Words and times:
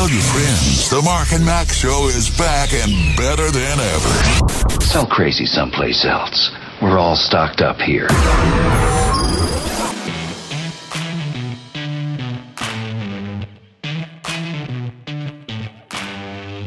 Tell 0.00 0.08
your 0.08 0.22
friends 0.22 0.88
the 0.88 1.02
Mark 1.02 1.30
and 1.32 1.44
Mack 1.44 1.68
Show 1.68 2.08
is 2.08 2.30
back 2.38 2.72
and 2.72 3.14
better 3.18 3.50
than 3.50 3.78
ever. 3.78 4.80
Sell 4.80 5.06
crazy 5.06 5.44
someplace 5.44 6.06
else. 6.06 6.50
We're 6.80 6.98
all 6.98 7.16
stocked 7.16 7.60
up 7.60 7.76
here. 7.76 8.06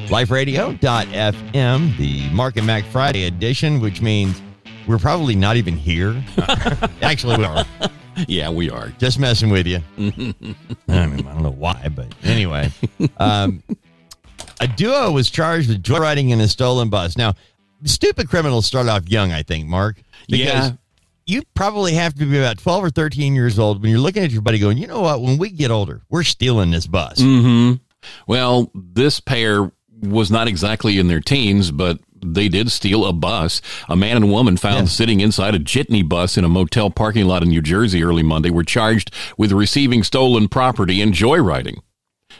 LifeRadio.fm, 0.09 1.97
the 1.97 2.29
Mark 2.29 2.57
and 2.57 2.67
Mack 2.67 2.85
Friday 2.85 3.25
edition, 3.25 3.79
which 3.81 3.99
means 3.99 4.39
we're 4.87 4.99
probably 4.99 5.33
not 5.35 5.57
even 5.57 5.75
here. 5.75 6.23
Actually, 7.01 7.37
we 7.39 7.45
are. 7.45 7.65
Yeah, 8.27 8.49
we 8.49 8.69
are. 8.69 8.89
Just 8.99 9.19
messing 9.19 9.49
with 9.49 9.65
you. 9.67 9.79
I 9.97 11.05
mean, 11.07 11.27
I 11.27 11.33
don't 11.33 11.43
know 11.43 11.51
why, 11.57 11.89
but 11.93 12.07
anyway. 12.23 12.71
Um, 13.17 13.63
a 14.59 14.67
duo 14.67 15.11
was 15.11 15.29
charged 15.29 15.69
with 15.69 15.81
joyriding 15.83 16.29
in 16.29 16.39
a 16.41 16.47
stolen 16.47 16.89
bus. 16.89 17.17
Now, 17.17 17.33
stupid 17.85 18.29
criminals 18.29 18.65
start 18.65 18.87
off 18.87 19.07
young, 19.09 19.31
I 19.31 19.43
think, 19.43 19.67
Mark. 19.67 20.01
Because 20.29 20.69
Yeah. 20.69 20.71
you 21.25 21.41
probably 21.53 21.93
have 21.93 22.13
to 22.15 22.25
be 22.25 22.37
about 22.37 22.59
12 22.59 22.83
or 22.83 22.89
13 22.89 23.35
years 23.35 23.59
old 23.59 23.81
when 23.81 23.91
you're 23.91 23.99
looking 23.99 24.23
at 24.23 24.31
your 24.31 24.41
buddy 24.41 24.59
going, 24.59 24.77
you 24.77 24.87
know 24.87 25.01
what? 25.01 25.21
When 25.21 25.37
we 25.37 25.49
get 25.49 25.71
older, 25.71 26.01
we're 26.09 26.23
stealing 26.23 26.71
this 26.71 26.87
bus. 26.87 27.19
Mm-hmm. 27.19 27.75
Well, 28.27 28.71
this 28.73 29.19
pair 29.19 29.71
was 30.01 30.29
not 30.31 30.47
exactly 30.47 30.99
in 30.99 31.07
their 31.07 31.21
teens, 31.21 31.71
but 31.71 31.99
they 32.25 32.49
did 32.49 32.71
steal 32.71 33.05
a 33.05 33.13
bus. 33.13 33.61
A 33.89 33.95
man 33.95 34.17
and 34.17 34.31
woman 34.31 34.57
found 34.57 34.87
Yeah. 34.87 34.91
sitting 34.93 35.19
inside 35.19 35.55
a 35.55 35.59
jitney 35.59 36.07
bus 36.07 36.37
in 36.37 36.43
a 36.43 36.49
motel 36.49 36.89
parking 36.89 37.25
lot 37.25 37.43
in 37.43 37.49
New 37.49 37.61
Jersey 37.61 38.03
early 38.03 38.23
Monday 38.23 38.49
were 38.49 38.63
charged 38.63 39.11
with 39.37 39.51
receiving 39.51 40.03
stolen 40.03 40.47
property 40.47 41.01
and 41.01 41.13
joyriding. 41.13 41.77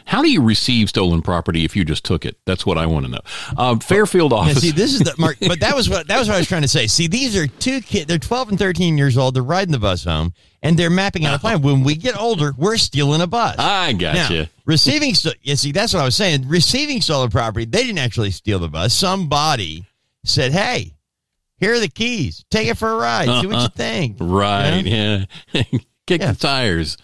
How 0.06 0.20
do 0.22 0.30
you 0.30 0.42
receive 0.42 0.88
stolen 0.90 1.22
property 1.22 1.64
if 1.64 1.74
you 1.76 1.84
just 1.84 2.04
took 2.04 2.26
it? 2.26 2.36
That's 2.46 2.66
what 2.66 2.76
I 2.76 2.84
want 2.84 3.06
to 3.06 3.12
know. 3.12 3.20
Uh, 3.56 3.76
Fairfield 3.78 4.32
Yeah, 4.32 4.38
office. 4.38 4.60
see, 4.60 4.70
this 4.70 4.92
is 4.92 5.00
the 5.00 5.14
Mark, 5.18 5.36
but 5.46 5.60
that 5.60 5.74
was 5.74 5.88
what 5.88 6.08
that 6.08 6.18
was 6.18 6.28
what 6.28 6.34
I 6.34 6.38
was 6.38 6.48
trying 6.48 6.62
to 6.62 6.68
say. 6.68 6.86
See, 6.88 7.06
these 7.06 7.34
are 7.36 7.46
two 7.46 7.80
kids. 7.80 8.06
They're 8.06 8.18
12 8.18 8.50
and 8.50 8.58
13 8.58 8.98
years 8.98 9.16
old. 9.16 9.34
They're 9.34 9.42
riding 9.42 9.72
the 9.72 9.78
bus 9.78 10.04
home, 10.04 10.34
and 10.64 10.78
they're 10.78 10.90
mapping 10.90 11.26
out 11.26 11.36
a 11.36 11.38
plan. 11.38 11.60
When 11.62 11.84
we 11.84 11.94
get 11.94 12.18
older, 12.18 12.52
we're 12.56 12.78
stealing 12.78 13.20
a 13.20 13.26
bus. 13.26 13.56
I 13.58 13.92
gotcha. 13.92 14.34
Now, 14.34 14.46
receiving, 14.64 15.14
you 15.42 15.56
see, 15.56 15.70
that's 15.70 15.92
what 15.92 16.00
I 16.00 16.04
was 16.06 16.16
saying. 16.16 16.48
Receiving 16.48 17.00
stolen 17.02 17.30
property, 17.30 17.66
they 17.66 17.84
didn't 17.84 17.98
actually 17.98 18.30
steal 18.30 18.58
the 18.58 18.68
bus. 18.68 18.94
Somebody 18.94 19.84
said, 20.24 20.52
"Hey, 20.52 20.94
here 21.58 21.74
are 21.74 21.80
the 21.80 21.88
keys. 21.88 22.44
Take 22.50 22.68
it 22.68 22.78
for 22.78 22.90
a 22.90 22.96
ride. 22.96 23.26
See 23.26 23.46
what 23.46 23.52
you 23.52 23.56
uh-huh. 23.56 23.68
think." 23.76 24.16
Right. 24.18 24.80
Yeah. 24.80 25.24
Kick 26.06 26.20
Yeah. 26.20 26.32
the 26.32 26.38
tires. 26.38 26.96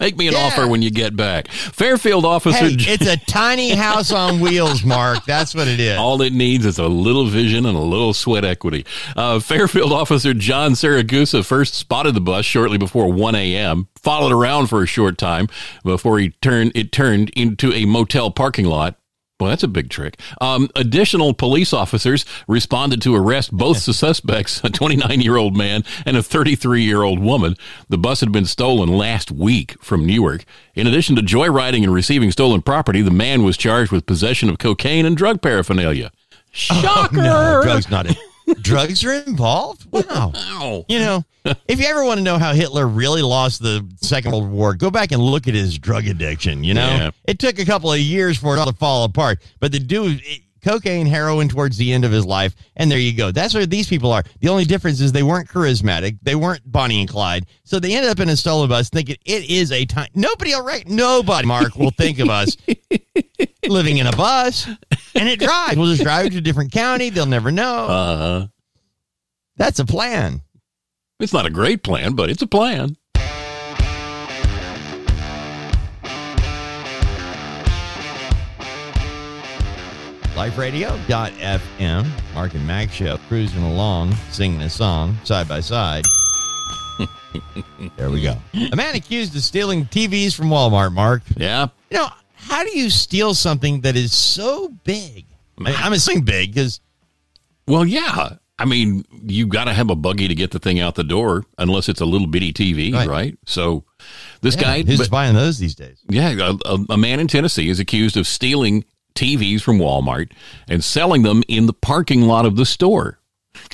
Make 0.00 0.16
me 0.16 0.26
an 0.28 0.34
Yeah. 0.34 0.40
offer 0.46 0.66
when 0.66 0.82
you 0.82 0.90
get 0.90 1.16
back. 1.16 1.48
Fairfield 1.48 2.24
officer. 2.24 2.56
Hey, 2.68 2.76
it's 2.78 3.06
a 3.06 3.16
tiny 3.26 3.70
house 3.70 4.12
on 4.12 4.40
wheels, 4.40 4.84
Mark. 4.84 5.24
That's 5.24 5.54
what 5.54 5.68
it 5.68 5.80
is. 5.80 5.96
All 5.98 6.20
it 6.22 6.32
needs 6.32 6.64
is 6.66 6.78
a 6.78 6.88
little 6.88 7.26
vision 7.26 7.64
and 7.66 7.76
a 7.76 7.80
little 7.80 8.12
sweat 8.12 8.44
equity. 8.44 8.84
Uh, 9.16 9.40
Fairfield 9.40 9.92
officer 9.92 10.34
John 10.34 10.72
Saragusa 10.72 11.44
first 11.44 11.74
spotted 11.74 12.14
the 12.14 12.20
bus 12.20 12.44
shortly 12.44 12.78
before 12.78 13.10
1 13.12 13.34
a.m., 13.34 13.88
followed 14.02 14.32
around 14.32 14.66
for 14.68 14.82
a 14.82 14.86
short 14.86 15.18
time 15.18 15.48
before 15.84 16.18
he 16.18 16.30
turned 16.42 16.72
it 16.74 16.92
turned 16.92 17.30
into 17.30 17.72
a 17.72 17.84
motel 17.84 18.30
parking 18.30 18.66
lot. 18.66 18.96
Well, 19.40 19.50
that's 19.50 19.62
a 19.62 19.68
big 19.68 19.88
trick. 19.88 20.18
Um, 20.40 20.68
additional 20.74 21.32
police 21.32 21.72
officers 21.72 22.24
responded 22.48 23.00
to 23.02 23.14
arrest 23.14 23.52
both 23.52 23.86
the 23.86 23.94
suspects, 23.94 24.60
a 24.64 24.68
29 24.68 25.20
year 25.20 25.36
old 25.36 25.56
man 25.56 25.84
and 26.04 26.16
a 26.16 26.24
33 26.24 26.82
year 26.82 27.02
old 27.02 27.20
woman. 27.20 27.54
The 27.88 27.98
bus 27.98 28.18
had 28.18 28.32
been 28.32 28.46
stolen 28.46 28.88
last 28.88 29.30
week 29.30 29.76
from 29.80 30.04
Newark. 30.04 30.44
In 30.74 30.88
addition 30.88 31.14
to 31.16 31.22
joyriding 31.22 31.84
and 31.84 31.94
receiving 31.94 32.32
stolen 32.32 32.62
property, 32.62 33.00
the 33.00 33.12
man 33.12 33.44
was 33.44 33.56
charged 33.56 33.92
with 33.92 34.06
possession 34.06 34.48
of 34.48 34.58
cocaine 34.58 35.06
and 35.06 35.16
drug 35.16 35.40
paraphernalia. 35.40 36.10
Shocker! 36.50 37.18
No, 37.18 37.62
drugs 37.62 37.88
not. 37.90 38.06
Drugs 38.62 39.04
are 39.04 39.12
involved. 39.12 39.86
Wow. 39.90 40.32
Ow. 40.34 40.84
You 40.88 40.98
know, 40.98 41.24
if 41.66 41.80
you 41.80 41.86
ever 41.86 42.04
want 42.04 42.18
to 42.18 42.24
know 42.24 42.38
how 42.38 42.52
Hitler 42.52 42.86
really 42.86 43.22
lost 43.22 43.62
the 43.62 43.86
Second 44.00 44.32
World 44.32 44.50
War, 44.50 44.74
go 44.74 44.90
back 44.90 45.12
and 45.12 45.22
look 45.22 45.48
at 45.48 45.54
his 45.54 45.78
drug 45.78 46.06
addiction. 46.06 46.62
You 46.64 46.74
know, 46.74 46.86
Yeah. 46.88 47.10
it 47.24 47.38
took 47.38 47.58
a 47.58 47.64
couple 47.64 47.92
of 47.92 47.98
years 47.98 48.36
for 48.38 48.54
it 48.56 48.58
all 48.58 48.66
to 48.66 48.72
fall 48.76 49.04
apart, 49.04 49.40
but 49.60 49.72
the 49.72 49.78
dude, 49.78 50.20
it- 50.24 50.42
cocaine, 50.68 51.06
heroin 51.06 51.48
towards 51.48 51.78
the 51.78 51.92
end 51.92 52.04
of 52.04 52.12
his 52.12 52.26
life, 52.26 52.54
and 52.76 52.90
there 52.90 52.98
you 52.98 53.16
go. 53.16 53.30
That's 53.30 53.54
where 53.54 53.64
these 53.64 53.88
people 53.88 54.12
are. 54.12 54.22
The 54.40 54.48
only 54.48 54.64
difference 54.66 55.00
is 55.00 55.12
they 55.12 55.22
weren't 55.22 55.48
charismatic, 55.48 56.18
they 56.22 56.34
weren't 56.34 56.60
Bonnie 56.70 57.00
and 57.00 57.08
Clyde, 57.08 57.46
so 57.64 57.80
they 57.80 57.94
ended 57.94 58.10
up 58.10 58.20
in 58.20 58.28
a 58.28 58.36
stolen 58.36 58.68
bus 58.68 58.90
thinking 58.90 59.16
it 59.24 59.48
is 59.48 59.72
a 59.72 59.86
time. 59.86 60.08
Nobody, 60.14 60.52
will 60.52 60.64
right? 60.64 60.86
Nobody, 60.86 61.46
Mark, 61.48 61.74
will 61.76 61.90
think 61.90 62.18
of 62.18 62.28
us 62.28 62.54
living 63.66 63.96
in 63.96 64.06
a 64.06 64.12
bus, 64.12 64.66
and 65.14 65.28
it 65.28 65.40
drives. 65.40 65.76
We'll 65.76 65.90
just 65.90 66.02
drive 66.02 66.30
to 66.32 66.38
a 66.38 66.42
different 66.42 66.72
county. 66.72 67.08
They'll 67.08 67.24
never 67.26 67.50
know. 67.50 67.86
Uh, 67.86 68.46
That's 69.56 69.78
a 69.78 69.86
plan. 69.86 70.42
it's 71.18 71.32
not 71.32 71.46
a 71.46 71.50
great 71.50 71.82
plan, 71.82 72.12
but 72.12 72.28
it's 72.28 72.42
a 72.42 72.46
plan. 72.46 72.97
LifeRadio.fm, 80.38 82.06
Mark 82.32 82.54
and 82.54 82.64
Mack 82.64 82.92
show, 82.92 83.16
cruising 83.26 83.64
along, 83.64 84.12
singing 84.30 84.62
a 84.62 84.70
song 84.70 85.16
side 85.24 85.48
by 85.48 85.58
side. 85.58 86.04
there 87.96 88.08
we 88.08 88.22
go. 88.22 88.36
A 88.70 88.76
man 88.76 88.94
accused 88.94 89.34
of 89.34 89.42
stealing 89.42 89.86
TVs 89.86 90.36
from 90.36 90.46
Walmart, 90.46 90.92
Mark. 90.92 91.22
Yeah. 91.36 91.66
You 91.90 91.98
know, 91.98 92.08
how 92.36 92.62
do 92.62 92.70
you 92.78 92.88
steal 92.88 93.34
something 93.34 93.80
that 93.80 93.96
is 93.96 94.12
so 94.12 94.68
big? 94.84 95.26
I 95.66 95.72
I'm 95.72 95.92
assuming 95.92 96.22
big 96.22 96.54
because 96.54 96.78
Well, 97.66 97.84
yeah. 97.84 98.36
I 98.60 98.64
mean, 98.64 99.04
you 99.10 99.48
got 99.48 99.64
to 99.64 99.72
have 99.72 99.90
a 99.90 99.96
buggy 99.96 100.28
to 100.28 100.36
get 100.36 100.52
the 100.52 100.60
thing 100.60 100.78
out 100.78 100.94
the 100.94 101.02
door, 101.02 101.46
unless 101.58 101.88
it's 101.88 102.00
a 102.00 102.06
little 102.06 102.28
bitty 102.28 102.52
TV, 102.52 102.94
right? 102.94 103.08
Right. 103.08 103.38
So, 103.44 103.82
this 104.40 104.54
guy, 104.54 104.82
who's 104.82 104.98
but- 104.98 105.10
buying 105.10 105.34
those 105.34 105.58
these 105.58 105.74
days? 105.74 105.98
yeah, 106.08 106.52
a, 106.64 106.78
a 106.90 106.96
man 106.96 107.18
in 107.18 107.26
Tennessee 107.26 107.68
is 107.70 107.80
accused 107.80 108.16
of 108.16 108.24
stealing 108.28 108.84
TVs 109.14 109.62
from 109.62 109.78
Walmart 109.78 110.32
and 110.68 110.82
selling 110.82 111.22
them 111.22 111.42
in 111.48 111.66
the 111.66 111.72
parking 111.72 112.22
lot 112.22 112.46
of 112.46 112.56
the 112.56 112.66
store. 112.66 113.18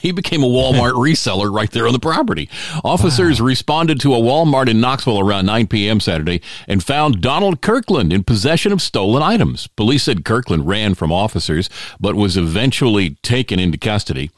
he 0.00 0.12
became 0.12 0.42
a 0.42 0.48
Walmart 0.48 0.92
reseller 0.92 1.52
right 1.52 1.70
there 1.70 1.86
on 1.86 1.92
the 1.92 1.98
property. 1.98 2.48
Officers 2.84 3.40
responded 3.40 4.00
to 4.00 4.14
a 4.14 4.18
Walmart 4.18 4.68
in 4.68 4.80
Knoxville 4.80 5.20
around 5.20 5.46
9 5.46 5.66
p.m. 5.68 6.00
Saturday 6.00 6.40
and 6.68 6.82
found 6.82 7.20
Donald 7.20 7.60
Kirkland 7.60 8.12
in 8.12 8.24
possession 8.24 8.72
of 8.72 8.82
stolen 8.82 9.22
items. 9.22 9.66
Police 9.68 10.04
said 10.04 10.24
Kirkland 10.24 10.66
ran 10.66 10.94
from 10.94 11.12
officers 11.12 11.68
but 12.00 12.14
was 12.14 12.36
eventually 12.36 13.16
taken 13.22 13.58
into 13.58 13.78
custody. 13.78 14.30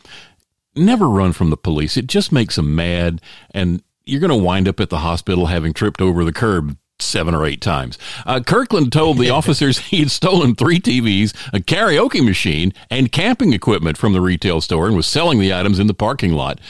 Never 0.77 1.09
run 1.09 1.33
from 1.33 1.51
the 1.51 1.57
police. 1.57 1.97
It 1.97 2.07
just 2.07 2.33
makes 2.33 2.57
them 2.57 2.75
mad 2.75 3.21
and 3.53 3.83
you're 4.05 4.21
going 4.21 4.31
to 4.31 4.37
wind 4.37 4.69
up 4.69 4.81
at 4.81 4.91
the 4.91 4.99
hospital 4.99 5.47
having 5.47 5.73
tripped 5.73 6.01
over 6.01 6.25
the 6.25 6.33
curb 6.33 6.77
seven 7.01 7.35
or 7.35 7.45
eight 7.45 7.61
times. 7.61 7.99
Uh, 8.27 8.41
Kirkland 8.41 8.93
told 8.93 9.19
the 9.19 9.31
officers 9.39 9.79
he 9.79 10.01
had 10.01 10.11
stolen 10.11 10.55
three 10.55 10.81
TVs, 10.81 11.35
a 11.53 11.59
karaoke 11.59 12.25
machine, 12.25 12.73
and 12.91 13.13
camping 13.13 13.53
equipment 13.53 13.97
from 13.97 14.13
the 14.13 14.21
retail 14.21 14.61
store 14.61 14.87
and 14.87 14.97
was 14.97 15.07
selling 15.07 15.39
the 15.39 15.53
items 15.53 15.79
in 15.79 15.87
the 15.87 15.95
parking 15.95 16.33
lot. 16.33 16.61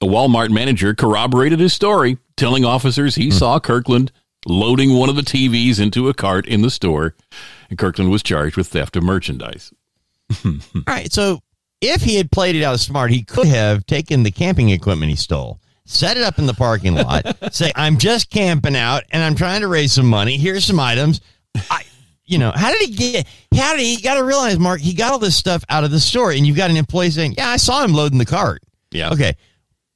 A 0.00 0.06
Walmart 0.06 0.50
manager 0.50 0.94
corroborated 0.94 1.60
his 1.60 1.72
story, 1.72 2.18
telling 2.36 2.64
officers 2.64 3.14
he 3.14 3.30
saw 3.30 3.60
Kirkland 3.60 4.10
loading 4.46 4.94
one 4.94 5.08
of 5.08 5.16
the 5.16 5.22
TVs 5.22 5.80
into 5.80 6.08
a 6.08 6.14
cart 6.14 6.46
in 6.46 6.62
the 6.62 6.70
store. 6.70 7.14
And 7.70 7.78
Kirkland 7.78 8.10
was 8.10 8.22
charged 8.22 8.56
with 8.56 8.68
theft 8.68 8.96
of 8.96 9.04
merchandise. 9.04 9.72
All 10.44 10.52
right. 10.86 11.12
So 11.12 11.40
if 11.80 12.02
he 12.02 12.16
had 12.16 12.30
played 12.32 12.56
it 12.56 12.62
out 12.62 12.80
smart, 12.80 13.10
he 13.10 13.22
could 13.22 13.46
have 13.46 13.86
taken 13.86 14.22
the 14.24 14.30
camping 14.30 14.70
equipment 14.70 15.10
he 15.10 15.16
stole, 15.16 15.60
set 15.84 16.16
it 16.16 16.22
up 16.22 16.38
in 16.38 16.46
the 16.46 16.54
parking 16.54 16.94
lot, 16.94 17.24
say, 17.54 17.72
I'm 17.74 17.98
just 17.98 18.30
camping 18.30 18.76
out 18.76 19.04
and 19.10 19.22
I'm 19.22 19.34
trying 19.34 19.60
to 19.62 19.68
raise 19.68 19.92
some 19.92 20.06
money. 20.06 20.36
Here's 20.36 20.64
some 20.64 20.80
items. 20.80 21.20
I, 21.70 21.82
you 22.24 22.38
know, 22.38 22.52
how 22.54 22.70
did 22.70 22.88
he 22.88 22.94
get, 22.94 23.26
how 23.54 23.76
did 23.76 23.82
he, 23.82 24.00
got 24.00 24.14
to 24.14 24.24
realize, 24.24 24.58
Mark, 24.58 24.80
he 24.80 24.94
got 24.94 25.12
all 25.12 25.18
this 25.18 25.36
stuff 25.36 25.64
out 25.68 25.84
of 25.84 25.90
the 25.90 26.00
store 26.00 26.32
and 26.32 26.46
you've 26.46 26.56
got 26.56 26.70
an 26.70 26.76
employee 26.76 27.10
saying, 27.10 27.34
Yeah, 27.36 27.48
I 27.48 27.56
saw 27.56 27.84
him 27.84 27.92
loading 27.92 28.18
the 28.18 28.26
cart. 28.26 28.62
Yeah. 28.90 29.10
Okay. 29.12 29.34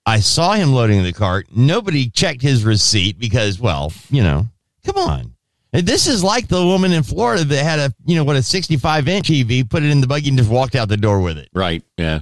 I 0.05 0.21
saw 0.21 0.53
him 0.53 0.73
loading 0.73 1.03
the 1.03 1.13
cart. 1.13 1.49
Nobody 1.55 2.09
checked 2.09 2.41
his 2.41 2.65
receipt 2.65 3.19
because, 3.19 3.59
well, 3.59 3.93
you 4.09 4.23
know, 4.23 4.47
come 4.85 4.97
on. 4.99 5.33
This 5.73 6.07
is 6.07 6.23
like 6.23 6.49
the 6.49 6.65
woman 6.65 6.93
in 6.93 7.03
Florida 7.03 7.45
that 7.45 7.63
had 7.63 7.79
a, 7.79 7.95
you 8.07 8.15
know, 8.17 8.25
what 8.25 8.37
a 8.37 8.43
65 8.43 9.09
inch 9.09 9.29
TV, 9.29 9.69
put 9.69 9.83
it 9.83 9.91
in 9.91 10.01
the 10.01 10.07
buggy 10.07 10.29
and 10.29 10.39
just 10.39 10.49
walked 10.49 10.75
out 10.75 10.89
the 10.89 10.97
door 10.97 11.21
with 11.21 11.39
it. 11.39 11.49
Right. 11.53 11.83
Yeah. 11.99 12.21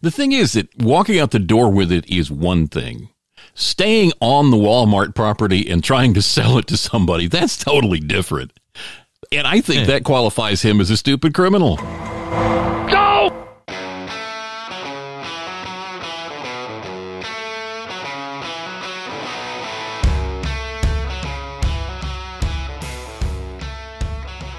The 0.00 0.10
thing 0.10 0.32
is 0.32 0.52
that 0.52 0.76
walking 0.78 1.18
out 1.18 1.30
the 1.30 1.38
door 1.38 1.70
with 1.70 1.90
it 1.92 2.08
is 2.08 2.30
one 2.30 2.66
thing. 2.68 3.08
Staying 3.54 4.12
on 4.20 4.50
the 4.50 4.56
Walmart 4.56 5.14
property 5.14 5.68
and 5.70 5.82
trying 5.82 6.14
to 6.14 6.22
sell 6.36 6.58
it 6.58 6.66
to 6.68 6.76
somebody, 6.76 7.28
that's 7.28 7.56
totally 7.56 8.00
different. 8.00 8.52
And 9.32 9.46
I 9.46 9.60
think 9.60 9.86
that 9.88 10.04
qualifies 10.04 10.62
him 10.62 10.80
as 10.80 10.90
a 10.90 10.96
stupid 10.96 11.34
criminal. 11.34 11.76
Go! 11.76 13.46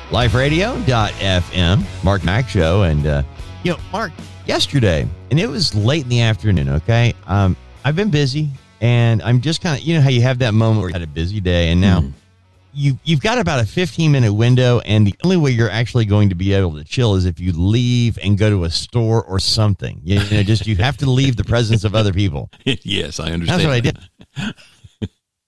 liferadio.fm, 0.10 2.04
Mark 2.04 2.24
Mack 2.24 2.50
Show. 2.50 2.84
And, 2.84 3.06
uh, 3.06 3.24
you 3.63 3.74
know, 3.74 3.80
Mark, 3.92 4.12
yesterday, 4.48 5.08
and 5.30 5.40
it 5.40 5.48
was 5.48 5.76
late 5.76 6.04
in 6.04 6.10
the 6.10 6.22
afternoon, 6.22 6.70
okay? 6.70 7.14
Um, 7.28 7.56
I've 7.84 7.96
been 7.96 8.10
busy 8.10 8.50
and 8.82 9.22
I'm 9.22 9.42
just 9.42 9.62
kind 9.62 9.80
of, 9.80 9.84
you 9.84 9.96
know, 9.96 10.02
how 10.02 10.10
you 10.10 10.22
have 10.22 10.40
that 10.40 10.54
moment 10.54 10.82
where 10.82 10.90
you 10.90 10.94
had 10.94 11.02
a 11.02 11.08
busy 11.08 11.40
day 11.40 11.72
and 11.72 11.82
now. 11.82 12.04
You, 12.74 13.00
you've 13.04 13.22
got 13.22 13.40
about 13.40 13.60
a 13.60 13.66
15 13.66 14.12
minute 14.12 14.32
window, 14.32 14.82
and 14.82 15.08
the 15.08 15.16
only 15.24 15.36
way 15.36 15.50
you're 15.50 15.70
actually 15.70 16.06
going 16.06 16.30
to 16.30 16.36
be 16.36 16.54
able 16.54 16.76
to 16.76 16.84
chill 16.84 17.16
is 17.16 17.26
if 17.26 17.40
you 17.40 17.52
leave 17.52 18.20
and 18.22 18.38
go 18.38 18.52
to 18.52 18.66
a 18.66 18.70
store 18.70 19.24
or 19.24 19.40
something. 19.40 20.00
You 20.04 20.20
know, 20.20 20.44
just 20.44 20.68
you 20.68 20.76
have 20.76 20.96
to 20.98 21.10
leave 21.10 21.38
the 21.38 21.44
presence 21.44 21.84
of 21.84 21.96
other 21.96 22.14
people. 22.14 22.52
yes, 22.66 23.20
I 23.20 23.32
understand. 23.32 23.62
That's 23.62 23.66
what 23.66 23.74
I 23.74 23.80
did. 23.80 24.56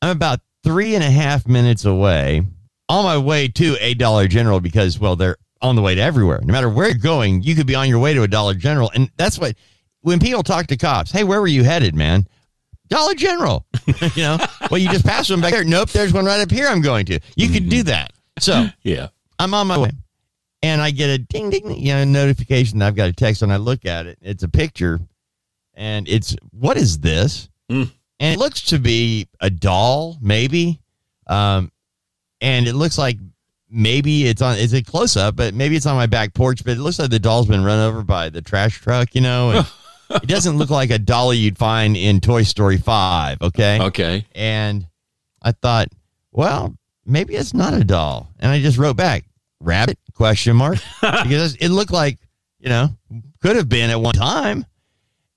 I'm 0.01 0.09
about 0.15 0.39
three 0.63 0.95
and 0.95 1.03
a 1.03 1.11
half 1.11 1.47
minutes 1.47 1.85
away 1.85 2.47
on 2.87 3.03
my 3.03 3.17
way 3.19 3.47
to 3.47 3.77
a 3.79 3.93
Dollar 3.93 4.27
General 4.27 4.59
because, 4.59 4.97
well, 4.97 5.15
they're 5.15 5.37
on 5.61 5.75
the 5.75 5.81
way 5.81 5.95
to 5.95 6.01
everywhere. 6.01 6.39
No 6.43 6.51
matter 6.51 6.69
where 6.69 6.87
you're 6.87 6.97
going, 6.97 7.41
you 7.41 7.55
could 7.55 7.67
be 7.67 7.75
on 7.75 7.89
your 7.89 7.99
way 7.99 8.13
to 8.13 8.23
a 8.23 8.27
Dollar 8.27 8.53
General. 8.53 8.91
And 8.93 9.11
that's 9.17 9.37
what, 9.37 9.55
when 10.01 10.19
people 10.19 10.43
talk 10.43 10.67
to 10.67 10.77
cops, 10.77 11.11
hey, 11.11 11.23
where 11.23 11.41
were 11.41 11.47
you 11.47 11.63
headed, 11.63 11.95
man? 11.95 12.27
Dollar 12.87 13.13
General. 13.13 13.65
you 14.15 14.23
know, 14.23 14.37
well, 14.71 14.79
you 14.79 14.89
just 14.89 15.05
pass 15.05 15.27
them 15.27 15.41
back 15.41 15.51
there. 15.51 15.63
Nope, 15.63 15.89
there's 15.89 16.13
one 16.13 16.25
right 16.25 16.41
up 16.41 16.51
here 16.51 16.67
I'm 16.67 16.81
going 16.81 17.05
to. 17.07 17.19
You 17.35 17.49
could 17.49 17.69
do 17.69 17.83
that. 17.83 18.13
So 18.39 18.67
Yeah. 18.83 19.09
I'm 19.37 19.53
on 19.53 19.67
my 19.67 19.77
way. 19.77 19.91
And 20.61 20.81
I 20.81 20.91
get 20.91 21.09
a 21.09 21.17
ding 21.17 21.49
ding, 21.49 21.71
you 21.71 21.93
know, 21.93 22.03
notification. 22.03 22.81
I've 22.81 22.95
got 22.95 23.07
a 23.07 23.13
text 23.13 23.41
and 23.41 23.53
I 23.53 23.57
look 23.57 23.85
at 23.85 24.05
it. 24.05 24.17
It's 24.21 24.43
a 24.43 24.49
picture 24.49 24.99
and 25.73 26.07
it's 26.09 26.35
what 26.51 26.75
is 26.77 26.99
this? 26.99 27.49
Mm. 27.71 27.89
And 28.19 28.35
it 28.35 28.39
looks 28.39 28.61
to 28.63 28.79
be 28.79 29.29
a 29.39 29.49
doll, 29.49 30.17
maybe. 30.21 30.81
Um, 31.27 31.71
and 32.41 32.67
it 32.67 32.73
looks 32.73 32.97
like 32.97 33.17
maybe 33.69 34.27
it's 34.27 34.41
on 34.41 34.57
it's 34.57 34.73
a 34.73 34.81
close 34.81 35.15
up, 35.17 35.35
but 35.35 35.53
maybe 35.53 35.75
it's 35.75 35.85
on 35.85 35.95
my 35.95 36.05
back 36.05 36.33
porch, 36.33 36.63
but 36.63 36.71
it 36.77 36.79
looks 36.79 36.99
like 36.99 37.09
the 37.09 37.19
doll's 37.19 37.47
been 37.47 37.63
run 37.63 37.79
over 37.79 38.03
by 38.03 38.29
the 38.29 38.41
trash 38.41 38.79
truck, 38.79 39.15
you 39.15 39.21
know. 39.21 39.51
And 39.51 39.67
it 40.23 40.27
doesn't 40.27 40.57
look 40.57 40.69
like 40.69 40.89
a 40.89 40.99
dolly 40.99 41.37
you'd 41.37 41.57
find 41.57 41.95
in 41.95 42.19
Toy 42.19 42.43
Story 42.43 42.77
5, 42.77 43.41
okay? 43.41 43.79
Okay. 43.81 44.25
And 44.33 44.87
I 45.41 45.51
thought, 45.51 45.89
well, 46.31 46.75
maybe 47.05 47.35
it's 47.35 47.53
not 47.53 47.73
a 47.73 47.83
doll. 47.83 48.29
And 48.39 48.51
I 48.51 48.61
just 48.61 48.77
wrote 48.77 48.97
back, 48.97 49.25
rabbit 49.59 49.97
question 50.13 50.55
mark 50.55 50.77
because 51.01 51.55
it 51.55 51.69
looked 51.69 51.91
like, 51.91 52.17
you 52.59 52.69
know, 52.69 52.89
could 53.41 53.55
have 53.55 53.69
been 53.69 53.89
at 53.89 54.01
one 54.01 54.13
time. 54.13 54.65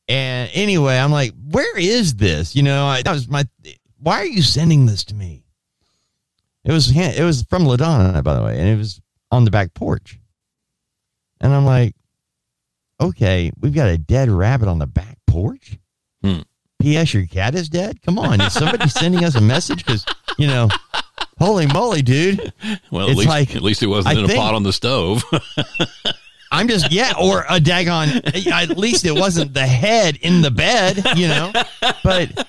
And 0.08 0.50
anyway, 0.52 0.98
I'm 0.98 1.12
like, 1.12 1.32
where 1.50 1.78
is 1.78 2.16
this? 2.16 2.56
You 2.56 2.64
know, 2.64 2.86
I, 2.86 3.02
that 3.02 3.12
was 3.12 3.28
my 3.28 3.46
why 3.98 4.18
are 4.18 4.26
you 4.26 4.42
sending 4.42 4.86
this 4.86 5.04
to 5.04 5.14
me? 5.14 5.41
It 6.64 6.72
was 6.72 6.94
it 6.96 7.24
was 7.24 7.42
from 7.48 7.64
LaDonna, 7.64 8.22
by 8.22 8.34
the 8.34 8.42
way, 8.42 8.58
and 8.58 8.68
it 8.68 8.76
was 8.78 9.00
on 9.30 9.44
the 9.44 9.50
back 9.50 9.74
porch. 9.74 10.18
And 11.40 11.52
I'm 11.52 11.64
like, 11.64 11.94
okay, 13.00 13.50
we've 13.60 13.74
got 13.74 13.88
a 13.88 13.98
dead 13.98 14.30
rabbit 14.30 14.68
on 14.68 14.78
the 14.78 14.86
back 14.86 15.18
porch. 15.26 15.78
Hmm. 16.22 16.40
P.S. 16.80 17.14
Your 17.14 17.26
cat 17.26 17.54
is 17.54 17.68
dead. 17.68 18.00
Come 18.02 18.18
on, 18.18 18.40
is 18.40 18.52
somebody 18.52 18.88
sending 18.90 19.24
us 19.24 19.34
a 19.34 19.40
message? 19.40 19.84
Because 19.84 20.04
you 20.38 20.46
know, 20.46 20.68
holy 21.38 21.66
moly, 21.66 22.02
dude! 22.02 22.52
Well, 22.90 23.08
at 23.10 23.16
least 23.16 23.28
like- 23.28 23.56
at 23.56 23.62
least 23.62 23.82
it 23.82 23.86
wasn't 23.88 24.16
I 24.16 24.20
in 24.20 24.30
a 24.30 24.34
pot 24.34 24.54
on 24.54 24.62
the 24.62 24.72
stove. 24.72 25.24
I'm 26.52 26.68
just 26.68 26.92
yeah, 26.92 27.14
or 27.18 27.40
a 27.48 27.58
daggone. 27.58 28.46
At 28.52 28.76
least 28.76 29.04
it 29.06 29.14
wasn't 29.14 29.54
the 29.54 29.66
head 29.66 30.16
in 30.16 30.42
the 30.42 30.50
bed, 30.50 31.02
you 31.16 31.26
know. 31.26 31.50
But 32.04 32.46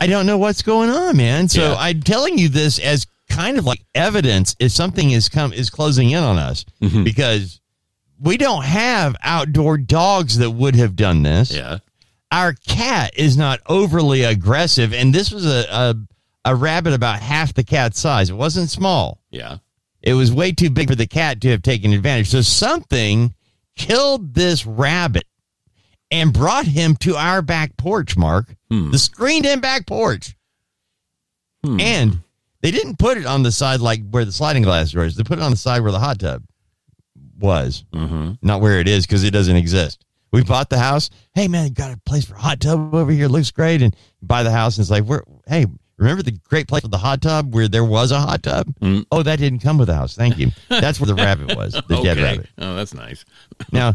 I 0.00 0.06
don't 0.06 0.26
know 0.26 0.38
what's 0.38 0.62
going 0.62 0.88
on, 0.90 1.16
man. 1.16 1.48
So 1.48 1.72
Yeah. 1.72 1.76
I'm 1.78 2.02
telling 2.02 2.38
you 2.38 2.48
this 2.48 2.78
as 2.78 3.06
kind 3.28 3.58
of 3.58 3.64
like 3.64 3.84
evidence 3.94 4.56
if 4.58 4.72
something 4.72 5.10
is 5.10 5.28
come 5.28 5.52
is 5.52 5.70
closing 5.70 6.10
in 6.10 6.22
on 6.22 6.38
us 6.38 6.64
Mhm. 6.82 7.04
because 7.04 7.60
we 8.18 8.36
don't 8.36 8.64
have 8.64 9.14
outdoor 9.22 9.78
dogs 9.78 10.38
that 10.38 10.50
would 10.50 10.74
have 10.76 10.96
done 10.96 11.22
this. 11.22 11.50
yeah. 11.52 11.78
Our 12.32 12.52
cat 12.66 13.12
is 13.16 13.36
not 13.36 13.60
overly 13.66 14.22
aggressive, 14.22 14.92
and 14.94 15.12
this 15.14 15.30
was 15.32 15.44
a, 15.46 15.66
a 15.70 15.94
a 16.46 16.54
rabbit 16.54 16.94
about 16.94 17.20
half 17.20 17.52
the 17.52 17.62
cat's 17.64 18.00
size. 18.00 18.30
It 18.30 18.34
wasn't 18.36 18.70
small. 18.70 19.20
Yeah. 19.30 19.58
It 20.00 20.14
was 20.14 20.32
way 20.32 20.52
too 20.52 20.70
big 20.70 20.88
for 20.88 20.94
the 20.94 21.06
cat 21.06 21.40
to 21.42 21.50
have 21.50 21.60
taken 21.60 21.92
advantage. 21.92 22.30
So 22.30 22.40
something 22.40 23.34
killed 23.76 24.32
this 24.34 24.64
rabbit 24.64 25.24
and 26.10 26.32
brought 26.32 26.66
him 26.66 26.96
to 27.00 27.16
our 27.16 27.42
back 27.42 27.76
porch, 27.76 28.16
Mark. 28.16 28.54
Hmm. 28.70 28.90
The 28.90 28.98
screened 28.98 29.46
in 29.46 29.60
back 29.60 29.86
porch. 29.86 30.36
Hmm. 31.64 31.80
And 31.80 32.18
they 32.62 32.70
didn't 32.70 32.98
put 32.98 33.18
it 33.18 33.26
on 33.26 33.42
the 33.42 33.52
side 33.52 33.80
like 33.80 34.08
where 34.10 34.24
the 34.24 34.32
sliding 34.32 34.62
glass 34.62 34.92
door 34.92 35.04
is. 35.04 35.16
They 35.16 35.24
put 35.24 35.38
it 35.38 35.42
on 35.42 35.50
the 35.50 35.56
side 35.56 35.82
where 35.82 35.92
the 35.92 35.98
hot 35.98 36.18
tub 36.18 36.42
was, 37.38 37.84
hmm 37.92 38.32
not 38.42 38.60
where 38.60 38.80
it 38.80 38.88
is 38.88 39.06
because 39.06 39.24
it 39.24 39.30
doesn't 39.30 39.56
exist. 39.56 40.04
We 40.32 40.44
bought 40.44 40.68
the 40.70 40.78
house. 40.78 41.10
Hey 41.34 41.48
man, 41.48 41.72
got 41.72 41.92
a 41.92 41.96
place 42.06 42.24
for 42.24 42.34
a 42.34 42.38
hot 42.38 42.60
tub 42.60 42.94
over 42.94 43.10
here. 43.10 43.28
Looks 43.28 43.50
great. 43.50 43.82
And 43.82 43.96
buy 44.22 44.42
the 44.42 44.50
house 44.50 44.76
and 44.76 44.82
it's 44.84 44.90
like, 44.90 45.04
where? 45.04 45.24
Hey, 45.46 45.66
remember 45.96 46.22
the 46.22 46.38
great 46.48 46.68
place 46.68 46.82
for 46.82 46.88
the 46.88 46.98
hot 46.98 47.20
tub 47.22 47.52
where 47.52 47.66
there 47.66 47.84
was 47.84 48.12
a 48.12 48.20
hot 48.20 48.42
tub? 48.42 48.68
Mm. 48.80 49.06
Oh, 49.10 49.22
that 49.22 49.38
didn't 49.38 49.60
come 49.60 49.78
with 49.78 49.88
the 49.88 49.94
house. 49.94 50.14
Thank 50.14 50.38
you. 50.38 50.50
That's 50.68 51.00
where 51.00 51.06
the 51.08 51.14
rabbit 51.14 51.56
was, 51.56 51.72
the 51.72 52.00
dead 52.02 52.18
rabbit. 52.18 52.48
Oh, 52.58 52.76
that's 52.76 52.94
nice. 52.94 53.24
Now, 53.72 53.94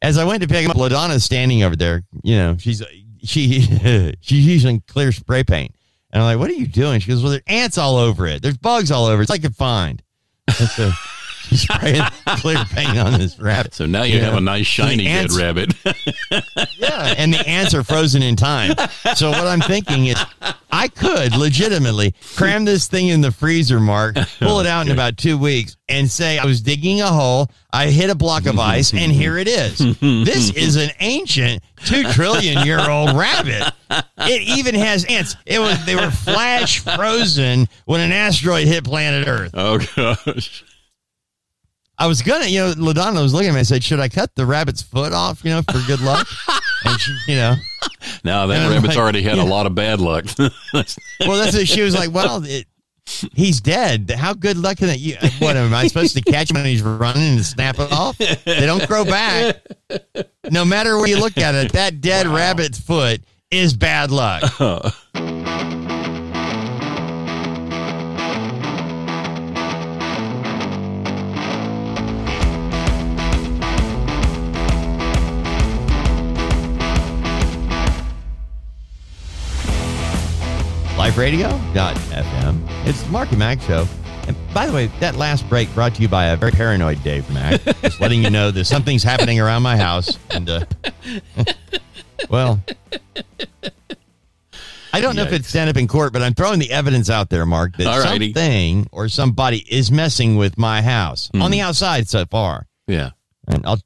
as 0.00 0.16
I 0.16 0.24
went 0.24 0.42
to 0.42 0.48
pick 0.48 0.64
him 0.64 0.70
up, 0.70 0.76
Ladonna's 0.76 1.24
standing 1.24 1.62
over 1.64 1.74
there. 1.74 2.02
You 2.22 2.36
know, 2.36 2.56
she's 2.58 2.82
she 3.24 3.62
she's 4.20 4.46
using 4.46 4.82
clear 4.86 5.12
spray 5.12 5.44
paint, 5.44 5.74
and 6.12 6.22
I'm 6.22 6.26
like, 6.26 6.38
"What 6.38 6.50
are 6.50 6.54
you 6.60 6.66
doing?" 6.66 7.00
She 7.00 7.08
goes, 7.08 7.22
"Well, 7.22 7.32
there's 7.32 7.42
ants 7.46 7.78
all 7.78 7.96
over 7.96 8.26
it. 8.26 8.42
There's 8.42 8.58
bugs 8.58 8.90
all 8.90 9.06
over 9.06 9.20
it. 9.20 9.24
It's 9.24 9.30
like 9.30 9.44
a 9.44 9.50
find." 9.50 10.02
So 10.50 10.66
she's 10.66 10.92
spraying 11.52 12.02
clear 12.38 12.64
paint 12.66 12.98
on 12.98 13.18
this 13.18 13.38
rabbit. 13.38 13.74
So 13.74 13.86
now 13.86 14.02
you 14.02 14.20
have 14.20 14.34
a 14.34 14.40
nice 14.40 14.66
shiny 14.66 15.04
dead 15.04 15.22
ants- 15.30 15.38
rabbit. 15.38 15.74
Yeah, 16.76 17.14
and 17.16 17.32
the 17.32 17.46
ants 17.48 17.74
are 17.74 17.82
frozen 17.82 18.22
in 18.22 18.36
time. 18.36 18.74
So 19.14 19.30
what 19.30 19.46
I'm 19.46 19.60
thinking 19.60 20.06
is, 20.06 20.22
I 20.70 20.88
could 20.88 21.34
legitimately 21.36 22.14
cram 22.36 22.64
this 22.64 22.88
thing 22.88 23.08
in 23.08 23.20
the 23.20 23.30
freezer, 23.32 23.80
Mark, 23.80 24.16
pull 24.38 24.60
it 24.60 24.66
out 24.66 24.86
in 24.86 24.92
about 24.92 25.16
two 25.16 25.38
weeks, 25.38 25.76
and 25.88 26.10
say 26.10 26.38
I 26.38 26.44
was 26.44 26.60
digging 26.60 27.00
a 27.00 27.06
hole, 27.08 27.48
I 27.72 27.86
hit 27.86 28.10
a 28.10 28.14
block 28.14 28.46
of 28.46 28.58
ice, 28.58 28.92
and 28.92 29.10
here 29.12 29.38
it 29.38 29.48
is. 29.48 29.78
This 30.00 30.50
is 30.54 30.76
an 30.76 30.90
ancient 31.00 31.62
two 31.84 32.02
trillion 32.12 32.66
year 32.66 32.80
old 32.88 33.16
rabbit. 33.16 33.72
It 34.18 34.42
even 34.58 34.74
has 34.74 35.04
ants. 35.06 35.36
It 35.46 35.58
was 35.60 35.84
they 35.86 35.96
were 35.96 36.10
flash 36.10 36.80
frozen 36.80 37.68
when 37.84 38.00
an 38.00 38.12
asteroid 38.12 38.66
hit 38.66 38.84
planet 38.84 39.26
Earth. 39.28 39.52
oh 39.54 39.78
gosh. 39.96 40.64
I 41.98 42.06
was 42.06 42.22
gonna, 42.22 42.46
you 42.46 42.60
know, 42.60 42.72
Ladonna 42.72 43.22
was 43.22 43.32
looking 43.32 43.50
at 43.50 43.52
me 43.52 43.60
and 43.60 43.66
said, 43.66 43.84
"Should 43.84 44.00
I 44.00 44.08
cut 44.08 44.34
the 44.34 44.46
rabbit's 44.46 44.82
foot 44.82 45.12
off, 45.12 45.44
you 45.44 45.50
know, 45.50 45.62
for 45.62 45.80
good 45.86 46.00
luck?" 46.00 46.26
and 46.84 47.00
she, 47.00 47.16
you 47.28 47.36
know. 47.36 47.54
Now 48.24 48.46
that 48.46 48.68
rabbit's 48.68 48.88
like, 48.88 48.96
already 48.96 49.22
had 49.22 49.36
yeah. 49.36 49.44
a 49.44 49.46
lot 49.46 49.66
of 49.66 49.74
bad 49.74 50.00
luck. 50.00 50.26
Well, 51.20 51.38
that's 51.38 51.56
what 51.56 51.68
she 51.68 51.80
was 51.82 51.94
like. 51.94 52.12
Well, 52.12 52.44
it, 52.44 52.66
he's 53.34 53.60
dead. 53.60 54.10
How 54.10 54.34
good 54.34 54.56
luck 54.56 54.78
can 54.78 54.88
that 54.88 54.98
you? 54.98 55.16
What 55.38 55.56
am 55.56 55.72
I 55.72 55.86
supposed 55.86 56.16
to 56.16 56.22
catch 56.22 56.50
him 56.50 56.56
when 56.56 56.66
he's 56.66 56.82
running 56.82 57.36
and 57.36 57.44
snap 57.44 57.78
it 57.78 57.92
off? 57.92 58.18
They 58.18 58.66
don't 58.66 58.86
grow 58.88 59.04
back. 59.04 59.56
No 60.50 60.64
matter 60.64 60.98
where 60.98 61.06
you 61.06 61.20
look 61.20 61.38
at 61.38 61.54
it, 61.54 61.72
that 61.72 62.00
dead 62.00 62.26
rabbit's 62.26 62.78
foot 62.78 63.22
is 63.50 63.74
bad 63.74 64.10
luck. 64.10 64.42
LifeRadio.fm. 81.14 82.86
It's 82.88 83.00
the 83.02 83.08
Mark 83.10 83.30
and 83.30 83.38
Mack 83.38 83.60
show. 83.60 83.86
And 84.26 84.36
by 84.52 84.66
the 84.66 84.72
way, 84.72 84.86
that 84.98 85.14
last 85.14 85.48
break 85.48 85.72
brought 85.72 85.94
to 85.94 86.02
you 86.02 86.08
by 86.08 86.26
a 86.26 86.36
very 86.36 86.50
paranoid 86.50 87.02
Dave 87.04 87.28
Mack. 87.30 87.60
Just 87.82 88.00
letting 88.00 88.20
you 88.24 88.30
know 88.30 88.50
that 88.50 88.64
something's 88.64 89.04
happening 89.04 89.38
around 89.38 89.62
my 89.62 89.76
house. 89.76 90.18
And, 90.30 90.50
uh, 90.50 90.64
well, 92.30 92.60
I 94.92 95.00
don't 95.00 95.14
know 95.14 95.22
if 95.22 95.32
it's 95.32 95.46
stand 95.48 95.70
up 95.70 95.76
in 95.76 95.86
court, 95.86 96.12
but 96.12 96.20
I'm 96.20 96.34
throwing 96.34 96.58
the 96.58 96.72
evidence 96.72 97.08
out 97.08 97.30
there, 97.30 97.46
Mark, 97.46 97.76
that 97.76 97.86
All 97.86 98.00
righty. 98.00 98.32
something 98.32 98.88
or 98.90 99.08
somebody 99.08 99.58
is 99.72 99.92
messing 99.92 100.34
with 100.36 100.58
my 100.58 100.82
house 100.82 101.30
on 101.34 101.52
the 101.52 101.60
outside 101.60 102.08
so 102.08 102.24
far. 102.26 102.66
yeah. 102.88 103.10
And 103.46 103.64
I'll, 103.66 103.78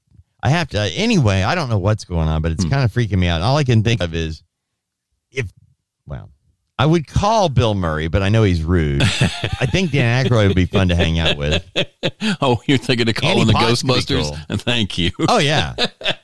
I 0.42 0.48
have 0.50 0.68
to, 0.68 0.78
anyway, 0.78 1.42
I 1.42 1.54
don't 1.56 1.68
know 1.68 1.78
what's 1.78 2.04
going 2.04 2.28
on, 2.28 2.40
but 2.40 2.52
it's 2.52 2.64
Hmm. 2.64 2.70
kind 2.70 2.84
of 2.84 2.92
freaking 2.92 3.18
me 3.18 3.26
out. 3.26 3.42
All 3.42 3.56
I 3.58 3.64
can 3.64 3.82
think 3.82 4.00
of 4.00 4.14
is 4.14 4.42
if, 5.32 5.50
well, 6.06 6.30
I 6.80 6.86
would 6.86 7.06
call 7.08 7.48
Bill 7.48 7.74
Murray, 7.74 8.06
but 8.08 8.22
I 8.22 8.28
know 8.28 8.44
he's 8.44 8.62
rude. 8.62 9.02
I 9.02 9.66
think 9.66 9.90
Dan 9.90 10.24
Aykroyd 10.26 10.46
would 10.48 10.56
be 10.56 10.66
fun 10.66 10.88
to 10.88 10.94
hang 10.94 11.18
out 11.18 11.36
with. 11.36 11.64
Oh, 12.40 12.60
you're 12.66 12.78
thinking 12.78 13.08
of 13.08 13.14
calling 13.16 13.40
Andy 13.40 13.52
the 13.52 13.52
Potts 13.52 13.82
would 13.82 13.88
be 13.88 14.00
Ghostbusters? 14.00 14.60
Thank 14.62 14.96
you. 14.98 15.10
Oh 15.28 15.38
yeah, 15.38 15.74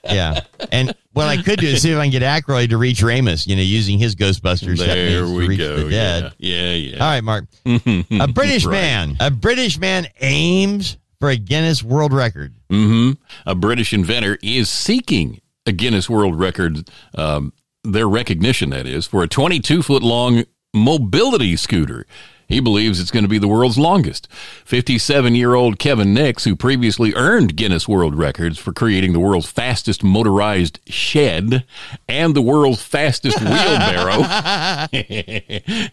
yeah. 0.05 0.41
And 0.71 0.95
what 1.13 1.27
I 1.27 1.41
could 1.43 1.59
do 1.59 1.67
is 1.67 1.83
see 1.83 1.91
if 1.91 1.99
I 1.99 2.05
can 2.09 2.13
get 2.13 2.23
Aykroyd 2.23 2.71
to 2.71 2.77
reach 2.77 3.01
Ramis. 3.03 3.47
You 3.47 3.57
know, 3.57 3.63
using 3.63 3.99
his 3.99 4.15
Ghostbusters 4.15 4.79
there 4.79 5.27
we 5.27 5.49
reach 5.49 5.59
go. 5.59 5.77
the 5.85 5.91
dead. 5.91 6.33
Yeah, 6.39 6.73
yeah. 6.73 6.97
yeah. 6.97 7.05
All 7.05 7.11
right, 7.11 7.25
Mark. 7.25 7.47
A 7.67 8.29
British 8.33 8.65
Right. 8.65 8.73
man, 8.73 9.17
a 9.21 9.31
British 9.31 9.79
man 9.79 10.07
aims 10.21 10.97
for 11.19 11.31
a 11.31 11.37
Guinness 11.37 11.83
World 11.83 12.13
Record. 12.13 12.55
hmm 12.71 13.13
A 13.47 13.55
British 13.55 13.93
inventor 13.93 14.39
is 14.43 14.69
seeking 14.71 15.41
a 15.67 15.73
Guinness 15.73 16.09
World 16.11 16.39
Record, 16.39 16.89
um, 17.17 17.53
their 17.85 18.09
recognition, 18.09 18.71
that 18.71 18.87
is, 18.87 19.07
for 19.07 19.23
a 19.23 19.29
22 19.29 19.83
foot 19.83 20.03
long 20.03 20.45
mobility 20.73 21.57
scooter. 21.57 22.07
He 22.47 22.61
believes 22.61 23.01
it's 23.01 23.11
going 23.11 23.25
to 23.25 23.29
be 23.29 23.39
the 23.39 23.49
world's 23.49 23.79
longest. 23.79 24.29
57 24.65 25.35
year 25.35 25.55
old 25.55 25.79
Kevin 25.79 26.13
Nicks, 26.13 26.45
who 26.45 26.55
previously 26.55 27.15
earned 27.15 27.57
Guinness 27.57 27.89
World 27.89 28.15
Records 28.15 28.59
for 28.59 28.73
creating 28.73 29.13
the 29.13 29.21
world's 29.21 29.51
fastest 29.51 30.05
motorized 30.05 30.79
shed 30.87 31.65
and 32.09 32.35
the 32.35 32.43
world's 32.43 32.83
fastest 32.83 33.41
wheelbarrow. 33.41 34.23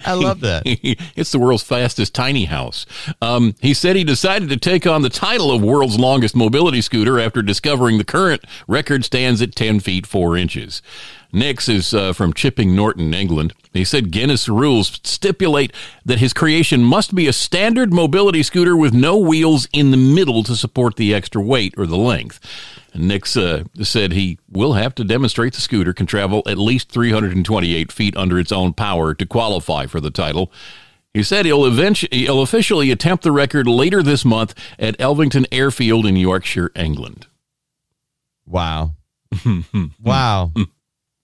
I 0.05 0.13
love 0.13 0.41
that. 0.41 0.63
it's 1.15 1.31
the 1.31 1.39
world's 1.39 1.63
fastest 1.63 2.13
tiny 2.13 2.45
house. 2.45 2.85
Um, 3.21 3.55
he 3.61 3.73
said 3.73 3.95
he 3.95 4.03
decided 4.03 4.49
to 4.49 4.57
take 4.57 4.85
on 4.85 5.03
the 5.03 5.09
title 5.09 5.51
of 5.51 5.61
world's 5.61 5.97
longest 5.97 6.35
mobility 6.35 6.81
scooter 6.81 7.19
after 7.19 7.41
discovering 7.41 7.97
the 7.97 8.03
current 8.03 8.43
record 8.67 9.05
stands 9.05 9.41
at 9.41 9.55
10 9.55 9.79
feet 9.79 10.05
4 10.05 10.35
inches. 10.35 10.81
Nicks 11.33 11.69
is 11.69 11.93
uh, 11.93 12.13
from 12.13 12.33
Chipping 12.33 12.75
Norton, 12.75 13.13
England. 13.13 13.53
He 13.73 13.85
said 13.85 14.11
Guinness 14.11 14.49
rules 14.49 14.99
stipulate 15.03 15.71
that 16.03 16.19
his 16.19 16.33
creation 16.33 16.83
must 16.83 17.15
be 17.15 17.27
a 17.27 17.33
standard 17.33 17.93
mobility 17.93 18.43
scooter 18.43 18.75
with 18.75 18.93
no 18.93 19.17
wheels 19.17 19.67
in 19.71 19.91
the 19.91 19.97
middle 19.97 20.43
to 20.43 20.55
support 20.55 20.97
the 20.97 21.13
extra 21.13 21.41
weight 21.41 21.73
or 21.77 21.85
the 21.85 21.97
length. 21.97 22.39
Nicks 22.93 23.37
uh, 23.37 23.63
said 23.81 24.11
he 24.11 24.37
will 24.49 24.73
have 24.73 24.93
to 24.95 25.05
demonstrate 25.05 25.53
the 25.53 25.61
scooter 25.61 25.93
can 25.93 26.05
travel 26.05 26.43
at 26.45 26.57
least 26.57 26.91
328 26.91 27.91
feet 27.91 28.17
under 28.17 28.37
its 28.37 28.51
own 28.51 28.73
power 28.73 29.13
to 29.13 29.25
qualify 29.25 29.85
for 29.85 30.01
the 30.01 30.11
title. 30.11 30.51
He 31.13 31.23
said 31.23 31.45
he'll 31.45 31.65
eventually 31.65 32.19
he'll 32.19 32.41
officially 32.41 32.91
attempt 32.91 33.23
the 33.23 33.31
record 33.31 33.67
later 33.67 34.01
this 34.01 34.23
month 34.23 34.53
at 34.79 34.97
Elvington 34.97 35.45
Airfield 35.51 36.05
in 36.05 36.15
Yorkshire, 36.15 36.71
England. 36.75 37.27
Wow. 38.45 38.95
wow. 40.01 40.51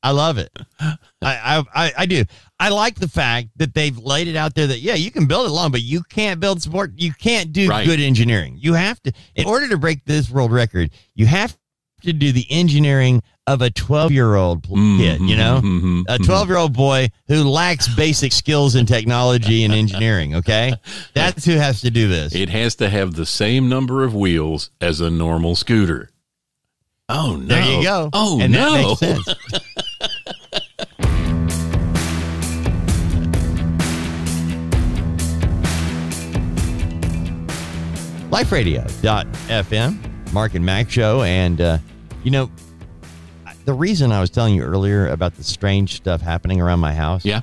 I 0.04 0.12
love 0.12 0.38
it. 0.38 0.52
I, 0.80 0.96
I 1.22 1.64
I 1.76 1.94
I 2.00 2.06
do. 2.06 2.24
I 2.60 2.70
like 2.70 2.96
the 2.96 3.08
fact 3.08 3.50
that 3.58 3.74
they've 3.74 3.98
laid 3.98 4.28
it 4.28 4.36
out 4.36 4.56
there 4.56 4.68
that 4.68 4.80
yeah, 4.80 4.94
you 4.96 5.12
can 5.12 5.26
build 5.26 5.48
it 5.48 5.52
long, 5.52 5.72
but 5.72 5.82
you 5.82 6.04
can't 6.04 6.40
build 6.40 6.62
support. 6.62 6.92
You 6.96 7.14
can't 7.14 7.52
do 7.52 7.70
Right. 7.70 7.86
good 7.86 8.00
engineering. 8.00 8.58
You 8.60 8.74
have 8.74 9.02
to 9.04 9.12
in 9.36 9.46
order 9.48 9.68
to 9.70 9.78
break 9.78 10.06
this 10.06 10.30
world 10.30 10.52
record, 10.52 10.92
you 11.16 11.26
have 11.26 11.58
to 12.04 12.14
do 12.14 12.32
the 12.32 12.46
engineering 12.50 13.24
of 13.48 13.62
a 13.62 13.70
12-year-old 13.70 14.64
mm-hmm, 14.68 14.98
kid, 14.98 15.22
you 15.22 15.36
know? 15.36 15.62
Mhm, 15.64 16.02
A 16.08 16.20
mm-hmm. 16.20 16.24
12-year-old 16.32 16.74
boy 16.74 17.10
who 17.28 17.44
lacks 17.44 17.88
basic 17.96 18.34
skills 18.34 18.76
in 18.76 18.86
technology 18.86 19.64
and 19.64 19.74
engineering, 19.74 20.36
okay? 20.36 20.74
That's 21.14 21.46
who 21.46 21.54
has 21.54 21.82
to 21.82 21.90
do 21.90 22.08
this. 22.08 22.36
It 22.36 22.50
has 22.50 22.76
to 22.76 22.90
have 22.90 23.16
the 23.16 23.26
same 23.26 23.68
number 23.70 24.04
of 24.04 24.14
wheels 24.14 24.70
as 24.82 25.00
a 25.02 25.10
normal 25.10 25.56
scooter. 25.56 26.12
Oh 27.10 27.38
no! 27.38 27.46
There 27.48 27.64
you 27.64 27.84
go. 27.84 28.10
Oh 28.12 28.42
and 28.42 28.52
no! 28.52 28.96
LifeRadio.fm, 38.30 40.34
Mark 40.34 40.56
and 40.56 40.66
Mack 40.66 40.90
show. 40.90 41.24
And, 41.24 41.62
uh, 41.62 41.78
you 42.24 42.32
know, 42.32 42.50
the 43.66 43.74
reason 43.74 44.12
I 44.12 44.20
was 44.20 44.30
telling 44.30 44.56
you 44.56 44.64
earlier 44.64 45.08
about 45.10 45.36
the 45.36 45.44
strange 45.44 45.96
stuff 45.96 46.22
happening 46.22 46.62
around 46.62 46.80
my 46.80 46.94
house 46.94 47.26
Yeah. 47.26 47.42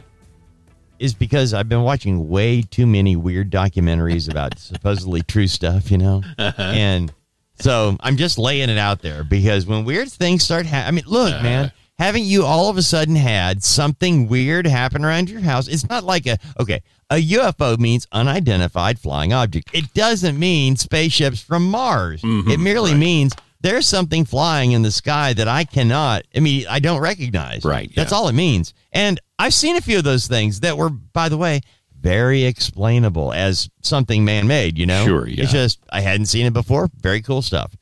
is 0.99 1.15
because 1.15 1.55
I've 1.55 1.69
been 1.69 1.83
watching 1.83 2.29
way 2.29 2.63
too 2.63 2.87
many 2.87 3.17
weird 3.17 3.51
documentaries 3.51 4.31
about 4.31 4.59
supposedly 4.59 5.23
true 5.23 5.47
stuff, 5.49 5.91
you 5.91 5.99
know? 5.99 6.23
And 6.39 7.13
so 7.59 7.97
I'm 8.01 8.17
just 8.17 8.39
laying 8.39 8.69
it 8.69 8.79
out 8.79 9.01
there 9.03 9.25
because 9.25 9.67
when 9.67 9.85
weird 9.85 10.11
things 10.11 10.45
start 10.45 10.67
happening, 10.67 10.89
I 10.89 10.91
mean, 11.03 11.05
look, 11.07 11.43
man, 11.43 11.73
haven't 11.99 12.25
you 12.25 12.45
all 12.45 12.69
of 12.69 12.77
a 12.77 12.83
sudden 12.83 13.17
had 13.17 13.63
something 13.63 14.29
weird 14.29 14.67
happen 14.67 15.05
around 15.05 15.31
your 15.31 15.41
house? 15.41 15.69
It's 15.69 15.89
not 15.89 16.05
like 16.05 16.27
a, 16.27 16.39
okay, 16.59 16.83
a 17.11 17.17
UFO 17.17 17.79
means 17.79 18.07
unidentified 18.13 18.99
flying 18.99 19.33
object. 19.33 19.71
It 19.73 19.93
doesn't 19.95 20.39
mean 20.39 20.77
spaceships 20.77 21.41
from 21.41 21.71
Mars. 21.71 22.23
Mm-hmm. 22.23 22.51
it 22.51 22.61
merely 22.61 22.95
means 22.95 23.33
there's 23.61 23.87
something 23.87 24.27
flying 24.27 24.73
in 24.73 24.83
the 24.83 24.91
sky 24.91 25.33
that 25.33 25.49
I 25.49 25.65
cannot, 25.65 26.25
I 26.37 26.41
mean, 26.41 26.67
I 26.69 26.81
don't 26.81 27.01
recognize. 27.01 27.65
Right, 27.65 27.91
That's 27.95 28.13
yeah. 28.13 28.19
all 28.19 28.29
it 28.29 28.35
means. 28.35 28.75
And 28.93 29.19
I've 29.39 29.55
seen 29.55 29.77
a 29.77 29.81
few 29.81 29.99
of 29.99 30.05
those 30.05 30.27
things 30.27 30.61
that 30.61 30.77
were, 30.77 30.91
by 30.91 31.31
the 31.31 31.39
way, 31.39 31.63
very 31.99 32.45
explainable 32.45 33.33
as 33.33 33.71
something 33.81 34.23
man 34.23 34.47
made, 34.47 34.79
you 34.79 34.85
know? 34.85 35.07
Sure, 35.07 35.27
yeah. 35.27 35.45
It's 35.45 35.53
just, 35.53 35.81
I 35.91 36.03
hadn't 36.03 36.27
seen 36.27 36.45
it 36.45 36.53
before. 36.53 36.91
Very 37.01 37.23
cool 37.23 37.41
stuff. 37.41 37.75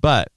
But 0.00 0.28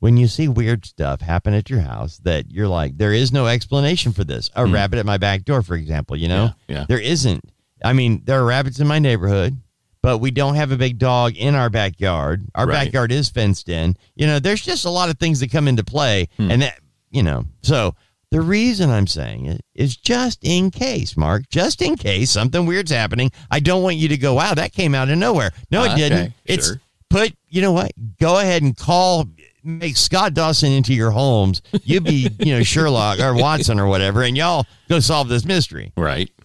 when 0.00 0.18
you 0.18 0.28
see 0.28 0.48
weird 0.48 0.84
stuff 0.84 1.22
happen 1.22 1.54
at 1.54 1.70
your 1.70 1.80
house 1.80 2.18
that 2.18 2.50
you're 2.50 2.68
like, 2.68 2.98
there 2.98 3.14
is 3.14 3.32
no 3.32 3.46
explanation 3.46 4.12
for 4.12 4.24
this. 4.24 4.50
A 4.54 4.66
hmm. 4.66 4.74
rabbit 4.74 4.98
at 4.98 5.06
my 5.06 5.16
back 5.16 5.44
door, 5.44 5.62
for 5.62 5.74
example, 5.76 6.14
you 6.14 6.28
know? 6.28 6.50
Yeah, 6.68 6.76
yeah. 6.76 6.86
There 6.86 7.00
isn't. 7.00 7.42
I 7.84 7.92
mean, 7.92 8.22
there 8.24 8.40
are 8.40 8.44
rabbits 8.44 8.80
in 8.80 8.86
my 8.86 8.98
neighborhood, 8.98 9.56
but 10.02 10.18
we 10.18 10.30
don't 10.30 10.54
have 10.54 10.72
a 10.72 10.76
big 10.76 10.98
dog 10.98 11.36
in 11.36 11.54
our 11.54 11.70
backyard. 11.70 12.46
Our 12.54 12.66
Right. 12.66 12.84
backyard 12.86 13.12
is 13.12 13.28
fenced 13.28 13.68
in. 13.68 13.96
You 14.14 14.26
know, 14.26 14.38
there's 14.38 14.62
just 14.62 14.84
a 14.84 14.90
lot 14.90 15.10
of 15.10 15.18
things 15.18 15.40
that 15.40 15.50
come 15.50 15.68
into 15.68 15.84
play. 15.84 16.28
Hmm. 16.36 16.50
And 16.50 16.62
that, 16.62 16.78
you 17.10 17.22
know, 17.22 17.44
so 17.62 17.94
the 18.30 18.40
reason 18.40 18.90
I'm 18.90 19.06
saying 19.06 19.46
it 19.46 19.62
is 19.74 19.96
just 19.96 20.38
in 20.42 20.70
case, 20.70 21.16
Mark, 21.16 21.48
just 21.48 21.80
in 21.82 21.96
case 21.96 22.30
something 22.30 22.66
weird's 22.66 22.90
happening. 22.90 23.30
I 23.50 23.60
don't 23.60 23.82
want 23.82 23.96
you 23.96 24.08
to 24.08 24.16
go, 24.16 24.34
wow, 24.34 24.54
that 24.54 24.72
came 24.72 24.94
out 24.94 25.08
of 25.10 25.18
nowhere. 25.18 25.52
No, 25.70 25.84
it 25.84 25.92
Okay, 25.92 26.08
didn't. 26.08 26.32
It's 26.44 26.66
sure. 26.68 26.80
put, 27.10 27.34
you 27.48 27.62
know 27.62 27.72
what? 27.72 27.92
Go 28.20 28.38
ahead 28.38 28.62
and 28.62 28.76
call, 28.76 29.26
make 29.62 29.96
Scott 29.96 30.34
Dawson 30.34 30.72
into 30.72 30.92
your 30.94 31.10
homes. 31.10 31.62
You'd 31.84 32.04
be, 32.04 32.28
you 32.40 32.54
know, 32.54 32.62
Sherlock 32.62 33.20
or 33.20 33.34
Watson 33.34 33.78
or 33.80 33.86
whatever, 33.86 34.22
and 34.22 34.36
y'all 34.36 34.66
go 34.88 34.98
solve 35.00 35.28
this 35.28 35.44
mystery. 35.44 35.92
Right. 35.96 36.30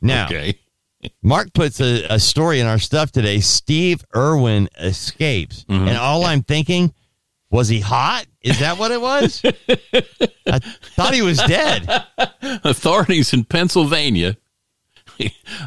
Now, 0.00 0.26
Okay. 0.26 0.54
Mark 1.22 1.52
puts 1.52 1.80
a, 1.80 2.04
a 2.10 2.18
story 2.18 2.60
in 2.60 2.66
our 2.66 2.78
stuff 2.78 3.12
today. 3.12 3.40
Steve 3.40 4.04
Irwin 4.14 4.68
escapes. 4.78 5.64
Mm-hmm. 5.64 5.88
And 5.88 5.96
all 5.96 6.24
I'm 6.24 6.42
thinking, 6.42 6.92
was 7.50 7.68
he 7.68 7.80
hot? 7.80 8.26
Is 8.42 8.58
that 8.60 8.78
what 8.78 8.90
it 8.90 9.00
was? 9.00 9.42
I 10.46 10.58
thought 10.58 11.14
he 11.14 11.22
was 11.22 11.38
dead. 11.38 11.88
Authorities 12.40 13.32
in 13.32 13.44
Pennsylvania 13.44 14.36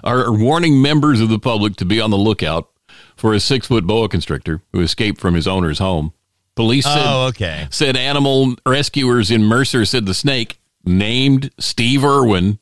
are 0.03 0.31
warning 0.31 0.81
members 0.81 1.19
of 1.21 1.29
the 1.29 1.39
public 1.39 1.75
to 1.77 1.85
be 1.85 1.99
on 1.99 2.09
the 2.11 2.17
lookout 2.17 2.69
for 3.15 3.33
a 3.33 3.39
six 3.39 3.67
foot 3.67 3.85
boa 3.85 4.09
constrictor 4.09 4.61
who 4.71 4.81
escaped 4.81 5.19
from 5.19 5.33
his 5.33 5.47
owner's 5.47 5.79
home. 5.79 6.13
Police 6.55 6.85
said, 6.85 7.03
Oh, 7.05 7.27
okay. 7.27 7.67
said 7.71 7.95
animal 7.95 8.55
rescuers 8.65 9.31
in 9.31 9.43
Mercer 9.43 9.85
said 9.85 10.05
the 10.05 10.13
snake, 10.13 10.59
named 10.83 11.51
Steve 11.59 12.03
Irwin, 12.03 12.59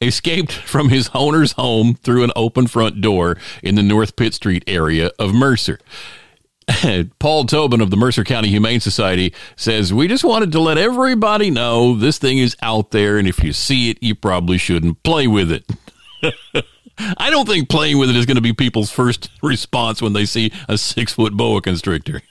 escaped 0.00 0.52
from 0.52 0.88
his 0.88 1.10
owner's 1.14 1.52
home 1.52 1.94
through 1.94 2.24
an 2.24 2.32
open 2.36 2.66
front 2.66 3.00
door 3.00 3.36
in 3.62 3.74
the 3.74 3.82
North 3.82 4.16
Pitt 4.16 4.34
Street 4.34 4.64
area 4.66 5.10
of 5.18 5.34
Mercer. 5.34 5.78
Paul 7.18 7.44
Tobin 7.44 7.80
of 7.80 7.90
the 7.90 7.96
Mercer 7.96 8.24
County 8.24 8.48
Humane 8.48 8.80
Society 8.80 9.34
says, 9.56 9.92
We 9.92 10.08
just 10.08 10.24
wanted 10.24 10.52
to 10.52 10.60
let 10.60 10.78
everybody 10.78 11.50
know 11.50 11.94
this 11.94 12.18
thing 12.18 12.38
is 12.38 12.56
out 12.62 12.90
there, 12.90 13.18
and 13.18 13.28
if 13.28 13.42
you 13.42 13.52
see 13.52 13.90
it, 13.90 14.02
you 14.02 14.14
probably 14.14 14.58
shouldn't 14.58 15.02
play 15.02 15.26
with 15.26 15.52
it. 15.52 15.70
I 17.18 17.28
don't 17.30 17.48
think 17.48 17.68
playing 17.68 17.98
with 17.98 18.08
it 18.08 18.16
is 18.16 18.26
going 18.26 18.36
to 18.36 18.40
be 18.40 18.52
people's 18.52 18.90
first 18.90 19.30
response 19.42 20.00
when 20.00 20.12
they 20.12 20.24
see 20.24 20.52
a 20.68 20.78
six 20.78 21.12
foot 21.12 21.34
boa 21.34 21.60
constrictor. 21.60 22.22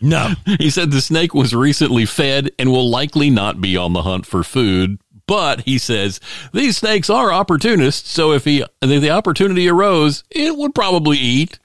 No. 0.00 0.34
He 0.58 0.70
said 0.70 0.90
the 0.90 1.00
snake 1.00 1.34
was 1.34 1.54
recently 1.54 2.06
fed 2.06 2.50
and 2.58 2.72
will 2.72 2.88
likely 2.88 3.28
not 3.28 3.60
be 3.60 3.76
on 3.76 3.92
the 3.92 4.02
hunt 4.02 4.26
for 4.26 4.42
food. 4.42 4.98
But 5.26 5.60
he 5.62 5.78
says 5.78 6.20
these 6.52 6.76
snakes 6.76 7.10
are 7.10 7.32
opportunists, 7.32 8.10
so 8.10 8.32
if 8.32 8.44
he 8.44 8.64
if 8.82 9.00
the 9.02 9.10
opportunity 9.10 9.68
arose, 9.68 10.22
it 10.30 10.56
would 10.56 10.74
probably 10.74 11.18
eat. 11.18 11.58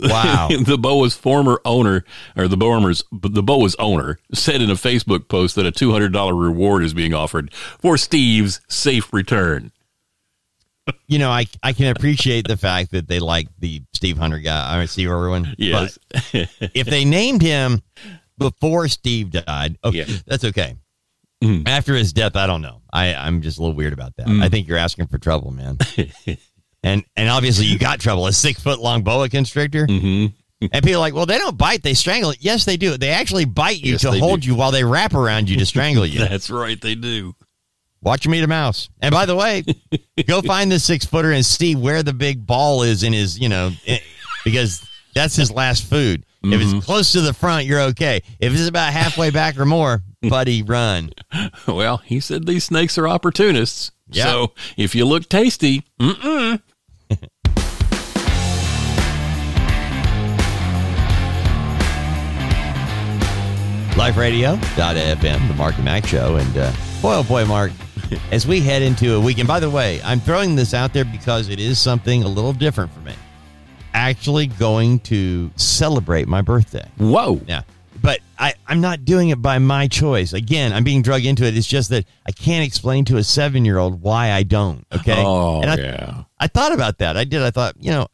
Wow. 0.00 0.48
the 0.64 0.78
boa's 0.78 1.14
former 1.14 1.60
owner, 1.64 2.04
or 2.36 2.48
the 2.48 2.56
boa's 2.56 3.04
the 3.12 3.42
boa's 3.42 3.74
owner, 3.78 4.18
said 4.32 4.62
in 4.62 4.70
a 4.70 4.74
Facebook 4.74 5.28
post 5.28 5.54
that 5.56 5.66
a 5.66 5.70
two 5.72 5.92
hundred 5.92 6.12
dollar 6.12 6.34
reward 6.34 6.82
is 6.82 6.94
being 6.94 7.14
offered 7.14 7.52
for 7.54 7.96
Steve's 7.96 8.60
safe 8.68 9.12
return. 9.12 9.72
You 11.06 11.18
know, 11.18 11.30
I 11.30 11.46
I 11.62 11.72
can 11.72 11.94
appreciate 11.94 12.48
the 12.48 12.56
fact 12.56 12.90
that 12.92 13.06
they 13.06 13.20
like 13.20 13.48
the 13.58 13.82
Steve 13.92 14.18
Hunter 14.18 14.38
guy, 14.38 14.74
I 14.74 14.78
mean, 14.78 14.88
Steve 14.88 15.10
Irwin. 15.10 15.54
Yes, 15.58 15.98
if 16.32 16.86
they 16.86 17.04
named 17.04 17.42
him 17.42 17.82
before 18.38 18.88
Steve 18.88 19.30
died, 19.30 19.78
okay, 19.84 19.98
Yeah. 20.06 20.16
that's 20.26 20.44
okay. 20.44 20.74
After 21.66 21.94
his 21.94 22.12
death, 22.12 22.36
I 22.36 22.46
don't 22.46 22.60
know. 22.62 22.82
I, 22.92 23.14
I'm 23.14 23.40
just 23.40 23.58
a 23.58 23.62
little 23.62 23.74
weird 23.76 23.92
about 23.92 24.14
that. 24.16 24.28
I 24.28 24.48
think 24.48 24.68
you're 24.68 24.76
asking 24.78 25.06
for 25.06 25.18
trouble, 25.18 25.50
man. 25.52 25.78
and 26.82 27.04
and 27.16 27.28
obviously 27.30 27.66
you 27.66 27.78
got 27.78 28.00
trouble. 28.00 28.26
A 28.26 28.32
six 28.32 28.62
foot 28.62 28.78
long 28.80 29.02
boa 29.02 29.28
constrictor. 29.28 29.86
Mm-hmm. 29.86 30.34
And 30.72 30.84
people 30.84 30.96
are 30.96 30.98
like, 30.98 31.14
well, 31.14 31.24
they 31.24 31.38
don't 31.38 31.56
bite, 31.56 31.82
they 31.82 31.94
strangle. 31.94 32.34
Yes, 32.38 32.66
they 32.66 32.76
do. 32.76 32.98
They 32.98 33.08
actually 33.08 33.46
bite 33.46 33.78
you 33.80 33.92
Yes, 33.92 34.02
to 34.02 34.12
hold 34.12 34.42
do. 34.42 34.48
you 34.48 34.54
while 34.54 34.70
they 34.70 34.84
wrap 34.84 35.14
around 35.14 35.48
you 35.48 35.56
to 35.58 35.64
strangle 35.64 36.04
you. 36.04 36.18
That's 36.28 36.50
right, 36.50 36.78
they 36.78 36.94
do. 36.94 37.34
Watch 38.02 38.26
him 38.26 38.34
eat 38.34 38.44
a 38.44 38.46
mouse. 38.46 38.90
And 39.00 39.10
by 39.12 39.24
the 39.24 39.36
way, 39.36 39.62
go 40.26 40.42
find 40.42 40.70
the 40.70 40.78
six 40.78 41.06
footer 41.06 41.32
and 41.32 41.44
see 41.46 41.74
where 41.76 42.02
the 42.02 42.12
big 42.12 42.44
ball 42.46 42.82
is 42.82 43.02
in 43.02 43.12
his, 43.14 43.38
you 43.38 43.48
know, 43.48 43.70
i- 43.88 44.02
because 44.44 44.86
that's 45.14 45.36
his 45.36 45.50
last 45.50 45.84
food. 45.84 46.24
If 46.42 46.50
Mm-hmm. 46.60 46.76
it's 46.78 46.86
close 46.86 47.12
to 47.12 47.20
the 47.22 47.34
front, 47.34 47.66
you're 47.66 47.80
okay. 47.80 48.22
If 48.38 48.52
it's 48.54 48.68
about 48.68 48.92
halfway 48.92 49.30
back 49.30 49.58
or 49.58 49.66
more, 49.66 50.02
buddy, 50.28 50.62
run. 50.62 51.10
Well, 51.66 51.98
he 51.98 52.20
said 52.20 52.46
these 52.46 52.64
snakes 52.64 52.98
are 52.98 53.06
opportunists. 53.06 53.92
Yeah. 54.10 54.24
So 54.24 54.52
if 54.76 54.94
you 54.94 55.04
look 55.04 55.28
tasty, 55.28 55.84
mm-mm. 56.00 56.60
LifeRadio.fm, 64.00 65.48
the 65.48 65.54
Mark 65.54 65.76
and 65.76 65.84
Mack 65.84 66.06
Show. 66.06 66.36
And 66.36 66.56
uh, 66.56 66.72
boy, 67.02 67.16
oh 67.16 67.22
boy, 67.22 67.44
Mark, 67.44 67.70
as 68.32 68.46
we 68.46 68.60
head 68.60 68.82
into 68.82 69.14
a 69.14 69.20
weekend, 69.20 69.46
by 69.46 69.60
the 69.60 69.70
way, 69.70 70.00
I'm 70.02 70.20
throwing 70.20 70.56
this 70.56 70.74
out 70.74 70.92
there 70.92 71.04
because 71.04 71.48
it 71.48 71.60
is 71.60 71.78
something 71.78 72.22
a 72.22 72.28
little 72.28 72.52
different 72.52 72.92
for 72.92 73.00
me. 73.00 73.14
Actually, 73.92 74.46
going 74.46 75.00
to 75.00 75.50
celebrate 75.56 76.28
my 76.28 76.40
birthday. 76.40 76.88
whoa. 76.98 77.40
Yeah. 77.46 77.62
But 78.02 78.20
I, 78.38 78.54
I'm 78.66 78.80
not 78.80 79.04
doing 79.04 79.28
it 79.28 79.42
by 79.42 79.58
my 79.58 79.86
choice. 79.88 80.32
Again, 80.32 80.72
I'm 80.72 80.84
being 80.84 81.02
drug 81.02 81.24
into 81.24 81.44
it. 81.44 81.56
It's 81.56 81.66
just 81.66 81.90
that 81.90 82.06
I 82.26 82.32
can't 82.32 82.66
explain 82.66 83.04
to 83.06 83.16
a 83.18 83.24
seven 83.24 83.64
year 83.64 83.78
old 83.78 84.00
why 84.00 84.32
I 84.32 84.42
don't. 84.42 84.86
Okay. 84.92 85.22
Oh, 85.24 85.60
and 85.60 85.70
I, 85.70 85.76
yeah. 85.76 86.24
I 86.38 86.46
thought 86.46 86.72
about 86.72 86.98
that. 86.98 87.16
I 87.16 87.24
did. 87.24 87.42
I 87.42 87.50
thought, 87.50 87.74
you 87.78 87.90
know, 87.90 88.06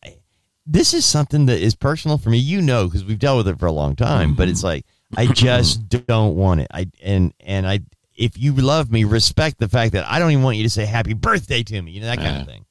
this 0.67 0.95
is 0.95 1.05
something 1.05 1.47
that 1.47 1.61
is 1.61 1.75
personal 1.75 2.19
for 2.19 2.31
me. 2.31 2.39
You 2.39 2.63
know, 2.63 2.87
because 2.87 3.05
we've 3.05 3.19
dealt 3.19 3.39
with 3.39 3.49
it 3.49 3.59
for 3.59 3.67
a 3.67 3.73
long 3.73 3.95
time. 3.95 4.35
But 4.35 4.49
it's 4.49 4.61
mm-hmm. 4.61 4.67
like 4.67 4.87
I 5.17 5.27
just 5.33 5.89
don't 6.07 6.37
want 6.37 6.61
it. 6.61 6.69
I 6.73 6.91
and 7.03 7.33
and 7.41 7.67
I, 7.67 7.81
if 8.17 8.39
you 8.39 8.55
love 8.55 8.91
me, 8.91 9.05
respect 9.05 9.59
the 9.59 9.69
fact 9.69 9.93
that 9.93 10.09
I 10.11 10.19
don't 10.19 10.33
even 10.33 10.43
want 10.43 10.57
you 10.57 10.65
to 10.65 10.71
say 10.71 10.85
happy 10.85 11.13
birthday 11.13 11.63
to 11.63 11.83
me. 11.83 11.93
You 11.93 12.01
know 12.01 12.07
that 12.07 12.19
kind 12.19 12.41
of 12.41 12.47
thing. 12.47 12.65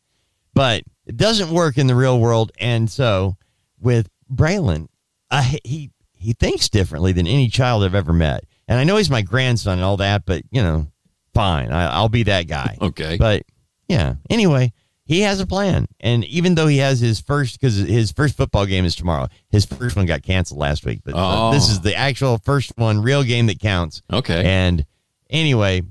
But 0.53 0.83
it 1.05 1.17
doesn't 1.17 1.49
work 1.49 1.77
in 1.77 1.87
the 1.87 1.95
real 1.95 2.19
world. 2.19 2.51
And 2.59 2.89
so 2.89 3.35
with 3.79 4.09
Braylon, 4.33 4.87
I, 5.29 5.59
he 5.63 5.91
he 6.25 6.33
thinks 6.33 6.67
differently 6.69 7.11
than 7.13 7.27
any 7.27 7.47
child 7.47 7.83
I've 7.83 7.95
ever 7.95 8.13
met. 8.13 8.43
And 8.67 8.79
I 8.79 8.83
know 8.83 8.97
he's 8.97 9.09
my 9.09 9.21
grandson 9.21 9.73
and 9.79 9.83
all 9.83 9.97
that, 9.97 10.25
but 10.25 10.43
you 10.51 10.61
know, 10.61 10.87
fine. 11.33 11.71
I, 11.71 11.87
I'll 11.93 12.09
be 12.09 12.23
that 12.23 12.47
guy. 12.47 12.77
Okay. 12.81 13.17
But 13.17 13.43
yeah. 13.87 14.15
Anyway, 14.29 14.73
he 15.05 15.21
has 15.21 15.39
a 15.39 15.45
plan, 15.45 15.85
and 15.99 16.25
even 16.25 16.55
though 16.55 16.65
he 16.65 16.77
has 16.79 16.99
his 16.99 17.21
first, 17.21 17.59
because 17.61 17.75
his 17.75 18.11
first 18.11 18.35
football 18.35 18.65
game 18.65 18.85
is 18.85 18.95
tomorrow. 18.95 19.27
His 19.51 19.63
first 19.65 19.95
one 19.95 20.07
got 20.07 20.23
canceled 20.23 20.59
last 20.59 20.83
week, 20.83 21.01
but 21.05 21.13
uh, 21.13 21.49
Oh. 21.49 21.51
this 21.53 21.69
is 21.69 21.81
the 21.81 21.93
actual 21.95 22.39
first 22.39 22.71
one, 22.75 23.01
real 23.03 23.21
game 23.23 23.45
that 23.45 23.59
counts. 23.59 24.01
Okay. 24.11 24.43
And 24.43 24.83
anyway, 25.29 25.83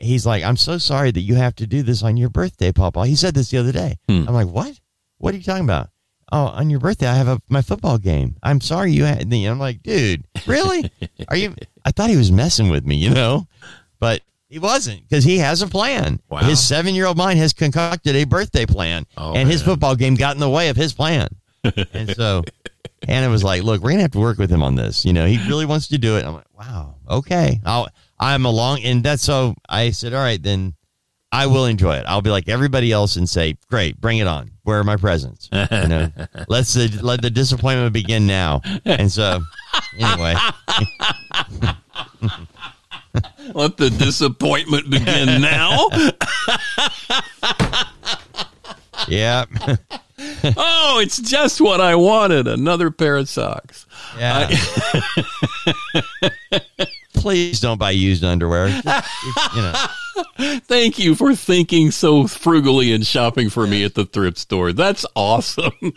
he's 0.00 0.24
like, 0.24 0.42
"I'm 0.44 0.56
so 0.56 0.78
sorry 0.78 1.10
that 1.10 1.20
you 1.20 1.34
have 1.34 1.54
to 1.56 1.66
do 1.66 1.82
this 1.82 2.02
on 2.02 2.16
your 2.16 2.30
birthday, 2.30 2.72
Papa." 2.72 3.06
He 3.06 3.14
said 3.16 3.34
this 3.34 3.50
the 3.50 3.58
other 3.58 3.72
day. 3.72 3.96
Hmm. 4.08 4.24
I'm 4.26 4.34
like, 4.34 4.48
"What? 4.48 4.80
What 5.18 5.34
are 5.34 5.36
you 5.36 5.42
talking 5.42 5.64
about?" 5.64 5.90
Oh, 6.32 6.46
on 6.46 6.70
your 6.70 6.80
birthday, 6.80 7.06
I 7.06 7.14
have 7.14 7.28
a, 7.28 7.40
my 7.48 7.62
football 7.62 7.98
game. 7.98 8.36
I'm 8.42 8.60
sorry 8.60 8.92
you 8.92 9.04
had. 9.04 9.22
and 9.22 9.32
I'm 9.34 9.58
like, 9.60 9.82
dude, 9.82 10.24
really? 10.46 10.90
Are 11.28 11.36
you? 11.36 11.54
I 11.84 11.92
thought 11.92 12.10
he 12.10 12.16
was 12.16 12.32
messing 12.32 12.68
with 12.68 12.84
me, 12.84 12.96
you 12.96 13.10
know, 13.10 13.46
but 14.00 14.22
he 14.48 14.58
wasn't 14.58 15.08
because 15.08 15.24
he 15.24 15.38
has 15.38 15.62
a 15.62 15.66
plan. 15.66 16.20
Wow. 16.28 16.38
His 16.40 16.64
seven 16.64 16.94
year 16.94 17.06
old 17.06 17.16
mind 17.16 17.38
has 17.38 17.52
concocted 17.52 18.14
a 18.16 18.24
birthday 18.24 18.66
plan, 18.66 19.06
Oh, 19.16 19.34
and 19.34 19.48
his 19.48 19.62
football 19.62 19.94
game 19.96 20.14
got 20.14 20.34
in 20.34 20.40
the 20.40 20.50
way 20.50 20.68
of 20.68 20.76
his 20.76 20.92
plan. 20.92 21.28
and 21.92 22.14
so 22.14 22.42
Hannah 23.06 23.28
was 23.30 23.42
like, 23.44 23.62
"Look, 23.64 23.82
we're 23.82 23.90
gonna 23.90 24.02
have 24.02 24.12
to 24.12 24.20
work 24.20 24.38
with 24.38 24.50
him 24.50 24.62
on 24.62 24.74
this. 24.76 25.04
You 25.04 25.12
know, 25.12 25.26
he 25.26 25.38
really 25.48 25.66
wants 25.66 25.88
to 25.88 25.98
do 25.98 26.16
it." 26.16 26.24
I'm 26.24 26.34
like, 26.34 26.46
"Wow, 26.56 26.94
okay, 27.10 27.60
I'll, 27.64 27.88
I'm 28.20 28.46
along." 28.46 28.82
And 28.84 29.02
that's 29.02 29.22
so 29.24 29.54
I 29.68 29.90
said, 29.90 30.14
"All 30.14 30.22
right, 30.22 30.40
then 30.40 30.74
I 31.36 31.46
will 31.46 31.66
enjoy 31.66 31.96
it. 31.96 32.04
I'll 32.08 32.22
be 32.22 32.30
like 32.30 32.48
everybody 32.48 32.92
else 32.92 33.16
and 33.16 33.28
say, 33.28 33.58
great, 33.68 34.00
bring 34.00 34.16
it 34.18 34.26
on. 34.26 34.52
Where 34.62 34.78
are 34.78 34.84
my 34.84 34.96
presents? 34.96 35.50
You 35.52 35.86
know, 35.86 36.10
let's 36.48 36.72
the, 36.72 36.98
let 37.02 37.20
the 37.20 37.28
disappointment 37.28 37.92
begin 37.92 38.26
now." 38.26 38.62
And 38.86 39.12
so, 39.12 39.40
anyway, 39.98 40.34
Let 43.54 43.76
the 43.76 43.90
disappointment 43.90 44.90
begin 44.90 45.40
now. 45.40 45.86
yeah, 49.08 49.44
oh, 50.56 51.00
it's 51.02 51.18
just 51.18 51.60
what 51.60 51.80
I 51.80 51.94
wanted. 51.94 52.48
Another 52.48 52.90
pair 52.90 53.16
of 53.16 53.28
socks. 53.28 53.86
yeah. 54.18 54.50
Please 57.14 57.60
don't 57.60 57.78
buy 57.78 57.92
used 57.92 58.24
underwear. 58.24 58.68
Just, 58.68 59.54
you 59.54 59.62
know. 59.62 59.86
Thank 60.38 60.98
you 60.98 61.14
for 61.14 61.34
thinking 61.34 61.90
so 61.90 62.26
frugally 62.26 62.94
and 62.94 63.06
shopping 63.06 63.50
for 63.50 63.66
me 63.66 63.84
at 63.84 63.94
the 63.94 64.04
thrift 64.04 64.38
store. 64.38 64.72
That's 64.72 65.04
awesome. 65.14 65.72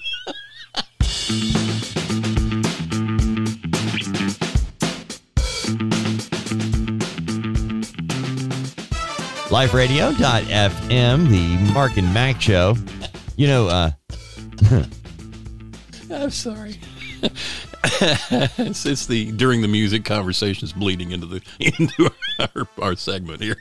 LifeRadio.fm, 9.50 11.30
the 11.30 11.74
Mark 11.74 11.98
and 11.98 12.14
Mack 12.14 12.40
show. 12.40 12.76
You 13.36 13.48
know, 13.48 13.68
uh, 13.68 13.92
I'm 16.12 16.30
sorry. 16.30 16.80
it's, 17.84 18.86
it's 18.86 19.06
the 19.08 19.32
during 19.32 19.62
the 19.62 19.68
music 19.68 20.06
conversations 20.06 20.72
bleeding 20.74 21.12
into 21.12 21.26
the 21.26 21.42
into 21.60 22.12
our, 22.40 22.68
our 22.82 22.96
segment 22.96 23.42
here. 23.42 23.58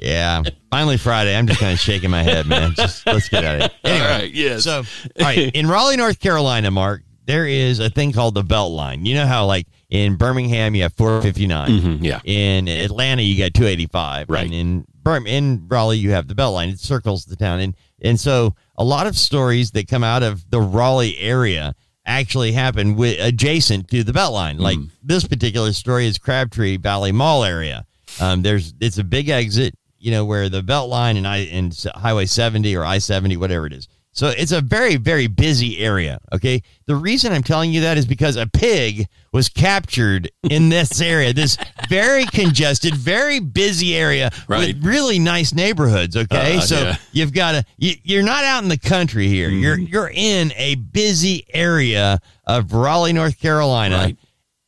Yeah, 0.00 0.42
finally 0.70 0.96
Friday. 0.96 1.34
I'm 1.36 1.46
just 1.46 1.60
kind 1.60 1.72
of 1.72 1.78
shaking 1.78 2.10
my 2.10 2.22
head, 2.22 2.46
man. 2.46 2.74
Just 2.74 3.06
let's 3.06 3.28
get 3.28 3.44
at 3.44 3.60
it. 3.62 3.72
Anyway, 3.84 4.04
All 4.04 4.18
right, 4.18 4.32
yes. 4.32 4.64
So, 4.64 4.78
all 4.78 4.84
right, 5.24 5.54
in 5.54 5.66
Raleigh, 5.66 5.96
North 5.96 6.20
Carolina, 6.20 6.70
Mark, 6.70 7.02
there 7.26 7.46
is 7.46 7.78
a 7.80 7.88
thing 7.90 8.12
called 8.12 8.34
the 8.34 8.42
Belt 8.44 8.72
Line. 8.72 9.06
You 9.06 9.14
know 9.14 9.26
how, 9.26 9.46
like, 9.46 9.66
in 9.90 10.16
Birmingham, 10.16 10.74
you 10.74 10.82
have 10.82 10.92
459. 10.94 11.70
Mhm, 11.70 11.98
yeah. 12.02 12.20
In 12.24 12.68
Atlanta, 12.68 13.22
you 13.22 13.38
got 13.38 13.54
285. 13.54 14.28
Right. 14.28 14.44
And 14.44 14.52
in 14.54 14.84
Bir- 15.02 15.26
in 15.26 15.66
Raleigh, 15.68 15.98
you 15.98 16.10
have 16.10 16.28
the 16.28 16.34
Belt 16.34 16.54
Line. 16.54 16.68
It 16.70 16.80
circles 16.80 17.24
the 17.24 17.36
town. 17.36 17.60
And, 17.60 17.74
and 18.02 18.18
so 18.20 18.54
a 18.76 18.84
lot 18.84 19.06
of 19.06 19.16
stories 19.16 19.70
that 19.72 19.88
come 19.88 20.02
out 20.04 20.22
of 20.22 20.50
the 20.50 20.60
Raleigh 20.60 21.16
area 21.18 21.74
actually 22.06 22.52
happen 22.52 22.96
with, 22.96 23.18
adjacent 23.20 23.88
to 23.88 24.02
the 24.04 24.12
Belt 24.12 24.32
Line. 24.34 24.58
Like 24.58 24.78
this 25.02 25.26
particular 25.26 25.72
story 25.72 26.06
is 26.06 26.18
Crabtree 26.18 26.76
Valley 26.76 27.12
Mall 27.12 27.44
area. 27.44 27.86
Um, 28.20 28.42
there's 28.42 28.74
it's 28.80 28.98
a 28.98 29.04
big 29.04 29.28
exit, 29.28 29.74
you 29.98 30.10
know, 30.10 30.24
where 30.24 30.48
the 30.48 30.62
Belt 30.62 30.88
Line 30.88 31.16
and 31.16 31.26
I 31.26 31.38
and 31.38 31.76
Highway 31.94 32.26
70 32.26 32.76
or 32.76 32.84
I 32.84 32.98
70, 32.98 33.36
whatever 33.36 33.66
it 33.66 33.72
is. 33.72 33.88
So 34.14 34.28
it's 34.28 34.52
a 34.52 34.60
very, 34.60 34.94
very 34.94 35.26
busy 35.26 35.80
area. 35.80 36.20
Okay. 36.32 36.62
The 36.86 36.94
reason 36.94 37.32
I'm 37.32 37.42
telling 37.42 37.72
you 37.72 37.80
that 37.80 37.98
is 37.98 38.06
because 38.06 38.36
a 38.36 38.46
pig 38.46 39.08
was 39.32 39.48
captured 39.48 40.30
in 40.48 40.68
this 40.68 41.00
area, 41.00 41.32
this 41.32 41.58
very 41.88 42.24
congested, 42.26 42.94
very 42.94 43.40
busy 43.40 43.96
area 43.96 44.30
Right. 44.46 44.68
with 44.76 44.84
really 44.84 45.18
nice 45.18 45.52
neighborhoods. 45.52 46.16
Okay. 46.16 46.58
Uh, 46.58 46.60
so 46.60 46.76
yeah. 46.76 46.96
you've 47.10 47.32
got 47.32 47.52
to, 47.52 47.64
you, 47.76 47.94
you're 48.04 48.22
not 48.22 48.44
out 48.44 48.62
in 48.62 48.68
the 48.68 48.78
country 48.78 49.26
here. 49.26 49.48
Mm-hmm. 49.50 49.58
You're, 49.62 49.78
you're 49.80 50.10
in 50.14 50.52
a 50.52 50.76
busy 50.76 51.44
area 51.52 52.20
of 52.46 52.72
Raleigh, 52.72 53.12
North 53.14 53.40
Carolina. 53.40 53.96
Right. 53.96 54.16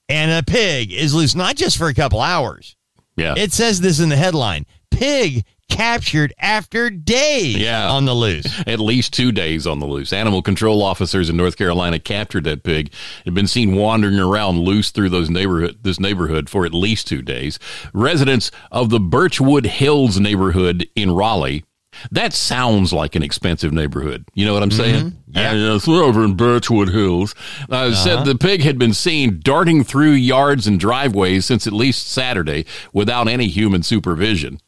And 0.08 0.32
a 0.32 0.42
pig 0.42 0.92
is 0.92 1.14
loose, 1.14 1.36
not 1.36 1.54
just 1.54 1.78
for 1.78 1.86
a 1.86 1.94
couple 1.94 2.20
hours. 2.20 2.75
Yeah. 3.16 3.34
It 3.36 3.52
says 3.52 3.80
this 3.80 4.00
in 4.00 4.08
the 4.08 4.16
headline 4.16 4.66
pig 4.90 5.44
captured 5.68 6.32
after 6.38 6.88
days 6.90 7.56
Yeah. 7.56 7.90
on 7.90 8.04
the 8.04 8.14
loose. 8.14 8.46
At 8.66 8.78
least 8.78 9.12
two 9.12 9.32
days 9.32 9.66
on 9.66 9.78
the 9.80 9.86
loose. 9.86 10.12
Animal 10.12 10.40
control 10.40 10.80
officers 10.82 11.28
in 11.28 11.36
North 11.36 11.56
Carolina 11.56 11.98
captured 11.98 12.44
that 12.44 12.62
pig. 12.62 12.86
It 12.88 13.24
had 13.24 13.34
been 13.34 13.48
seen 13.48 13.74
wandering 13.74 14.18
around 14.18 14.60
loose 14.60 14.90
through 14.90 15.10
those 15.10 15.28
neighborhood 15.28 15.78
this 15.82 15.98
neighborhood 16.00 16.48
for 16.48 16.64
at 16.64 16.72
least 16.72 17.08
two 17.08 17.20
days. 17.20 17.58
Residents 17.92 18.50
of 18.70 18.90
the 18.90 19.00
Birchwood 19.00 19.66
Hills 19.66 20.20
neighborhood 20.20 20.88
in 20.94 21.10
Raleigh. 21.10 21.64
That 22.10 22.32
sounds 22.32 22.92
like 22.92 23.14
an 23.14 23.22
expensive 23.22 23.72
neighborhood. 23.72 24.24
You 24.34 24.46
know 24.46 24.54
what 24.54 24.62
I'm 24.62 24.70
saying? 24.70 25.10
Mm-hmm. 25.10 25.38
Yeah. 25.38 25.52
And 25.52 25.74
it's 25.74 25.88
over 25.88 26.24
in 26.24 26.34
Birchwood 26.34 26.90
Hills. 26.90 27.34
Uh, 27.68 27.94
Said 27.94 28.14
uh-huh. 28.16 28.24
the 28.24 28.34
pig 28.36 28.62
had 28.62 28.78
been 28.78 28.94
seen 28.94 29.40
darting 29.42 29.84
through 29.84 30.12
yards 30.12 30.66
and 30.66 30.78
driveways 30.78 31.46
since 31.46 31.66
at 31.66 31.72
least 31.72 32.08
Saturday 32.08 32.64
without 32.92 33.28
any 33.28 33.48
human 33.48 33.82
supervision. 33.82 34.60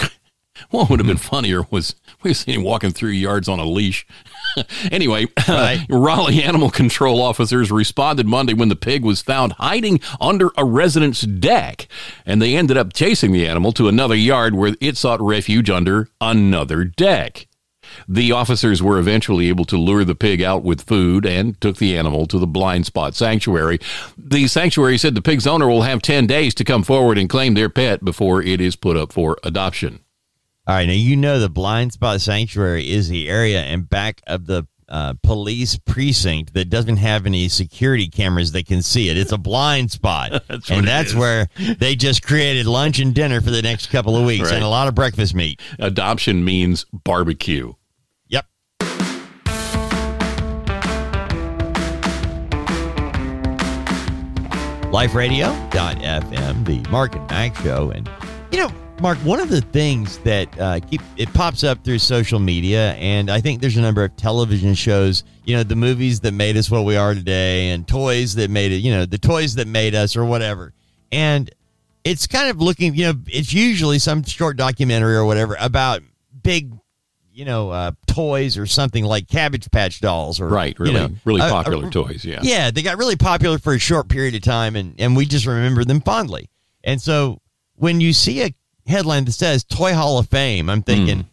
What 0.70 0.88
would 0.88 1.00
have 1.00 1.06
been 1.06 1.18
hmm. 1.18 1.22
funnier 1.22 1.66
was 1.70 1.94
we've 2.22 2.36
seen 2.36 2.56
him 2.56 2.62
walking 2.62 2.90
through 2.90 3.10
yards 3.10 3.46
on 3.46 3.60
a 3.60 3.64
leash. 3.64 4.06
anyway, 4.92 5.26
Right. 5.48 5.84
Raleigh 5.90 6.42
animal 6.42 6.70
control 6.70 7.20
officers 7.20 7.70
responded 7.70 8.26
Monday 8.26 8.54
when 8.54 8.68
the 8.68 8.76
pig 8.76 9.04
was 9.04 9.22
found 9.22 9.52
hiding 9.52 10.00
under 10.20 10.50
a 10.56 10.64
resident's 10.64 11.22
deck, 11.22 11.88
and 12.24 12.40
they 12.40 12.56
ended 12.56 12.76
up 12.76 12.92
chasing 12.92 13.32
the 13.32 13.46
animal 13.46 13.72
to 13.72 13.88
another 13.88 14.14
yard 14.14 14.54
where 14.54 14.74
it 14.80 14.96
sought 14.96 15.20
refuge 15.20 15.70
under 15.70 16.08
another 16.20 16.84
deck. 16.84 17.46
The 18.08 18.32
officers 18.32 18.82
were 18.82 18.98
eventually 18.98 19.48
able 19.48 19.64
to 19.66 19.76
lure 19.76 20.04
the 20.04 20.14
pig 20.14 20.42
out 20.42 20.64
with 20.64 20.82
food 20.82 21.24
and 21.24 21.60
took 21.60 21.76
the 21.76 21.96
animal 21.96 22.26
to 22.26 22.38
the 22.38 22.46
blind 22.46 22.86
spot 22.86 23.14
sanctuary. 23.14 23.78
The 24.18 24.48
sanctuary 24.48 24.98
said 24.98 25.14
the 25.14 25.22
pig's 25.22 25.46
owner 25.46 25.68
will 25.68 25.82
have 25.82 26.02
10 26.02 26.26
days 26.26 26.54
to 26.56 26.64
come 26.64 26.82
forward 26.82 27.16
and 27.16 27.28
claim 27.30 27.54
their 27.54 27.68
pet 27.68 28.04
before 28.04 28.42
it 28.42 28.60
is 28.60 28.76
put 28.76 28.96
up 28.96 29.12
for 29.12 29.38
adoption. 29.44 30.00
All 30.68 30.74
right, 30.74 30.86
now 30.86 30.94
you 30.94 31.14
know 31.16 31.38
the 31.38 31.48
blind 31.48 31.92
spot 31.92 32.20
sanctuary 32.20 32.90
is 32.90 33.08
the 33.08 33.28
area 33.28 33.64
in 33.66 33.82
back 33.82 34.20
of 34.26 34.46
the 34.46 34.66
uh, 34.88 35.14
police 35.22 35.76
precinct 35.78 36.54
that 36.54 36.70
doesn't 36.70 36.96
have 36.96 37.24
any 37.24 37.48
security 37.48 38.08
cameras 38.08 38.50
that 38.52 38.66
can 38.66 38.82
see 38.82 39.08
it. 39.08 39.16
It's 39.16 39.30
a 39.32 39.38
blind 39.38 39.92
spot, 39.92 40.42
That's 40.48 40.68
and 40.70 40.86
that's 40.86 41.10
is. 41.10 41.16
where 41.16 41.48
they 41.78 41.94
just 41.94 42.22
created 42.24 42.66
lunch 42.66 42.98
and 42.98 43.14
dinner 43.14 43.40
for 43.40 43.50
the 43.50 43.62
next 43.62 43.86
couple 43.90 44.16
of 44.16 44.24
weeks, 44.24 44.46
Right. 44.46 44.54
and 44.54 44.64
a 44.64 44.68
lot 44.68 44.88
of 44.88 44.94
breakfast 44.96 45.34
meat. 45.34 45.60
Adoption 45.78 46.44
means 46.44 46.84
barbecue. 46.92 47.72
Yep. 48.28 48.46
LifeRadio.fm, 55.26 56.64
the 56.64 56.90
Mark 56.90 57.14
and 57.16 57.28
Mack 57.30 57.56
show. 57.56 57.90
And, 57.90 58.08
you 58.50 58.58
know, 58.58 58.72
Mark, 58.98 59.18
one 59.18 59.40
of 59.40 59.50
the 59.50 59.60
things 59.60 60.18
that 60.20 60.48
uh, 60.58 60.80
keep 60.80 61.02
it 61.18 61.32
pops 61.34 61.62
up 61.62 61.84
through 61.84 61.98
social 61.98 62.38
media, 62.38 62.94
and 62.94 63.30
I 63.30 63.42
think 63.42 63.60
there's 63.60 63.76
a 63.76 63.82
number 63.82 64.02
of 64.02 64.16
television 64.16 64.74
shows, 64.74 65.22
you 65.44 65.54
know, 65.54 65.62
the 65.62 65.76
movies 65.76 66.20
that 66.20 66.32
made 66.32 66.56
us 66.56 66.70
what 66.70 66.86
we 66.86 66.96
are 66.96 67.12
today, 67.12 67.70
and 67.70 67.86
toys 67.86 68.34
that 68.36 68.50
made 68.50 68.72
it, 68.72 68.76
you 68.76 68.90
know, 68.90 69.04
the 69.04 69.18
toys 69.18 69.56
that 69.56 69.68
made 69.68 69.94
us 69.94 70.16
or 70.16 70.24
whatever. 70.24 70.72
And 71.12 71.50
it's 72.04 72.26
kind 72.26 72.48
of 72.48 72.60
looking, 72.62 72.94
you 72.94 73.04
know, 73.04 73.14
it's 73.26 73.52
usually 73.52 73.98
some 73.98 74.22
short 74.22 74.56
documentary 74.56 75.14
or 75.14 75.26
whatever 75.26 75.58
about 75.60 76.00
big, 76.42 76.72
you 77.32 77.44
know, 77.44 77.70
uh, 77.70 77.92
toys 78.06 78.56
or 78.56 78.64
something 78.64 79.04
like 79.04 79.28
Cabbage 79.28 79.70
Patch 79.70 80.00
Dolls 80.00 80.40
or 80.40 80.48
Right, 80.48 80.76
really, 80.78 80.94
you 80.94 80.98
know, 81.00 81.14
really 81.26 81.42
uh, 81.42 81.50
popular 81.50 81.88
uh, 81.88 81.90
toys. 81.90 82.24
Yeah. 82.24 82.40
yeah, 82.42 82.70
they 82.70 82.80
got 82.80 82.96
really 82.96 83.16
popular 83.16 83.58
for 83.58 83.74
a 83.74 83.78
short 83.78 84.08
period 84.08 84.34
of 84.34 84.40
time, 84.40 84.74
and, 84.74 84.94
and 84.98 85.14
we 85.14 85.26
just 85.26 85.44
remember 85.44 85.84
them 85.84 86.00
fondly. 86.00 86.48
And 86.82 87.00
so 87.00 87.42
when 87.74 88.00
you 88.00 88.14
see 88.14 88.42
a 88.42 88.54
headline 88.86 89.24
that 89.24 89.32
says 89.32 89.64
Toy 89.64 89.94
Hall 89.94 90.18
of 90.18 90.28
Fame, 90.28 90.68
I'm 90.68 90.82
thinking, 90.82 91.20
hmm. 91.20 91.28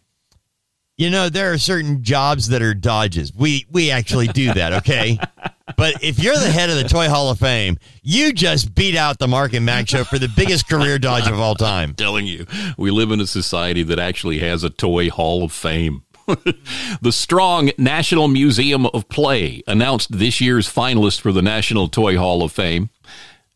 you 0.96 1.10
know, 1.10 1.28
there 1.28 1.52
are 1.52 1.58
certain 1.58 2.02
jobs 2.02 2.48
that 2.48 2.62
are 2.62 2.74
dodges. 2.74 3.34
We 3.34 3.66
we 3.70 3.90
actually 3.90 4.28
do 4.28 4.52
that, 4.54 4.72
okay? 4.74 5.18
but 5.76 6.02
if 6.02 6.18
you're 6.18 6.36
the 6.36 6.50
head 6.50 6.70
of 6.70 6.76
the 6.76 6.84
Toy 6.84 7.08
Hall 7.08 7.30
of 7.30 7.38
Fame, 7.38 7.78
you 8.02 8.32
just 8.32 8.74
beat 8.74 8.96
out 8.96 9.18
the 9.18 9.28
Mark 9.28 9.52
and 9.52 9.64
Mack 9.64 9.88
show 9.88 10.04
for 10.04 10.18
the 10.18 10.28
biggest 10.36 10.68
career 10.68 10.98
dodge 10.98 11.26
of 11.26 11.38
all 11.38 11.54
time. 11.54 11.94
telling 11.94 12.26
you, 12.26 12.46
we 12.76 12.90
live 12.90 13.10
in 13.10 13.20
a 13.20 13.26
society 13.26 13.82
that 13.82 13.98
actually 13.98 14.38
has 14.40 14.64
a 14.64 14.70
toy 14.70 15.10
hall 15.10 15.44
of 15.44 15.52
fame. 15.52 16.02
the 17.02 17.12
Strong 17.12 17.70
National 17.76 18.28
Museum 18.28 18.86
of 18.86 19.08
Play 19.08 19.62
announced 19.66 20.18
this 20.18 20.40
year's 20.40 20.72
finalists 20.72 21.20
for 21.20 21.32
the 21.32 21.42
National 21.42 21.88
Toy 21.88 22.16
Hall 22.16 22.42
of 22.42 22.50
Fame 22.50 22.88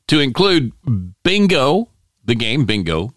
to 0.08 0.20
include 0.20 0.72
Bingo, 1.22 1.88
the 2.24 2.34
game 2.34 2.66
Bingo, 2.66 3.14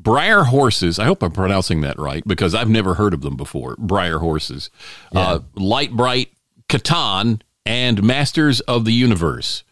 Breyer 0.00 0.46
Horses. 0.46 0.98
I 0.98 1.04
hope 1.06 1.22
I'm 1.22 1.32
pronouncing 1.32 1.80
that 1.80 1.98
right 1.98 2.22
because 2.26 2.54
I've 2.54 2.68
never 2.68 2.94
heard 2.94 3.14
of 3.14 3.22
them 3.22 3.36
before. 3.36 3.76
Breyer 3.76 4.20
Horses, 4.20 4.70
uh, 5.14 5.40
Lite-Brite, 5.54 6.32
Catan, 6.68 7.40
and 7.64 8.02
Masters 8.02 8.60
of 8.60 8.84
the 8.84 8.92
Universe. 8.92 9.64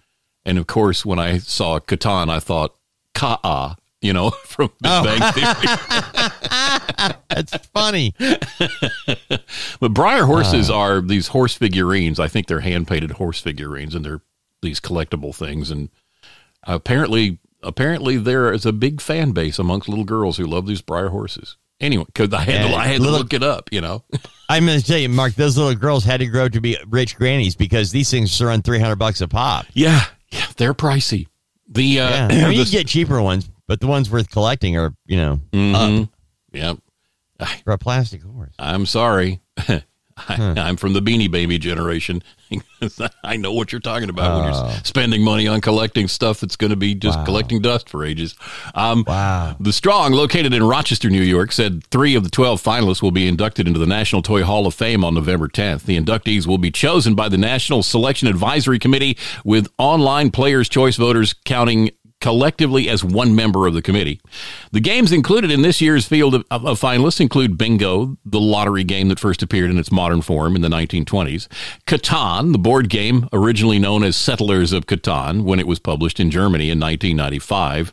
And 0.45 0.59
of 0.59 0.67
course, 0.67 1.05
when 1.05 1.19
I 1.19 1.39
saw 1.39 1.79
Catan, 1.79 2.29
I 2.31 2.41
thought 2.41 2.75
Ka'a, 3.15 3.77
you 4.01 4.13
know, 4.13 4.31
from 4.45 4.69
Big 4.81 5.05
Bang 5.05 5.33
Theory. 5.33 5.77
That's 7.29 7.57
funny. 7.69 8.15
But 9.81 9.93
Breyer 9.93 10.25
horses 10.25 10.71
are 10.71 11.01
these 11.01 11.29
horse 11.29 11.55
figurines. 11.55 12.19
I 12.19 12.29
think 12.29 12.47
they're 12.47 12.61
hand 12.61 12.89
painted 12.89 13.11
horse 13.13 13.41
figurines, 13.41 13.95
and 13.95 14.05
they're 14.05 14.23
these 14.63 14.81
collectible 14.81 15.35
things. 15.35 15.71
And 15.71 15.91
apparently, 16.63 17.39
apparently, 17.65 18.17
there 18.17 18.53
is 18.53 18.65
a 18.67 18.73
big 18.73 19.01
fan 19.01 19.33
base 19.33 19.59
amongst 19.59 19.89
little 19.89 20.05
girls 20.05 20.37
who 20.37 20.47
love 20.47 20.67
these 20.67 20.83
Breyer 20.83 21.11
horses. 21.11 21.57
Anyway, 21.81 22.05
because 22.07 22.33
I 22.33 22.43
had 22.43 22.69
to, 22.69 22.75
I 22.77 22.87
had 22.87 23.01
to 23.03 23.11
look 23.11 23.33
it 23.33 23.43
up. 23.43 23.69
You 23.73 23.81
know, 23.81 24.05
I'm 24.49 24.65
going 24.67 24.79
to 24.79 24.85
tell 24.87 24.99
you, 24.99 25.09
Mark, 25.09 25.35
those 25.35 25.59
little 25.59 25.75
girls 25.75 26.05
had 26.05 26.21
to 26.21 26.27
grow 26.27 26.49
to 26.49 26.61
be 26.61 26.79
rich 26.89 27.17
grannies 27.17 27.57
because 27.57 27.91
these 27.91 28.11
things 28.11 28.41
run 28.41 28.63
300 28.63 28.97
bucks 28.97 29.21
a 29.21 29.29
pop. 29.29 29.67
yeah, 29.75 30.05
yeah, 30.31 30.47
they're 30.57 30.75
pricey. 30.75 31.27
The 31.69 32.01
uh, 32.01 32.11
Yeah. 32.11 32.27
I 32.31 32.49
mean, 32.49 32.53
you 32.53 32.65
the- 32.65 32.71
can 32.71 32.81
get 32.81 32.87
cheaper 32.87 33.21
ones, 33.21 33.51
but 33.67 33.81
the 33.81 33.87
ones 33.89 34.11
worth 34.11 34.31
collecting 34.31 34.77
are, 34.77 34.95
you 35.07 35.17
know, 35.17 35.41
Mhm. 35.53 36.09
yeah, 36.53 36.75
for 37.65 37.73
a 37.73 37.79
plastic 37.79 38.23
horse. 38.23 38.55
I'm 38.59 38.87
sorry. 38.87 39.41
I, 40.17 40.55
I'm 40.57 40.77
from 40.77 40.93
the 40.93 41.01
Beanie 41.01 41.31
Baby 41.31 41.59
generation. 41.59 42.23
I 43.25 43.37
know 43.37 43.53
what 43.53 43.73
you're 43.73 43.81
talking 43.81 44.09
about 44.09 44.39
when 44.45 44.55
Oh. 44.55 44.69
you're 44.71 44.85
spending 44.85 45.23
money 45.23 45.49
on 45.49 45.61
collecting 45.61 46.07
stuff 46.09 46.41
that's 46.41 46.55
going 46.57 46.71
to 46.71 46.77
be 46.77 46.95
just 46.95 47.19
Wow. 47.19 47.25
collecting 47.25 47.61
dust 47.61 47.89
for 47.89 48.05
ages. 48.05 48.37
Um, 48.75 49.05
Wow. 49.07 49.57
The 49.59 49.73
Strong, 49.73 50.13
located 50.13 50.53
in 50.55 50.63
Rochester, 50.63 51.11
New 51.11 51.23
York, 51.23 51.51
said 51.53 51.85
three 51.91 52.15
of 52.15 52.23
the 52.23 52.31
12 52.31 52.63
finalists 52.63 53.03
will 53.03 53.11
be 53.11 53.27
inducted 53.27 53.67
into 53.67 53.81
the 53.81 53.87
National 53.87 54.23
Toy 54.23 54.45
Hall 54.45 54.67
of 54.67 54.75
Fame 54.75 55.05
on 55.05 55.15
November 55.15 55.49
10th. 55.49 55.83
The 55.85 55.99
inductees 55.99 56.47
will 56.47 56.59
be 56.59 56.71
chosen 56.71 57.15
by 57.15 57.29
the 57.29 57.39
National 57.39 57.83
Selection 57.83 58.29
Advisory 58.29 58.79
Committee, 58.79 59.17
with 59.45 59.69
online 59.79 60.31
players' 60.31 60.69
choice 60.69 60.97
voters 60.97 61.33
counting 61.45 61.91
collectively 62.25 62.89
as 62.89 63.05
one 63.05 63.37
member 63.37 63.67
of 63.67 63.75
the 63.75 63.83
committee. 63.83 64.19
The 64.73 64.81
games 64.81 65.13
included 65.13 65.51
in 65.51 65.61
this 65.61 65.83
year's 65.83 66.07
field 66.07 66.35
of, 66.35 66.45
of 66.51 66.81
finalists 66.81 67.21
include 67.21 67.59
Bingo, 67.59 68.17
the 68.25 68.41
lottery 68.41 68.83
game 68.83 69.09
that 69.09 69.21
first 69.21 69.43
appeared 69.43 69.71
in 69.71 69.79
its 69.79 69.93
modern 69.93 70.23
form 70.23 70.57
in 70.57 70.63
the 70.63 70.69
1920s, 70.69 71.49
Catan, 71.87 72.53
the 72.53 72.59
board 72.59 72.89
game 72.89 73.29
originally 73.35 73.79
known 73.79 74.03
as 74.03 74.17
Settlers 74.17 74.73
of 74.73 74.87
Catan 74.87 75.43
when 75.45 75.61
it 75.61 75.67
was 75.67 75.79
published 75.79 76.19
in 76.19 76.31
Germany 76.31 76.71
in 76.71 76.81
1995 76.81 77.93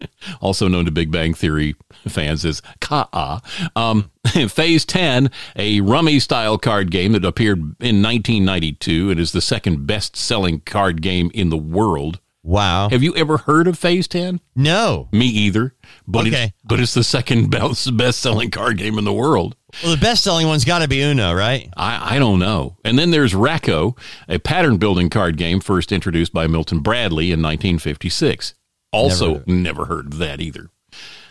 also 0.40 0.66
known 0.66 0.86
to 0.86 0.90
Big 0.90 1.10
Bang 1.10 1.34
Theory 1.34 1.76
fans 2.08 2.46
as 2.46 2.62
Ka'a. 2.80 3.42
Um, 3.76 4.10
Phase 4.48 4.86
10, 4.86 5.30
a 5.56 5.82
rummy 5.82 6.18
style 6.20 6.56
card 6.56 6.90
game 6.90 7.12
that 7.12 7.24
appeared 7.24 7.58
in 7.58 8.02
1992 8.02 9.10
and 9.10 9.20
is 9.20 9.32
the 9.32 9.42
second 9.42 9.86
best 9.86 10.16
selling 10.16 10.60
card 10.60 11.02
game 11.02 11.30
in 11.34 11.50
the 11.50 11.58
world. 11.58 12.18
Wow. 12.44 12.88
Have 12.90 13.02
you 13.04 13.14
ever 13.14 13.38
heard 13.38 13.68
of 13.68 13.78
Phase 13.78 14.08
10? 14.08 14.40
No. 14.56 15.08
Me 15.12 15.26
either. 15.26 15.74
But 16.08 16.26
Okay. 16.26 16.44
it's, 16.46 16.52
but 16.64 16.80
it's 16.80 16.94
the 16.94 17.04
second 17.04 17.50
best 17.50 18.18
selling 18.20 18.50
card 18.50 18.78
game 18.78 18.98
in 18.98 19.04
the 19.04 19.12
world. 19.12 19.54
Well, 19.82 19.92
the 19.94 20.00
best 20.00 20.24
selling 20.24 20.48
one's 20.48 20.64
got 20.64 20.80
to 20.80 20.88
be 20.88 21.00
Uno, 21.02 21.32
right? 21.32 21.68
I, 21.76 22.16
I 22.16 22.18
don't 22.18 22.40
know. 22.40 22.76
And 22.84 22.98
then 22.98 23.10
there's 23.12 23.34
Rack-O, 23.34 23.94
a 24.28 24.38
pattern 24.38 24.76
building 24.78 25.08
card 25.08 25.36
game 25.36 25.60
first 25.60 25.92
introduced 25.92 26.32
by 26.32 26.46
Milton 26.48 26.80
Bradley 26.80 27.26
in 27.30 27.40
1956. 27.40 28.54
Also, 28.92 29.34
Never 29.34 29.44
never 29.46 29.84
heard, 29.86 30.06
of 30.12 30.18
that 30.18 30.40
either. 30.40 30.68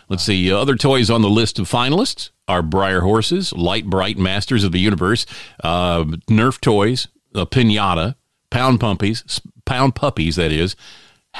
Let's 0.08 0.24
see. 0.24 0.50
uh, 0.52 0.58
Other 0.58 0.74
toys 0.76 1.10
on 1.10 1.22
the 1.22 1.30
list 1.30 1.58
of 1.58 1.70
finalists 1.70 2.30
are 2.48 2.62
Breyer 2.62 3.02
Horses, 3.02 3.52
Lite-Brite 3.52 4.18
Masters 4.18 4.64
of 4.64 4.72
the 4.72 4.80
Universe, 4.80 5.26
uh, 5.62 6.02
Nerf 6.28 6.60
Toys, 6.60 7.06
uh, 7.34 7.44
Pinata, 7.44 8.16
Pound 8.50 8.80
Puppies, 8.80 9.40
Pound 9.64 9.94
Puppies, 9.94 10.36
that 10.36 10.50
is. 10.50 10.74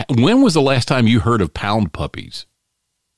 When 0.09 0.43
was 0.43 0.55
the 0.55 0.63
last 0.63 0.89
time 0.89 1.07
you 1.07 1.21
heard 1.21 1.41
of 1.41 1.53
Pound 1.55 1.93
Puppies? 1.93 2.47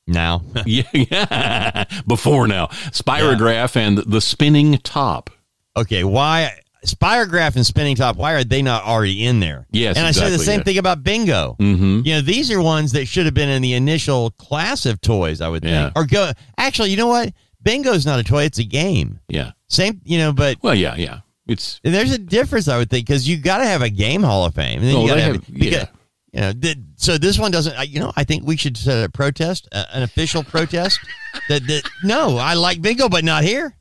Now. 0.07 0.43
yeah, 0.67 0.83
yeah. 0.93 1.85
before 2.07 2.47
now. 2.49 2.67
Spirograph 2.91 3.77
and 3.77 3.99
the 3.99 4.21
Spinning 4.21 4.79
Top. 4.79 5.31
okay. 5.77 6.05
Why? 6.05 6.59
Spirograph 6.85 7.57
and 7.57 7.65
Spinning 7.65 7.97
Top, 7.97 8.17
why 8.17 8.35
are 8.35 8.45
they 8.45 8.61
not 8.61 8.85
already 8.85 9.25
in 9.25 9.41
there? 9.41 9.67
Yes, 9.71 9.97
And 9.97 10.07
I 10.07 10.11
say 10.11 10.29
the 10.29 10.39
same 10.39 10.61
yeah. 10.61 10.65
thing 10.65 10.77
about 10.79 11.03
Bingo. 11.03 11.57
Mm-hmm. 11.59 12.01
You 12.05 12.15
know, 12.17 12.21
these 12.21 12.51
are 12.51 12.61
ones 12.61 12.93
that 12.93 13.07
should 13.07 13.25
have 13.25 13.33
been 13.33 13.49
in 13.49 13.63
the 13.63 13.73
initial 13.73 14.33
class 14.33 14.85
of 14.85 15.01
toys, 15.01 15.41
I 15.41 15.49
would 15.49 15.63
think. 15.63 15.73
Yeah. 15.73 15.91
Or 15.97 16.05
go, 16.05 16.33
actually, 16.59 16.91
you 16.91 16.99
know 16.99 17.07
what? 17.07 17.33
Bingo's 17.63 18.05
not 18.05 18.19
a 18.21 18.23
toy, 18.23 18.43
it's 18.43 18.59
a 18.59 18.65
game. 18.65 19.19
Yeah. 19.29 19.53
Same, 19.69 20.03
you 20.05 20.19
know, 20.19 20.35
but 20.35 20.59
Well, 20.63 20.75
yeah, 20.75 20.95
yeah. 20.97 21.21
It's 21.47 21.81
there's 21.83 22.13
a 22.13 22.19
difference, 22.19 22.69
I 22.69 22.77
would 22.77 22.91
think, 22.91 23.07
because 23.07 23.27
you 23.27 23.39
got 23.39 23.59
to 23.59 23.65
have 23.65 23.81
a 23.81 23.89
game 23.89 24.23
Hall 24.23 24.45
of 24.45 24.55
Fame. 24.55 24.81
And 24.81 24.89
then 24.89 24.97
Oh, 24.97 25.03
you 25.03 25.09
got 25.09 25.15
to 25.15 25.21
they 25.21 25.27
have, 25.27 25.35
have- 25.37 25.55
because- 25.55 25.73
yeah. 25.73 25.87
You 26.35 26.41
know, 26.41 26.53
th- 26.53 26.79
so 26.97 27.17
this 27.17 27.39
one 27.39 27.53
doesn't. 27.53 27.77
I- 27.77 27.85
You 27.85 28.01
know, 28.01 28.13
I 28.17 28.25
think 28.25 28.45
we 28.45 28.57
should 28.57 28.77
set 28.77 29.05
a 29.05 29.09
protest, 29.09 29.69
uh, 29.73 29.85
an 29.93 30.03
official 30.03 30.43
protest. 30.43 30.99
that, 31.49 31.65
that 31.69 31.89
no, 32.03 32.37
I 32.39 32.55
like 32.55 32.83
bingo, 32.83 33.09
but 33.09 33.23
not 33.25 33.45
here. 33.45 33.77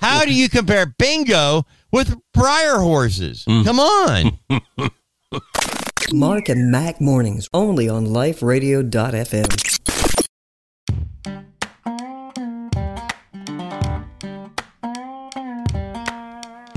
How 0.00 0.24
do 0.24 0.32
you 0.32 0.48
compare 0.48 0.86
bingo 0.86 1.66
with 1.92 2.16
Breyer 2.34 2.78
horses? 2.82 3.44
Mm. 3.46 3.64
Come 3.64 3.80
on. 3.80 4.38
Mark 6.12 6.48
and 6.48 6.70
Mack 6.72 7.00
mornings 7.00 7.48
only 7.54 7.88
on 7.88 8.06
liferadio.fm. 8.06 9.79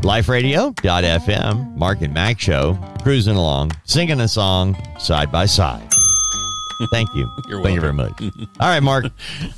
LifeRadio.fm, 0.04 1.76
Mark 1.76 2.02
and 2.02 2.13
Mack 2.13 2.39
Show, 2.39 2.78
cruising 3.02 3.36
along, 3.36 3.72
singing 3.86 4.20
a 4.20 4.28
song 4.28 4.78
side 5.00 5.32
by 5.32 5.46
side. 5.46 5.89
Thank 6.92 7.13
you. 7.16 7.32
You're 7.48 7.63
Thank 7.63 7.76
you 7.76 7.82
very 7.82 7.94
much. 7.94 8.22
All 8.60 8.68
right, 8.68 8.82
Mark. 8.82 9.06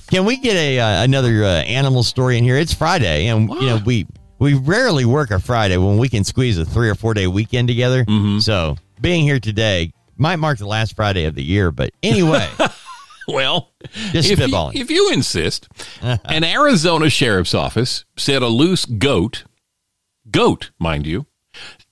Can 0.09 0.25
we 0.25 0.37
get 0.37 0.55
a 0.55 0.79
uh, 0.79 1.03
another 1.03 1.43
uh, 1.43 1.63
animal 1.63 2.03
story 2.03 2.37
in 2.37 2.43
here? 2.43 2.57
It's 2.57 2.73
Friday, 2.73 3.27
and 3.27 3.49
you 3.49 3.65
know 3.65 3.81
we 3.85 4.05
we 4.37 4.53
rarely 4.53 5.05
work 5.05 5.31
a 5.31 5.39
Friday 5.39 5.77
when 5.77 5.97
we 5.97 6.07
can 6.09 6.23
squeeze 6.23 6.57
a 6.57 6.65
three 6.65 6.89
or 6.89 6.95
four 6.95 7.13
day 7.13 7.27
weekend 7.27 7.67
together. 7.67 8.05
Mm-hmm. 8.05 8.39
So 8.39 8.77
being 9.01 9.23
here 9.23 9.39
today 9.39 9.91
might 10.17 10.35
mark 10.37 10.59
the 10.59 10.67
last 10.67 10.95
Friday 10.95 11.25
of 11.25 11.35
the 11.35 11.43
year, 11.43 11.71
but 11.71 11.91
anyway, 12.03 12.47
Well, 13.27 13.71
Just 14.11 14.29
if 14.29 14.39
you, 14.39 14.71
if 14.73 14.91
you 14.91 15.11
insist, 15.11 15.67
an 16.01 16.43
Arizona 16.43 17.09
sheriff's 17.09 17.53
office 17.53 18.05
said 18.15 18.41
a 18.41 18.47
loose 18.47 18.85
goat, 18.85 19.45
goat, 20.35 20.71
mind 20.79 21.07
you, 21.07 21.25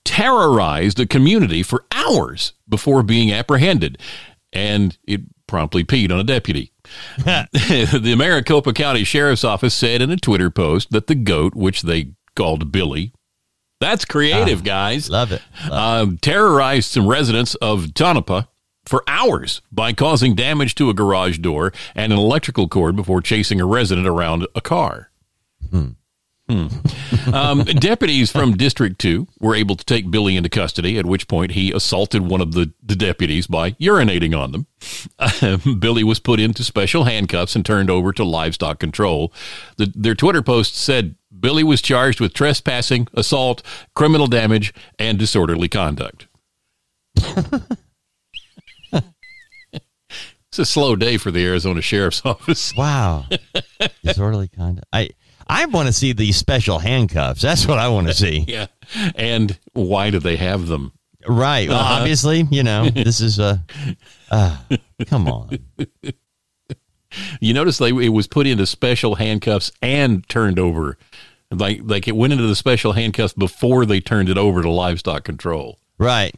terrorized 0.04 1.00
a 1.00 1.06
community 1.06 1.62
for 1.62 1.84
hours 1.92 2.52
before 2.68 3.02
being 3.02 3.32
apprehended, 3.32 3.98
and 4.52 4.98
it 5.04 5.22
promptly 5.46 5.84
peed 5.84 6.12
on 6.12 6.20
a 6.20 6.24
deputy. 6.24 6.72
the 7.16 8.14
Maricopa 8.16 8.72
County 8.72 9.04
Sheriff's 9.04 9.44
Office 9.44 9.74
said 9.74 10.02
in 10.02 10.10
a 10.10 10.16
Twitter 10.16 10.50
post 10.50 10.90
that 10.90 11.06
the 11.06 11.14
goat, 11.14 11.54
which 11.54 11.82
they 11.82 12.12
called 12.36 12.70
Billy, 12.70 13.12
that's 13.80 14.04
creative, 14.04 14.64
guys 14.64 15.10
love 15.10 15.32
it. 15.32 15.42
um, 15.70 16.18
terrorized 16.18 16.90
some 16.90 17.06
residents 17.06 17.54
of 17.56 17.92
Tonopah 17.94 18.44
for 18.84 19.02
hours 19.08 19.62
by 19.72 19.92
causing 19.92 20.34
damage 20.34 20.74
to 20.76 20.90
a 20.90 20.94
garage 20.94 21.38
door 21.38 21.72
and 21.94 22.12
an 22.12 22.18
electrical 22.18 22.68
cord 22.68 22.96
before 22.96 23.20
chasing 23.20 23.60
a 23.60 23.66
resident 23.66 24.06
around 24.06 24.46
a 24.54 24.60
car. 24.60 25.10
Hmm. 25.70 25.88
Um, 27.32 27.64
deputies 27.64 28.30
from 28.30 28.56
District 28.56 28.98
2 28.98 29.26
were 29.40 29.54
able 29.54 29.76
to 29.76 29.84
take 29.84 30.10
Billy 30.10 30.36
into 30.36 30.48
custody, 30.48 30.98
at 30.98 31.06
which 31.06 31.28
point 31.28 31.52
he 31.52 31.72
assaulted 31.72 32.22
one 32.22 32.40
of 32.40 32.52
the, 32.52 32.72
the 32.82 32.96
deputies 32.96 33.46
by 33.46 33.72
urinating 33.72 34.38
on 34.38 34.52
them. 34.52 34.66
Billy 35.80 36.04
was 36.04 36.20
put 36.20 36.40
into 36.40 36.64
special 36.64 37.04
handcuffs 37.04 37.56
and 37.56 37.64
turned 37.64 37.90
over 37.90 38.12
to 38.12 38.24
livestock 38.24 38.78
control. 38.78 39.32
The, 39.76 39.92
their 39.94 40.14
Twitter 40.14 40.42
post 40.42 40.76
said 40.76 41.16
Billy 41.38 41.64
was 41.64 41.82
charged 41.82 42.20
with 42.20 42.34
trespassing, 42.34 43.08
assault, 43.14 43.62
criminal 43.94 44.26
damage, 44.26 44.72
and 44.98 45.18
disorderly 45.18 45.68
conduct. 45.68 46.26
it's 50.54 50.58
a 50.58 50.64
slow 50.64 50.96
day 50.96 51.16
for 51.16 51.30
the 51.30 51.44
Arizona 51.44 51.80
Sheriff's 51.80 52.22
Office. 52.24 52.74
Wow, 52.76 53.26
disorderly 54.02 54.48
conduct. 54.48 54.86
I 54.92 55.10
I 55.46 55.66
want 55.66 55.86
to 55.88 55.92
see 55.92 56.12
these 56.12 56.36
special 56.36 56.78
handcuffs. 56.78 57.42
That's 57.42 57.66
what 57.66 57.78
I 57.78 57.88
want 57.88 58.06
to 58.08 58.14
see. 58.14 58.44
Yeah. 58.48 58.66
And 59.14 59.58
why 59.72 60.10
do 60.10 60.18
they 60.18 60.36
have 60.36 60.66
them? 60.66 60.92
Right. 61.26 61.68
Well, 61.68 61.78
Uh-huh. 61.80 61.94
obviously, 62.00 62.46
you 62.50 62.62
know, 62.62 62.88
this 62.94 63.20
is 63.20 63.38
a. 63.38 63.64
Uh, 64.30 64.56
come 65.06 65.26
on. 65.28 65.58
You 67.40 67.54
notice 67.54 67.78
they 67.78 67.90
it 67.90 68.08
was 68.10 68.26
put 68.26 68.46
into 68.46 68.66
special 68.66 69.14
handcuffs 69.14 69.70
and 69.80 70.28
turned 70.28 70.58
over. 70.58 70.98
Like 71.50 71.80
like 71.84 72.08
it 72.08 72.16
went 72.16 72.32
into 72.32 72.46
the 72.46 72.56
special 72.56 72.92
handcuffs 72.92 73.34
before 73.34 73.86
they 73.86 74.00
turned 74.00 74.28
it 74.28 74.36
over 74.38 74.62
to 74.62 74.70
livestock 74.70 75.24
control. 75.24 75.78
Right. 75.98 76.34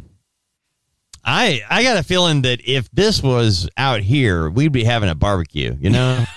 I 1.24 1.62
I 1.70 1.82
got 1.82 1.96
a 1.96 2.02
feeling 2.02 2.42
that 2.42 2.60
if 2.68 2.90
this 2.92 3.22
was 3.22 3.68
out 3.78 4.00
here, 4.00 4.50
we'd 4.50 4.72
be 4.72 4.84
having 4.84 5.08
a 5.08 5.14
barbecue. 5.14 5.76
You 5.80 5.90
know. 5.90 6.24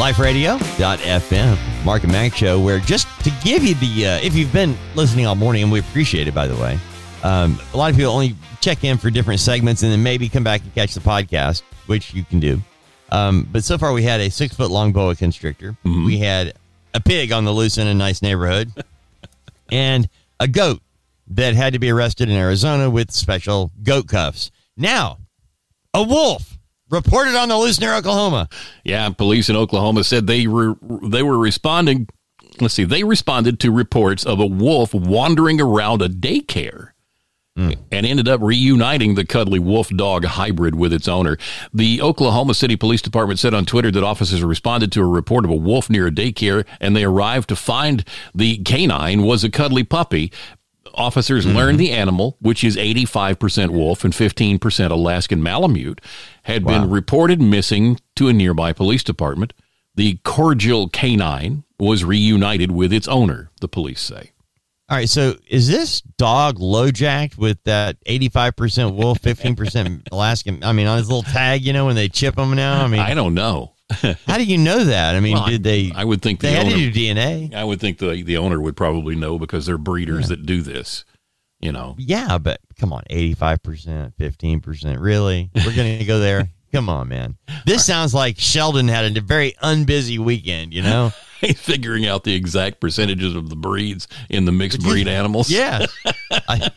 LifeRadio.fm, 0.00 1.84
Mark 1.84 2.04
and 2.04 2.12
Mack 2.12 2.34
Show, 2.34 2.58
where 2.58 2.78
just 2.78 3.06
to 3.22 3.30
give 3.44 3.62
you 3.62 3.74
the, 3.74 4.06
uh, 4.06 4.20
if 4.22 4.34
you've 4.34 4.50
been 4.50 4.74
listening 4.94 5.26
all 5.26 5.34
morning, 5.34 5.64
and 5.64 5.70
we 5.70 5.78
appreciate 5.78 6.26
it, 6.26 6.32
by 6.32 6.46
the 6.46 6.56
way, 6.56 6.78
um, 7.22 7.60
a 7.74 7.76
lot 7.76 7.90
of 7.90 7.98
people 7.98 8.10
only 8.10 8.34
check 8.62 8.82
in 8.82 8.96
for 8.96 9.10
different 9.10 9.40
segments 9.40 9.82
and 9.82 9.92
then 9.92 10.02
maybe 10.02 10.26
come 10.30 10.42
back 10.42 10.62
and 10.62 10.74
catch 10.74 10.94
the 10.94 11.00
podcast, 11.00 11.60
which 11.84 12.14
you 12.14 12.24
can 12.24 12.40
do. 12.40 12.58
Um, 13.12 13.46
but 13.52 13.62
so 13.62 13.76
far, 13.76 13.92
we 13.92 14.02
had 14.02 14.22
a 14.22 14.30
six 14.30 14.56
foot 14.56 14.70
long 14.70 14.92
boa 14.92 15.14
constrictor. 15.14 15.76
We 15.84 16.16
had 16.16 16.54
a 16.94 17.00
pig 17.00 17.30
on 17.30 17.44
the 17.44 17.52
loose 17.52 17.76
in 17.76 17.86
a 17.86 17.92
nice 17.92 18.22
neighborhood, 18.22 18.72
and 19.70 20.08
a 20.40 20.48
goat 20.48 20.80
that 21.28 21.54
had 21.54 21.74
to 21.74 21.78
be 21.78 21.90
arrested 21.90 22.30
in 22.30 22.36
Arizona 22.36 22.88
with 22.88 23.10
special 23.10 23.70
goat 23.82 24.08
cuffs. 24.08 24.50
Now, 24.78 25.18
a 25.92 26.02
wolf 26.02 26.56
reported 26.90 27.34
on 27.34 27.48
the 27.48 27.56
loose 27.56 27.80
near 27.80 27.94
Oklahoma. 27.94 28.48
Yeah, 28.84 29.08
police 29.10 29.48
in 29.48 29.56
Oklahoma 29.56 30.04
said 30.04 30.26
they 30.26 30.46
were 30.46 30.76
they 31.02 31.22
were 31.22 31.38
responding. 31.38 32.08
Let's 32.60 32.74
see, 32.74 32.84
they 32.84 33.04
responded 33.04 33.60
to 33.60 33.70
reports 33.70 34.26
of 34.26 34.40
a 34.40 34.46
wolf 34.46 34.92
wandering 34.92 35.60
around 35.60 36.02
a 36.02 36.08
daycare. 36.08 36.90
Hmm. 37.56 37.72
And 37.90 38.06
ended 38.06 38.28
up 38.28 38.40
reuniting 38.40 39.16
the 39.16 39.26
cuddly 39.26 39.58
wolf 39.58 39.88
dog 39.88 40.24
hybrid 40.24 40.76
with 40.76 40.92
its 40.92 41.08
owner. 41.08 41.36
The 41.74 42.00
Oklahoma 42.00 42.54
City 42.54 42.76
Police 42.76 43.02
Department 43.02 43.40
said 43.40 43.54
on 43.54 43.66
Twitter 43.66 43.90
that 43.90 44.04
officers 44.04 44.44
responded 44.44 44.92
to 44.92 45.00
a 45.00 45.06
report 45.06 45.44
of 45.44 45.50
a 45.50 45.56
wolf 45.56 45.90
near 45.90 46.06
a 46.06 46.12
daycare 46.12 46.64
and 46.80 46.94
they 46.94 47.02
arrived 47.02 47.48
to 47.48 47.56
find 47.56 48.04
the 48.32 48.58
canine 48.58 49.24
was 49.24 49.42
a 49.42 49.50
cuddly 49.50 49.82
puppy. 49.82 50.30
Officers 50.94 51.46
mm-hmm. 51.46 51.56
learned 51.56 51.80
the 51.80 51.92
animal, 51.92 52.36
which 52.40 52.64
is 52.64 52.76
85% 52.76 53.70
wolf 53.70 54.04
and 54.04 54.12
15% 54.12 54.90
Alaskan 54.90 55.42
Malamute, 55.42 56.00
had 56.44 56.64
been 56.64 56.90
reported 56.90 57.40
missing 57.40 57.98
to 58.16 58.28
a 58.28 58.32
nearby 58.32 58.72
police 58.72 59.02
department. 59.02 59.52
The 59.94 60.18
cordial 60.24 60.88
canine 60.88 61.64
was 61.78 62.04
reunited 62.04 62.70
with 62.70 62.92
its 62.92 63.08
owner, 63.08 63.50
the 63.60 63.68
police 63.68 64.00
say. 64.00 64.32
All 64.88 64.96
right, 64.96 65.08
so 65.08 65.36
is 65.48 65.68
this 65.68 66.00
dog 66.00 66.58
low 66.58 66.90
jacked 66.90 67.38
with 67.38 67.62
that 67.62 67.96
85% 68.06 68.96
wolf, 68.96 69.20
15% 69.20 70.08
Alaskan? 70.12 70.64
I 70.64 70.72
mean, 70.72 70.88
on 70.88 70.98
his 70.98 71.08
little 71.08 71.22
tag, 71.22 71.64
you 71.64 71.72
know, 71.72 71.86
when 71.86 71.94
they 71.94 72.08
chip 72.08 72.34
them 72.34 72.54
now? 72.54 72.82
I 72.82 72.88
mean, 72.88 73.00
I 73.00 73.14
don't 73.14 73.34
know. 73.34 73.72
How 74.26 74.36
do 74.38 74.44
you 74.44 74.58
know 74.58 74.84
that? 74.84 75.14
I 75.16 75.20
mean, 75.20 75.34
Well, 75.34 75.46
did 75.48 75.62
they? 75.64 75.92
I 75.94 76.04
would 76.04 76.22
think 76.22 76.40
they 76.40 76.50
the 76.50 76.56
had 76.56 76.66
owner- 76.66 76.76
to 76.76 76.90
do 76.90 77.14
DNA. 77.14 77.54
I 77.54 77.64
would 77.64 77.80
think 77.80 77.98
the 77.98 78.22
the 78.22 78.36
owner 78.36 78.60
would 78.60 78.76
probably 78.76 79.16
know 79.16 79.38
because 79.38 79.66
they're 79.66 79.78
breeders 79.78 80.28
that 80.28 80.46
do 80.46 80.62
this. 80.62 81.04
You 81.60 81.72
know, 81.72 81.94
Yeah, 81.98 82.38
but 82.38 82.58
come 82.78 82.90
on, 82.90 83.02
85%, 83.10 84.14
15%. 84.18 84.98
Really? 84.98 85.50
We're 85.54 85.76
going 85.76 85.98
to 85.98 86.04
go 86.06 86.18
there? 86.18 86.48
Come 86.72 86.88
on, 86.88 87.08
man. 87.08 87.36
This 87.66 87.84
sounds 87.84 88.14
like 88.14 88.38
Sheldon 88.38 88.88
had 88.88 89.14
a 89.16 89.20
very 89.20 89.54
unbusy 89.62 90.18
weekend, 90.18 90.72
you 90.72 90.82
know? 90.82 91.10
figuring 91.56 92.06
out 92.06 92.22
the 92.24 92.32
exact 92.32 92.80
percentages 92.80 93.34
of 93.34 93.50
the 93.50 93.56
breeds 93.56 94.06
in 94.30 94.44
the 94.46 94.52
mixed 94.52 94.80
breed 94.80 95.06
animals. 95.08 95.50
Yeah. 95.50 95.84
I, 96.48 96.70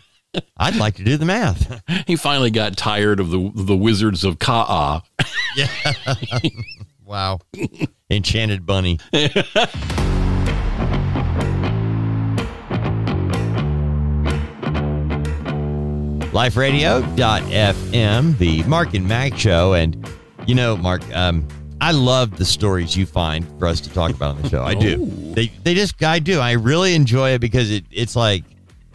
I'd 0.57 0.75
like 0.77 0.95
to 0.95 1.03
do 1.05 1.15
the 1.15 1.25
math. 1.25 1.81
He 2.07 2.15
finally 2.17 2.49
got 2.51 2.75
tired 2.75 3.19
of 3.21 3.29
the 3.29 3.51
the 3.53 3.77
wizards 3.77 4.23
of 4.25 4.39
Ka'a. 4.39 5.03
Wow. 7.05 7.39
Enchanted 8.09 8.65
bunny. 8.65 8.99
LifeRadio.fm, 17.13 18.37
the 18.37 18.63
Mark 18.63 18.93
and 18.93 19.07
Mack 19.07 19.37
show. 19.37 19.73
And, 19.73 20.07
you 20.47 20.55
know, 20.55 20.75
Mark, 20.77 21.03
um, 21.15 21.47
I 21.79 21.91
love 21.91 22.37
the 22.37 22.45
stories 22.45 22.95
you 22.95 23.05
find 23.05 23.47
for 23.59 23.67
us 23.67 23.79
to 23.81 23.89
talk 23.91 24.11
about 24.11 24.37
on 24.37 24.41
the 24.41 24.49
show. 24.49 24.63
I 24.63 24.73
do. 24.75 25.11
They, 25.33 25.47
they 25.63 25.73
just, 25.73 26.03
I 26.03 26.19
do. 26.19 26.39
I 26.39 26.51
really 26.51 26.93
enjoy 26.93 27.31
it 27.31 27.41
because 27.41 27.71
it, 27.71 27.85
it's 27.89 28.15
like 28.15 28.43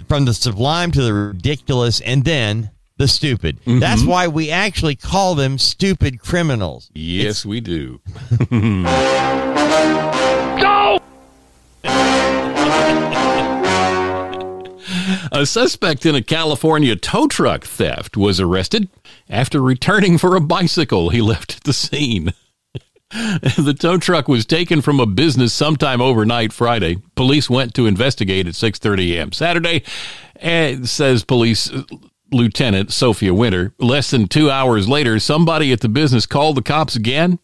from 0.08 0.24
the 0.24 0.32
sublime 0.32 0.92
to 0.92 1.02
the 1.02 1.12
ridiculous 1.12 2.00
and 2.00 2.24
then 2.24 2.70
the 2.98 3.08
stupid. 3.08 3.58
Mm-hmm. 3.61 3.78
That's 3.78 4.04
why 4.04 4.28
we 4.28 4.50
actually 4.50 4.96
call 4.96 5.34
them 5.34 5.56
stupid 5.56 6.20
criminals. 6.20 6.90
Yes, 6.94 7.46
we 7.46 7.61
do. 7.61 8.00
Go! 10.61 10.98
A 15.30 15.46
suspect 15.46 16.06
in 16.06 16.14
a 16.14 16.22
California 16.22 16.96
tow 16.96 17.28
truck 17.28 17.64
theft 17.64 18.16
was 18.16 18.40
arrested 18.40 18.88
after 19.28 19.61
returning 19.61 20.18
for 20.18 20.34
a 20.34 20.40
bicycle 20.40 21.11
he 21.11 21.20
left 21.20 21.56
at 21.56 21.64
the 21.64 21.72
scene. 21.72 22.32
the 23.11 23.76
tow 23.78 23.98
truck 23.98 24.28
was 24.28 24.44
taken 24.44 24.80
from 24.80 25.00
a 25.00 25.06
business 25.06 25.52
sometime 25.52 26.00
overnight 26.00 26.52
Friday. 26.52 26.96
Police 27.14 27.48
went 27.48 27.74
to 27.74 27.87
investigate 27.87 28.46
at 28.46 28.54
6:30 28.54 29.14
a.m. 29.14 29.32
Saturday, 29.32 29.82
and 30.37 30.88
says 30.88 31.24
police 31.24 31.70
lieutenant 32.30 32.92
Sophia 32.92 33.34
Winter. 33.34 33.72
Less 33.78 34.10
than 34.10 34.28
2 34.28 34.50
hours 34.50 34.88
later, 34.88 35.18
somebody 35.18 35.72
at 35.72 35.80
the 35.80 35.88
business 35.88 36.26
called 36.26 36.56
the 36.56 36.62
cops 36.62 36.96
again 36.96 37.38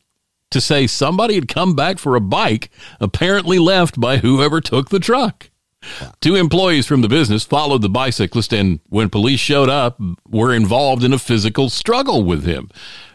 to 0.50 0.60
say 0.60 0.86
somebody 0.86 1.34
had 1.34 1.48
come 1.48 1.74
back 1.74 1.98
for 1.98 2.14
a 2.14 2.20
bike 2.20 2.70
apparently 3.00 3.58
left 3.58 4.00
by 4.00 4.18
whoever 4.18 4.60
took 4.60 4.90
the 4.90 5.00
truck. 5.00 5.50
Two 6.20 6.34
employees 6.34 6.86
from 6.86 7.02
the 7.02 7.08
business 7.08 7.44
followed 7.44 7.82
the 7.82 7.88
bicyclist 7.88 8.52
and 8.52 8.80
when 8.88 9.10
police 9.10 9.40
showed 9.40 9.68
up 9.68 10.00
were 10.28 10.54
involved 10.54 11.04
in 11.04 11.12
a 11.12 11.18
physical 11.18 11.68
struggle 11.68 12.24
with 12.24 12.44
him. 12.44 12.70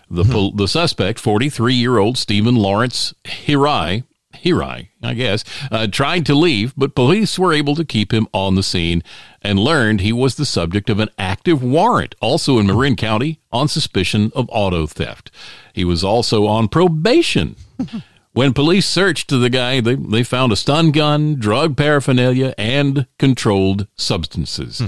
The, 0.09 0.23
hmm. 0.23 0.31
pol- 0.31 0.51
the 0.51 0.67
suspect, 0.67 1.19
43 1.19 1.73
year 1.73 1.97
old 1.97 2.17
Stephen 2.17 2.55
Lawrence 2.55 3.13
Hirai, 3.25 4.03
Hirai, 4.43 4.89
I 5.03 5.13
guess, 5.13 5.43
uh, 5.71 5.87
tried 5.87 6.25
to 6.27 6.35
leave, 6.35 6.73
but 6.75 6.95
police 6.95 7.37
were 7.37 7.53
able 7.53 7.75
to 7.75 7.85
keep 7.85 8.13
him 8.13 8.27
on 8.33 8.55
the 8.55 8.63
scene 8.63 9.03
and 9.41 9.59
learned 9.59 10.01
he 10.01 10.13
was 10.13 10.35
the 10.35 10.45
subject 10.45 10.89
of 10.89 10.99
an 10.99 11.09
active 11.17 11.63
warrant, 11.63 12.15
also 12.21 12.59
in 12.59 12.67
Marin 12.67 12.95
County, 12.95 13.39
on 13.51 13.67
suspicion 13.67 14.31
of 14.35 14.49
auto 14.51 14.87
theft. 14.87 15.31
He 15.73 15.85
was 15.85 16.03
also 16.03 16.45
on 16.45 16.67
probation. 16.67 17.55
When 18.31 18.53
police 18.53 18.85
searched 18.85 19.29
the 19.29 19.49
guy, 19.49 19.81
they, 19.81 19.95
they 19.95 20.23
found 20.23 20.51
a 20.51 20.55
stun 20.55 20.91
gun, 20.91 21.35
drug 21.35 21.75
paraphernalia, 21.75 22.53
and 22.57 23.07
controlled 23.17 23.87
substances. 23.95 24.83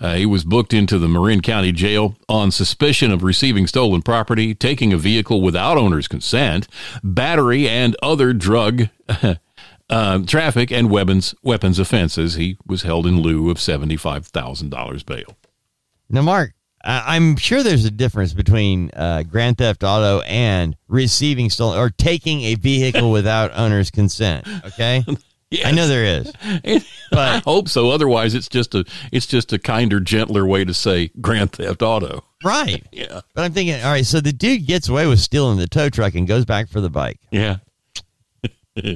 Uh, 0.00 0.14
he 0.14 0.24
was 0.26 0.44
booked 0.44 0.72
into 0.72 0.98
the 0.98 1.08
Marin 1.08 1.42
County 1.42 1.72
Jail 1.72 2.16
on 2.28 2.50
suspicion 2.50 3.10
of 3.10 3.22
receiving 3.22 3.66
stolen 3.66 4.02
property, 4.02 4.54
taking 4.54 4.92
a 4.92 4.96
vehicle 4.96 5.42
without 5.42 5.76
owner's 5.76 6.08
consent, 6.08 6.66
battery, 7.04 7.68
and 7.68 7.94
other 8.02 8.32
drug 8.32 8.88
uh, 9.90 10.18
traffic 10.26 10.72
and 10.72 10.90
weapons 10.90 11.34
weapons 11.42 11.78
offenses. 11.78 12.34
He 12.34 12.56
was 12.66 12.82
held 12.82 13.06
in 13.06 13.20
lieu 13.20 13.50
of 13.50 13.60
seventy 13.60 13.96
five 13.96 14.26
thousand 14.26 14.70
dollars 14.70 15.02
bail. 15.02 15.36
Now, 16.08 16.22
Mark, 16.22 16.54
I'm 16.82 17.36
sure 17.36 17.62
there's 17.62 17.84
a 17.84 17.90
difference 17.90 18.32
between 18.32 18.90
uh, 18.94 19.22
Grand 19.24 19.58
Theft 19.58 19.84
Auto 19.84 20.22
and 20.22 20.76
receiving 20.88 21.50
stolen 21.50 21.78
or 21.78 21.90
taking 21.90 22.42
a 22.42 22.54
vehicle 22.54 23.10
without 23.12 23.50
owner's 23.54 23.90
consent. 23.90 24.46
Okay, 24.64 25.04
I 25.64 25.72
know 25.72 25.88
there 25.88 26.04
is. 26.04 26.32
I 27.12 27.42
hope 27.44 27.68
so. 27.68 27.90
Otherwise, 27.90 28.34
it's 28.34 28.48
just 28.48 28.74
a 28.74 28.84
it's 29.10 29.26
just 29.26 29.52
a 29.52 29.58
kinder, 29.58 29.98
gentler 29.98 30.46
way 30.46 30.64
to 30.64 30.72
say 30.72 31.10
Grand 31.20 31.52
Theft 31.52 31.82
Auto. 31.82 32.24
Right. 32.44 32.84
Yeah, 32.92 33.20
But 33.34 33.44
I'm 33.44 33.52
thinking, 33.52 33.74
all 33.82 33.90
right, 33.90 34.06
so 34.06 34.20
the 34.20 34.32
dude 34.32 34.66
gets 34.66 34.88
away 34.88 35.06
with 35.06 35.18
stealing 35.20 35.58
the 35.58 35.66
tow 35.66 35.90
truck 35.90 36.14
and 36.14 36.26
goes 36.26 36.44
back 36.44 36.68
for 36.68 36.80
the 36.80 36.88
bike. 36.90 37.18
yeah. 37.30 37.56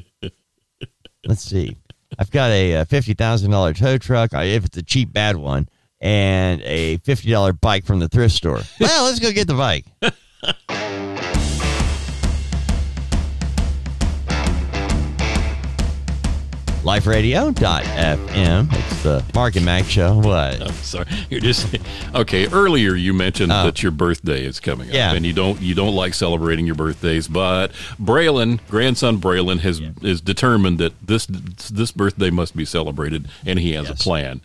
Let's 1.27 1.43
see. 1.43 1.77
I've 2.19 2.31
got 2.31 2.51
a, 2.51 2.77
uh 2.77 2.85
fifty 2.85 3.15
thousand 3.15 3.51
dollar 3.51 3.73
tow 3.75 3.99
truck, 3.99 4.35
I, 4.35 4.45
if 4.45 4.65
it's 4.65 4.77
a 4.77 4.83
cheap 4.83 5.13
bad 5.13 5.37
one, 5.37 5.69
and 6.01 6.61
a 6.63 6.99
fifty 6.99 7.31
dollar 7.31 7.53
bike 7.53 7.85
from 7.85 7.99
the 7.99 8.09
thrift 8.09 8.35
store. 8.35 8.61
Well, 8.79 9.05
let's 9.07 9.19
go 9.19 9.33
get 9.33 9.47
the 9.49 9.55
bike. 9.55 9.87
LifeRadio.fm. 16.85 18.69
It's 18.73 19.03
the 19.03 19.25
Mark 19.35 19.57
and 19.57 19.65
Mack 19.65 19.87
show. 19.87 20.19
What? 20.19 20.61
I'm 20.61 20.73
sorry. 20.75 21.07
You're 21.31 21.41
just 21.41 21.75
okay. 22.15 22.47
Earlier, 22.49 22.95
you 22.95 23.15
mentioned 23.15 23.53
Oh. 23.53 23.65
that 23.65 23.83
your 23.83 23.91
birthday 23.93 24.45
is 24.45 24.61
coming 24.61 24.89
up, 24.89 24.95
Yeah. 24.95 25.13
and 25.15 25.25
you 25.25 25.33
don't 25.33 25.61
you 25.63 25.75
don't 25.75 25.95
like 25.95 26.13
celebrating 26.15 26.67
your 26.67 26.75
birthdays. 26.75 27.27
But 27.27 27.73
Braylon, 28.01 28.61
grandson 28.69 29.19
Braylon, 29.19 29.61
has 29.61 29.81
is 30.03 30.21
determined 30.21 30.79
that 30.79 30.93
this 31.05 31.27
this 31.27 31.91
birthday 31.91 32.31
must 32.31 32.55
be 32.57 32.65
celebrated, 32.65 33.29
and 33.47 33.59
he 33.59 33.73
has 33.73 33.89
a 33.89 33.95
plan. 33.95 34.41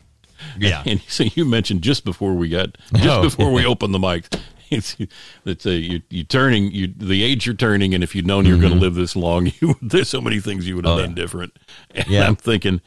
Yeah. 0.58 0.84
And 0.86 1.02
so 1.08 1.26
you 1.36 1.44
mentioned 1.46 1.82
just 1.82 2.06
before 2.06 2.34
we 2.34 2.48
got 2.50 2.78
just 2.96 3.08
Oh. 3.10 3.22
before 3.24 3.52
we 3.52 3.66
opened 3.74 3.94
the 3.94 4.00
mic. 4.00 4.34
It's 4.72 4.96
that 5.46 5.66
uh, 5.66 5.70
you 5.72 6.02
you 6.10 6.24
turning 6.24 6.72
you 6.72 6.94
the 6.96 7.24
age 7.24 7.46
you're 7.46 7.56
turning, 7.56 7.94
and 7.94 8.04
if 8.04 8.14
you'd 8.16 8.28
known 8.28 8.46
you 8.46 8.56
were 8.56 8.62
going 8.62 8.74
to 8.74 8.80
live 8.80 8.96
this 8.96 9.16
long, 9.16 9.52
you 9.62 9.76
there's 9.82 10.10
so 10.10 10.22
many 10.22 10.40
things 10.40 10.68
you 10.68 10.76
would 10.76 10.86
have 10.86 10.98
Mm-hmm. 10.98 11.00
Oh, 11.00 11.08
done 11.08 11.16
yeah. 11.18 11.22
different. 11.24 11.60
And 11.96 12.08
Yeah. 12.08 12.28
I'm 12.28 12.36
thinking, 12.36 12.82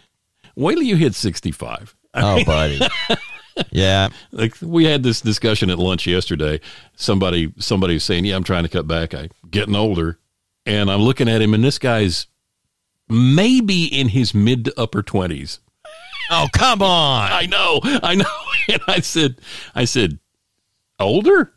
wait 0.55 0.75
till 0.75 0.83
you 0.85 0.97
hit 0.97 1.15
65. 1.15 1.95
Oh, 2.15 2.45
buddy. 2.45 2.81
Yeah. 3.71 4.09
like 4.31 4.55
we 4.63 4.87
had 4.87 5.03
this 5.03 5.21
discussion 5.21 5.69
at 5.69 5.79
lunch 5.79 6.07
yesterday. 6.07 6.59
Somebody 6.97 7.53
somebody 7.59 7.95
was 7.95 8.05
saying, 8.05 8.25
"Yeah, 8.25 8.37
I'm 8.37 8.45
trying 8.45 8.63
to 8.63 8.69
cut 8.71 8.87
back. 8.89 9.13
I 9.13 9.29
getting 9.51 9.77
older." 9.77 10.19
And 10.65 10.91
I'm 10.91 11.03
looking 11.03 11.29
at 11.29 11.43
him 11.43 11.53
and 11.53 11.63
this 11.63 11.79
guy's 11.79 12.29
maybe 13.09 13.85
in 13.85 14.09
his 14.09 14.33
mid 14.35 14.65
to 14.67 14.81
upper 14.81 15.03
20s. 15.03 15.59
Oh, 16.31 16.49
come 16.55 16.81
on. 16.83 17.31
I 17.33 17.47
know. 17.47 17.81
I 17.85 18.15
know. 18.15 18.25
And 18.69 18.81
I 18.87 19.01
said 19.01 19.41
I 19.75 19.85
said, 19.85 20.19
"Older? 21.01 21.53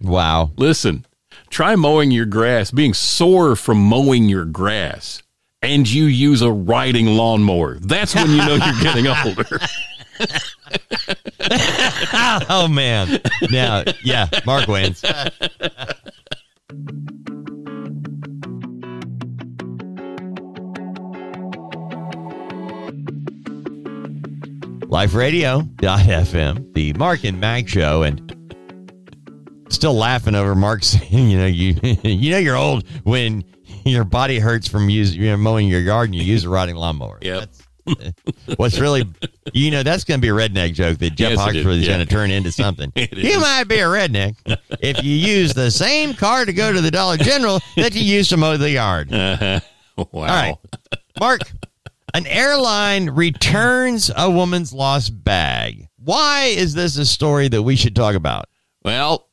Wow. 0.00 0.50
Listen. 0.56 1.04
Try 1.50 1.74
mowing 1.76 2.10
your 2.10 2.26
grass, 2.26 2.70
being 2.70 2.94
sore 2.94 3.56
from 3.56 3.78
mowing 3.78 4.28
your 4.28 4.44
grass." 4.44 5.22
And 5.62 5.90
you 5.90 6.04
use 6.04 6.40
a 6.40 6.50
riding 6.50 7.06
lawnmower. 7.06 7.74
That's 7.80 8.14
when 8.14 8.30
you 8.30 8.38
know 8.38 8.54
you're 8.54 8.80
getting 8.82 9.06
older. 9.26 9.58
Oh, 12.48 12.68
man. 12.68 13.20
Now, 13.50 13.82
yeah, 14.04 14.28
Mark 14.46 14.68
wins. 14.68 15.02
LifeRadio.fm, 25.40 26.74
the 26.74 26.92
Mark 26.94 27.24
and 27.24 27.40
Mack 27.40 27.68
show, 27.68 28.02
and 28.02 28.34
still 29.70 29.94
laughing 29.94 30.34
over 30.34 30.54
Mark 30.54 30.82
saying, 30.84 31.30
you 31.30 31.38
know, 31.38 31.46
you 31.46 31.74
you 32.02 32.30
know 32.30 32.38
you're 32.38 32.56
old 32.56 32.86
when 33.04 33.44
your 33.84 34.04
body 34.04 34.38
hurts 34.38 34.68
from 34.68 34.90
using 34.90 35.20
you 35.22 35.30
know, 35.30 35.36
mowing 35.36 35.66
your 35.68 35.80
yard 35.80 36.08
and 36.08 36.14
you 36.14 36.22
use 36.22 36.44
a 36.44 36.48
riding 36.48 36.76
lawnmower. 36.76 37.18
Yep. 37.22 37.38
That's- 37.40 37.62
uh, 37.86 38.10
What's 38.56 38.78
really, 38.78 39.04
you 39.54 39.70
know, 39.70 39.82
that's 39.82 40.04
going 40.04 40.20
to 40.20 40.22
be 40.22 40.28
a 40.28 40.32
redneck 40.32 40.74
joke 40.74 40.98
that 40.98 41.10
Jeff 41.16 41.30
Yes, 41.30 41.38
Oxford 41.40 41.66
is. 41.70 41.88
Yeah. 41.88 41.94
going 41.96 42.06
to 42.06 42.12
turn 42.14 42.30
into 42.30 42.52
something. 42.52 42.92
You 42.96 43.06
is. 43.12 43.40
might 43.40 43.64
be 43.64 43.76
a 43.80 43.86
redneck 43.86 44.36
if 44.80 45.02
you 45.02 45.12
use 45.14 45.54
the 45.54 45.70
same 45.70 46.12
car 46.14 46.44
to 46.44 46.52
go 46.52 46.72
to 46.72 46.80
the 46.80 46.90
Dollar 46.90 47.16
General 47.16 47.58
that 47.76 47.94
you 47.96 48.02
use 48.02 48.28
to 48.28 48.36
mow 48.36 48.56
the 48.58 48.70
yard. 48.70 49.10
wow. 49.10 49.60
All 49.96 50.12
right. 50.22 50.54
Mark, 51.18 51.40
an 52.14 52.26
airline 52.26 53.10
returns 53.10 54.10
a 54.16 54.30
woman's 54.30 54.72
lost 54.72 55.24
bag. 55.24 55.88
Why 55.98 56.52
is 56.56 56.74
this 56.74 56.96
a 56.96 57.06
story 57.06 57.48
that 57.48 57.62
we 57.62 57.76
should 57.76 57.96
talk 57.96 58.14
about? 58.14 58.44
Well, 58.84 59.26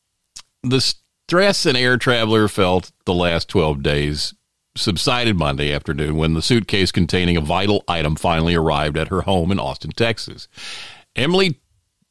the 0.62 0.80
stress 0.80 1.66
an 1.66 1.76
air 1.76 1.96
traveler 1.96 2.48
felt 2.48 2.92
the 3.04 3.14
last 3.14 3.48
12 3.48 3.82
days 3.82 4.34
subsided 4.76 5.36
Monday 5.36 5.72
afternoon 5.72 6.16
when 6.16 6.34
the 6.34 6.42
suitcase 6.42 6.92
containing 6.92 7.36
a 7.36 7.40
vital 7.40 7.84
item 7.88 8.16
finally 8.16 8.54
arrived 8.54 8.96
at 8.96 9.08
her 9.08 9.22
home 9.22 9.50
in 9.50 9.58
Austin, 9.58 9.90
Texas. 9.90 10.48
Emily 11.16 11.60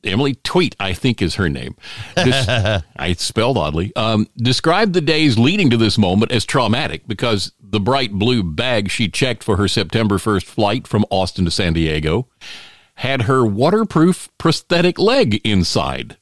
Emily 0.04 0.36
Tweet, 0.36 0.76
I 0.80 0.94
think 0.94 1.22
is 1.22 1.36
her 1.36 1.50
name. 1.50 1.76
I 2.18 3.14
spelled 3.18 3.58
oddly. 3.58 3.94
Um, 3.96 4.28
described 4.38 4.94
the 4.94 5.02
days 5.02 5.40
leading 5.40 5.70
to 5.72 5.78
this 5.78 5.98
moment 5.98 6.32
as 6.32 6.46
traumatic 6.46 7.08
because 7.08 7.52
the 7.60 7.80
bright 7.80 8.14
blue 8.14 8.44
bag 8.44 8.90
she 8.90 9.10
checked 9.10 9.44
for 9.44 9.58
her 9.58 9.68
September 9.68 10.18
1st 10.18 10.46
flight 10.46 10.88
from 10.88 11.04
Austin 11.10 11.46
to 11.46 11.52
San 11.52 11.74
Diego 11.74 12.28
had 12.96 13.24
her 13.24 13.46
waterproof 13.46 14.30
prosthetic 14.38 14.98
leg 14.98 15.42
inside. 15.44 16.18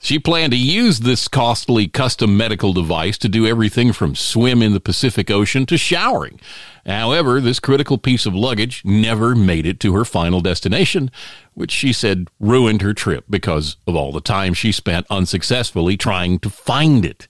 She 0.00 0.18
planned 0.18 0.52
to 0.52 0.58
use 0.58 1.00
this 1.00 1.28
costly 1.28 1.88
custom 1.88 2.36
medical 2.36 2.72
device 2.72 3.18
to 3.18 3.28
do 3.28 3.46
everything 3.46 3.92
from 3.92 4.14
swim 4.14 4.62
in 4.62 4.72
the 4.72 4.80
Pacific 4.80 5.30
Ocean 5.30 5.66
to 5.66 5.76
showering. 5.76 6.40
However, 6.84 7.40
this 7.40 7.58
critical 7.58 7.98
piece 7.98 8.26
of 8.26 8.34
luggage 8.34 8.82
never 8.84 9.34
made 9.34 9.66
it 9.66 9.80
to 9.80 9.94
her 9.94 10.04
final 10.04 10.40
destination, 10.40 11.10
which 11.54 11.72
she 11.72 11.92
said 11.92 12.28
ruined 12.38 12.82
her 12.82 12.94
trip 12.94 13.24
because 13.28 13.76
of 13.86 13.96
all 13.96 14.12
the 14.12 14.20
time 14.20 14.54
she 14.54 14.70
spent 14.70 15.06
unsuccessfully 15.10 15.96
trying 15.96 16.38
to 16.38 16.50
find 16.50 17.04
it. 17.04 17.26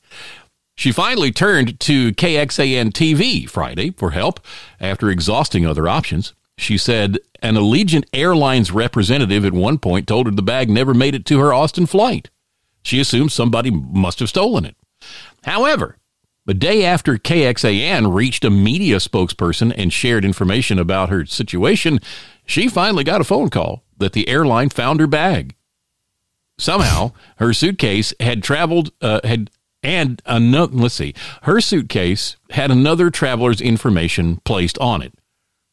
She 0.77 0.93
finally 0.93 1.33
turned 1.33 1.81
to 1.81 2.13
KXAN 2.13 2.93
TV 2.93 3.49
Friday 3.49 3.93
for 3.93 4.11
help 4.11 4.41
after 4.79 5.09
exhausting 5.09 5.67
other 5.67 5.89
options. 5.89 6.35
She 6.59 6.79
said 6.79 7.19
an 7.43 7.55
Allegiant 7.57 8.07
Airlines 8.13 8.71
representative 8.71 9.45
at 9.45 9.53
one 9.53 9.79
point 9.79 10.07
told 10.07 10.27
her 10.27 10.33
the 10.33 10.43
bag 10.43 10.71
never 10.71 10.95
made 10.95 11.15
it 11.15 11.27
to 11.27 11.39
her 11.41 11.53
Austin 11.53 11.87
flight. 11.87 12.31
She 12.83 13.01
assumed 13.01 13.33
somebody 13.33 13.71
must 13.71 14.21
have 14.21 14.29
stolen 14.29 14.65
it. 14.65 14.77
However, 15.45 15.99
the 16.47 16.55
day 16.55 16.85
after 16.85 17.19
KXAN 17.19 18.15
reached 18.15 18.45
a 18.45 18.51
media 18.51 18.97
spokesperson 18.97 19.75
and 19.77 19.93
shared 19.93 20.25
information 20.25 20.79
about 20.79 21.09
her 21.09 21.27
situation, 21.27 21.99
she 22.47 22.69
finally 22.69 23.05
got 23.05 23.21
a 23.21 23.25
phone 23.25 23.51
call 23.51 23.83
that 23.99 24.13
the 24.13 24.29
airline 24.29 24.71
found 24.71 25.01
her 25.01 25.09
bag. 25.09 25.57
Somehow, 26.59 27.13
her 27.39 27.53
suitcase 27.53 28.15
had 28.21 28.43
traveled, 28.43 28.93
uh, 29.03 29.21
had, 29.25 29.51
and 29.83 30.23
another, 30.25 30.73
let's 30.73 30.95
see, 30.95 31.15
her 31.43 31.61
suitcase 31.61 32.37
had 32.51 32.71
another 32.71 33.11
traveler's 33.11 33.61
information 33.61 34.41
placed 34.45 34.79
on 34.79 35.03
it. 35.03 35.13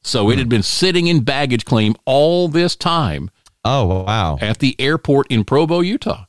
So 0.03 0.29
it 0.29 0.37
had 0.37 0.49
been 0.49 0.63
sitting 0.63 1.07
in 1.07 1.21
baggage 1.21 1.65
claim 1.65 1.95
all 2.05 2.47
this 2.47 2.75
time 2.75 3.31
Oh, 3.65 4.03
wow. 4.03 4.37
at 4.41 4.59
the 4.59 4.75
airport 4.79 5.27
in 5.31 5.43
Provo, 5.45 5.79
Utah. 5.79 6.25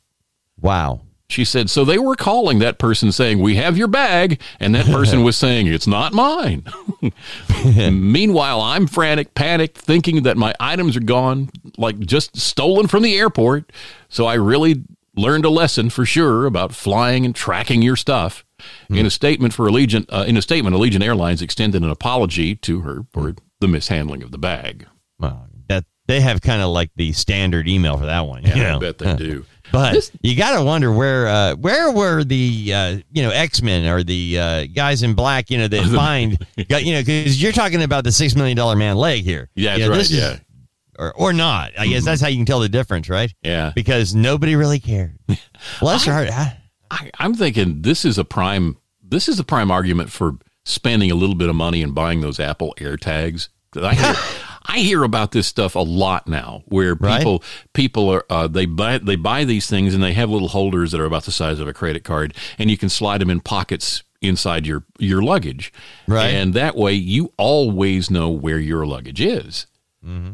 Wow. 0.60 1.00
She 1.28 1.44
said, 1.44 1.68
so 1.70 1.84
they 1.84 1.98
were 1.98 2.14
calling 2.16 2.58
that 2.60 2.78
person 2.78 3.10
saying, 3.10 3.40
We 3.40 3.56
have 3.56 3.76
your 3.76 3.88
bag. 3.88 4.40
And 4.60 4.74
that 4.74 4.86
person 4.86 5.22
was 5.24 5.36
saying, 5.36 5.66
It's 5.66 5.86
not 5.86 6.12
mine. 6.12 6.64
Meanwhile, 7.90 8.60
I'm 8.60 8.86
frantic, 8.86 9.34
panicked, 9.34 9.78
thinking 9.78 10.22
that 10.22 10.36
my 10.36 10.54
items 10.60 10.96
are 10.96 11.00
gone, 11.00 11.50
like 11.76 11.98
just 11.98 12.36
stolen 12.36 12.86
from 12.86 13.02
the 13.02 13.16
airport. 13.16 13.72
So 14.08 14.26
I 14.26 14.34
really 14.34 14.84
learned 15.16 15.44
a 15.44 15.50
lesson 15.50 15.90
for 15.90 16.04
sure 16.04 16.44
about 16.46 16.74
flying 16.74 17.24
and 17.24 17.34
tracking 17.34 17.82
your 17.82 17.96
stuff. 17.96 18.44
In 18.88 19.04
a 19.04 19.10
statement 19.10 19.52
for 19.52 19.66
Allegiant, 19.68 20.06
uh, 20.10 20.24
in 20.26 20.36
a 20.38 20.42
statement, 20.42 20.74
Allegiant 20.74 21.02
Airlines 21.02 21.42
extended 21.42 21.82
an 21.82 21.90
apology 21.90 22.54
to 22.56 22.80
her 22.80 23.04
for 23.12 23.34
the 23.60 23.68
mishandling 23.68 24.22
of 24.22 24.30
the 24.30 24.38
bag. 24.38 24.86
Well, 25.18 25.48
that 25.68 25.84
they 26.06 26.20
have 26.20 26.40
kind 26.42 26.60
of 26.62 26.70
like 26.70 26.90
the 26.96 27.12
standard 27.12 27.68
email 27.68 27.96
for 27.98 28.06
that 28.06 28.26
one. 28.26 28.42
Yeah, 28.42 28.54
you 28.56 28.62
know? 28.62 28.76
I 28.76 28.78
bet 28.80 28.98
they 28.98 29.16
do. 29.16 29.44
But 29.72 30.10
you 30.22 30.36
got 30.36 30.56
to 30.56 30.62
wonder 30.64 30.92
where 30.92 31.26
uh, 31.26 31.56
where 31.56 31.90
were 31.90 32.22
the 32.22 32.72
uh, 32.72 32.98
you 33.10 33.22
know 33.22 33.30
X 33.30 33.60
Men 33.60 33.86
or 33.86 34.04
the 34.04 34.38
uh, 34.38 34.66
guys 34.72 35.02
in 35.02 35.14
black 35.14 35.50
you 35.50 35.58
know 35.58 35.66
that 35.66 35.84
find 35.96 36.38
got, 36.68 36.84
you 36.84 36.92
know 36.92 37.00
because 37.00 37.42
you're 37.42 37.50
talking 37.50 37.82
about 37.82 38.04
the 38.04 38.12
six 38.12 38.36
million 38.36 38.56
dollar 38.56 38.76
man 38.76 38.96
leg 38.96 39.24
here. 39.24 39.48
Yeah, 39.56 39.70
that's 39.70 39.78
You 39.80 39.84
know, 39.86 39.90
right. 39.90 39.96
this 39.98 40.10
is- 40.12 40.18
yeah, 40.18 40.36
or 40.98 41.12
or 41.14 41.32
not. 41.32 41.72
I 41.76 41.88
guess 41.88 42.04
that's 42.04 42.20
how 42.20 42.28
you 42.28 42.36
can 42.36 42.46
tell 42.46 42.60
the 42.60 42.68
difference, 42.68 43.08
right? 43.08 43.34
yeah. 43.42 43.72
Because 43.74 44.14
nobody 44.14 44.54
really 44.54 44.78
cared. 44.78 45.18
Bless 45.80 46.04
her 46.04 46.12
heart. 46.12 46.28
I- 46.30 46.58
I, 46.90 47.10
I'm 47.18 47.34
thinking 47.34 47.82
this 47.82 48.04
is 48.04 48.16
a 48.18 48.24
prime. 48.24 48.76
This 49.02 49.28
is 49.28 49.40
a 49.40 49.44
prime 49.44 49.70
argument 49.72 50.12
for 50.12 50.34
spending 50.64 51.10
a 51.10 51.14
little 51.14 51.34
bit 51.34 51.48
of 51.48 51.56
money 51.56 51.82
and 51.82 51.94
buying 51.94 52.20
those 52.20 52.40
Apple 52.40 52.74
AirTags. 52.78 53.48
I 53.76 53.94
hear, 53.94 54.14
I 54.66 54.78
hear 54.78 55.02
about 55.02 55.32
this 55.32 55.46
stuff 55.46 55.74
a 55.74 55.80
lot 55.80 56.26
now, 56.28 56.62
where 56.66 56.94
Right. 56.94 57.18
people 57.18 57.42
people 57.72 58.08
are 58.08 58.24
uh, 58.30 58.46
they 58.48 58.66
buy 58.66 58.98
they 58.98 59.16
buy 59.16 59.44
these 59.44 59.66
things 59.68 59.94
and 59.94 60.02
they 60.02 60.12
have 60.14 60.30
little 60.30 60.48
holders 60.48 60.92
that 60.92 61.00
are 61.00 61.04
about 61.06 61.24
the 61.24 61.32
size 61.32 61.58
of 61.60 61.68
a 61.68 61.72
credit 61.72 62.04
card, 62.04 62.34
and 62.58 62.70
you 62.70 62.78
can 62.78 62.88
slide 62.88 63.20
them 63.20 63.30
in 63.30 63.40
pockets 63.40 64.02
inside 64.22 64.66
your 64.66 64.84
your 64.98 65.22
luggage, 65.22 65.72
Right. 66.06 66.28
And 66.30 66.54
that 66.54 66.76
way, 66.76 66.92
you 66.94 67.32
always 67.36 68.10
know 68.10 68.30
where 68.30 68.58
your 68.58 68.86
luggage 68.86 69.20
is. 69.20 69.66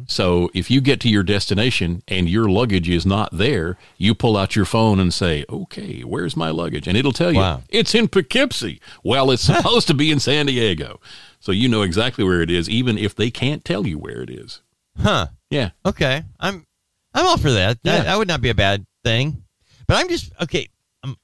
So 0.09 0.51
if 0.53 0.71
you 0.71 0.81
get 0.81 0.99
to 1.01 1.09
your 1.09 1.23
destination 1.23 2.03
and 2.09 2.29
your 2.29 2.49
luggage 2.49 2.89
is 2.89 3.07
not 3.07 3.29
there, 3.37 3.77
you 3.97 4.15
pull 4.15 4.37
out 4.37 4.57
your 4.57 4.65
phone 4.65 4.99
and 4.99 5.15
say, 5.15 5.45
"Okay, 5.49 6.01
where's 6.01 6.37
my 6.37 6.51
luggage?" 6.51 6.89
And 6.89 6.97
it'll 6.97 7.13
tell 7.13 7.31
you 7.33 7.39
Wow. 7.39 7.63
it's 7.69 7.95
in 7.95 8.09
Poughkeepsie. 8.09 8.81
Well, 9.05 9.31
it's 9.31 9.45
supposed 9.45 9.87
to 9.87 9.95
be 9.95 10.11
in 10.11 10.19
San 10.19 10.47
Diego, 10.47 11.01
so 11.39 11.53
you 11.53 11.69
know 11.69 11.83
exactly 11.83 12.25
where 12.25 12.41
it 12.43 12.51
is, 12.51 12.69
even 12.69 12.99
if 12.99 13.15
they 13.15 13.31
can't 13.31 13.65
tell 13.65 13.87
you 13.87 13.97
where 13.99 14.23
it 14.23 14.31
is. 14.31 14.61
Huh. 15.01 15.29
Yeah, 15.51 15.71
Okay. 15.87 16.25
I'm 16.41 16.67
I'm 17.15 17.27
all 17.27 17.37
for 17.39 17.51
that. 17.53 17.83
That, 17.85 17.99
Yeah. 17.99 18.03
that 18.05 18.19
would 18.19 18.29
not 18.29 18.41
be 18.41 18.51
a 18.51 18.55
bad 18.55 18.87
thing. 19.05 19.43
But 19.87 19.99
I'm 19.99 20.09
just 20.09 20.33
okay. 20.41 20.69
Um, 21.05 21.17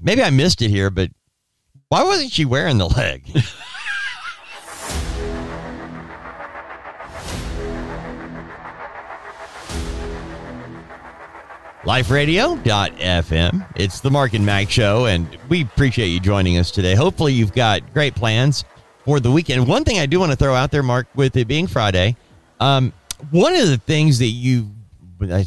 maybe 0.00 0.22
I 0.22 0.30
missed 0.30 0.62
it 0.62 0.70
here, 0.70 0.88
but 0.90 1.10
why 1.88 2.02
wasn't 2.04 2.32
she 2.32 2.44
wearing 2.46 2.78
the 2.78 2.88
leg? 2.88 3.24
LifeRadio.fm. 11.82 13.66
It's 13.76 14.00
the 14.00 14.10
Mark 14.10 14.34
and 14.34 14.44
Mack 14.44 14.68
show, 14.68 15.06
and 15.06 15.26
we 15.48 15.62
appreciate 15.62 16.08
you 16.08 16.20
joining 16.20 16.58
us 16.58 16.70
today. 16.70 16.94
Hopefully, 16.94 17.32
you've 17.32 17.54
got 17.54 17.94
great 17.94 18.14
plans 18.14 18.66
for 19.06 19.18
the 19.18 19.30
weekend. 19.30 19.66
One 19.66 19.84
thing 19.84 19.98
I 19.98 20.04
do 20.04 20.20
want 20.20 20.30
to 20.30 20.36
throw 20.36 20.54
out 20.54 20.70
there, 20.70 20.82
Mark, 20.82 21.06
with 21.14 21.36
it 21.38 21.48
being 21.48 21.66
Friday, 21.66 22.16
um, 22.60 22.92
one 23.30 23.54
of 23.56 23.66
the 23.66 23.78
things 23.78 24.18
that 24.18 24.26
you, 24.26 24.70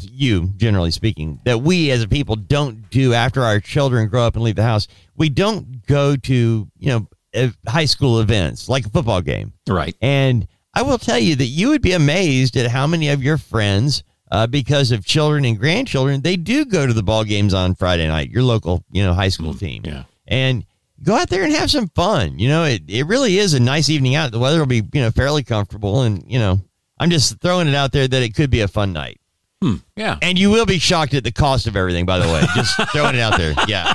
you 0.02 0.52
generally 0.56 0.90
speaking, 0.90 1.38
that 1.44 1.62
we 1.62 1.92
as 1.92 2.02
a 2.02 2.08
people 2.08 2.34
don't 2.34 2.90
do 2.90 3.14
after 3.14 3.42
our 3.42 3.60
children 3.60 4.08
grow 4.08 4.24
up 4.24 4.34
and 4.34 4.42
leave 4.42 4.56
the 4.56 4.64
house, 4.64 4.88
we 5.16 5.28
don't 5.28 5.86
go 5.86 6.16
to 6.16 6.68
you 6.78 6.88
know 6.88 7.06
uh, 7.36 7.48
high 7.68 7.84
school 7.84 8.18
events 8.18 8.68
like 8.68 8.84
a 8.86 8.90
football 8.90 9.20
game. 9.20 9.52
right. 9.68 9.94
And 10.02 10.48
I 10.74 10.82
will 10.82 10.98
tell 10.98 11.18
you 11.18 11.36
that 11.36 11.46
you 11.46 11.68
would 11.68 11.82
be 11.82 11.92
amazed 11.92 12.56
at 12.56 12.68
how 12.68 12.88
many 12.88 13.10
of 13.10 13.22
your 13.22 13.38
friends, 13.38 14.02
uh, 14.30 14.46
because 14.46 14.92
of 14.92 15.04
children 15.04 15.44
and 15.44 15.58
grandchildren, 15.58 16.22
they 16.22 16.36
do 16.36 16.64
go 16.64 16.86
to 16.86 16.92
the 16.92 17.02
ball 17.02 17.24
games 17.24 17.54
on 17.54 17.74
Friday 17.74 18.08
night. 18.08 18.30
Your 18.30 18.42
local, 18.42 18.84
you 18.90 19.04
know, 19.04 19.14
high 19.14 19.28
school 19.28 19.54
team, 19.54 19.82
yeah. 19.84 20.04
and 20.26 20.64
go 21.02 21.14
out 21.14 21.28
there 21.28 21.44
and 21.44 21.52
have 21.52 21.70
some 21.70 21.88
fun. 21.88 22.38
You 22.38 22.48
know, 22.48 22.64
it 22.64 22.82
it 22.88 23.06
really 23.06 23.38
is 23.38 23.54
a 23.54 23.60
nice 23.60 23.88
evening 23.88 24.14
out. 24.14 24.32
The 24.32 24.38
weather 24.38 24.58
will 24.58 24.66
be 24.66 24.82
you 24.92 25.00
know 25.00 25.10
fairly 25.10 25.42
comfortable, 25.42 26.02
and 26.02 26.24
you 26.26 26.38
know, 26.38 26.60
I'm 26.98 27.10
just 27.10 27.40
throwing 27.40 27.68
it 27.68 27.74
out 27.74 27.92
there 27.92 28.08
that 28.08 28.22
it 28.22 28.34
could 28.34 28.50
be 28.50 28.60
a 28.60 28.68
fun 28.68 28.92
night. 28.92 29.20
Yeah. 29.96 30.18
And 30.20 30.38
you 30.38 30.50
will 30.50 30.66
be 30.66 30.78
shocked 30.78 31.14
at 31.14 31.24
the 31.24 31.32
cost 31.32 31.66
of 31.66 31.76
everything, 31.76 32.04
by 32.04 32.18
the 32.18 32.26
way. 32.26 32.42
Just 32.54 32.78
throwing 32.92 33.14
it 33.14 33.20
out 33.20 33.38
there. 33.38 33.54
Yeah. 33.66 33.94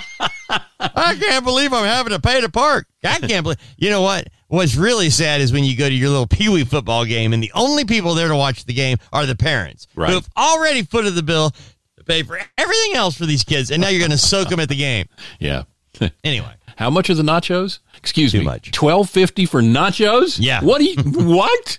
I 0.80 1.16
can't 1.20 1.44
believe 1.44 1.74
I'm 1.74 1.86
having 1.86 2.14
to 2.14 2.20
pay 2.20 2.40
to 2.42 2.50
park. 2.50 2.88
I 3.04 3.20
can't 3.20 3.44
believe. 3.44 3.58
You 3.78 3.90
know 3.90 4.02
what? 4.02 4.28
What's 4.48 4.76
really 4.76 5.10
sad 5.10 5.42
is 5.42 5.52
when 5.54 5.64
you 5.64 5.76
go 5.78 5.88
to 5.90 5.94
your 5.94 6.10
little 6.10 6.26
Pee 6.28 6.50
Wee 6.50 6.64
football 6.64 7.06
game 7.06 7.34
and 7.34 7.44
the 7.44 7.52
only 7.54 7.86
people 7.86 8.14
there 8.16 8.30
to 8.30 8.36
watch 8.36 8.66
the 8.66 8.74
game 8.74 8.98
are 9.14 9.26
the 9.26 9.36
parents 9.36 9.88
Right. 9.96 10.10
who 10.10 10.16
have 10.16 10.30
already 10.38 10.84
footed 10.84 11.14
the 11.16 11.22
bill 11.24 11.52
to 11.98 12.04
pay 12.06 12.24
for 12.24 12.40
everything 12.58 12.96
else 12.96 13.16
for 13.16 13.26
these 13.26 13.44
kids, 13.44 13.70
and 13.72 13.82
now 13.82 13.90
you're 13.90 14.00
going 14.00 14.10
to 14.12 14.18
soak 14.18 14.50
them 14.50 14.60
at 14.60 14.70
the 14.70 14.76
game. 14.78 15.06
Yeah. 15.40 15.64
Anyway, 16.24 16.54
How 16.78 16.90
much 16.90 17.10
are 17.10 17.14
the 17.16 17.24
nachos? 17.24 17.80
Excuse 17.98 18.32
Too 18.32 18.40
me. 18.40 18.46
much. 18.46 18.72
Twelve 18.72 19.10
fifty 19.10 19.46
for 19.46 19.62
nachos? 19.62 20.38
Yeah. 20.40 20.62
What 20.64 20.78
do 20.80 20.86
you 20.86 20.96
what? 21.28 21.78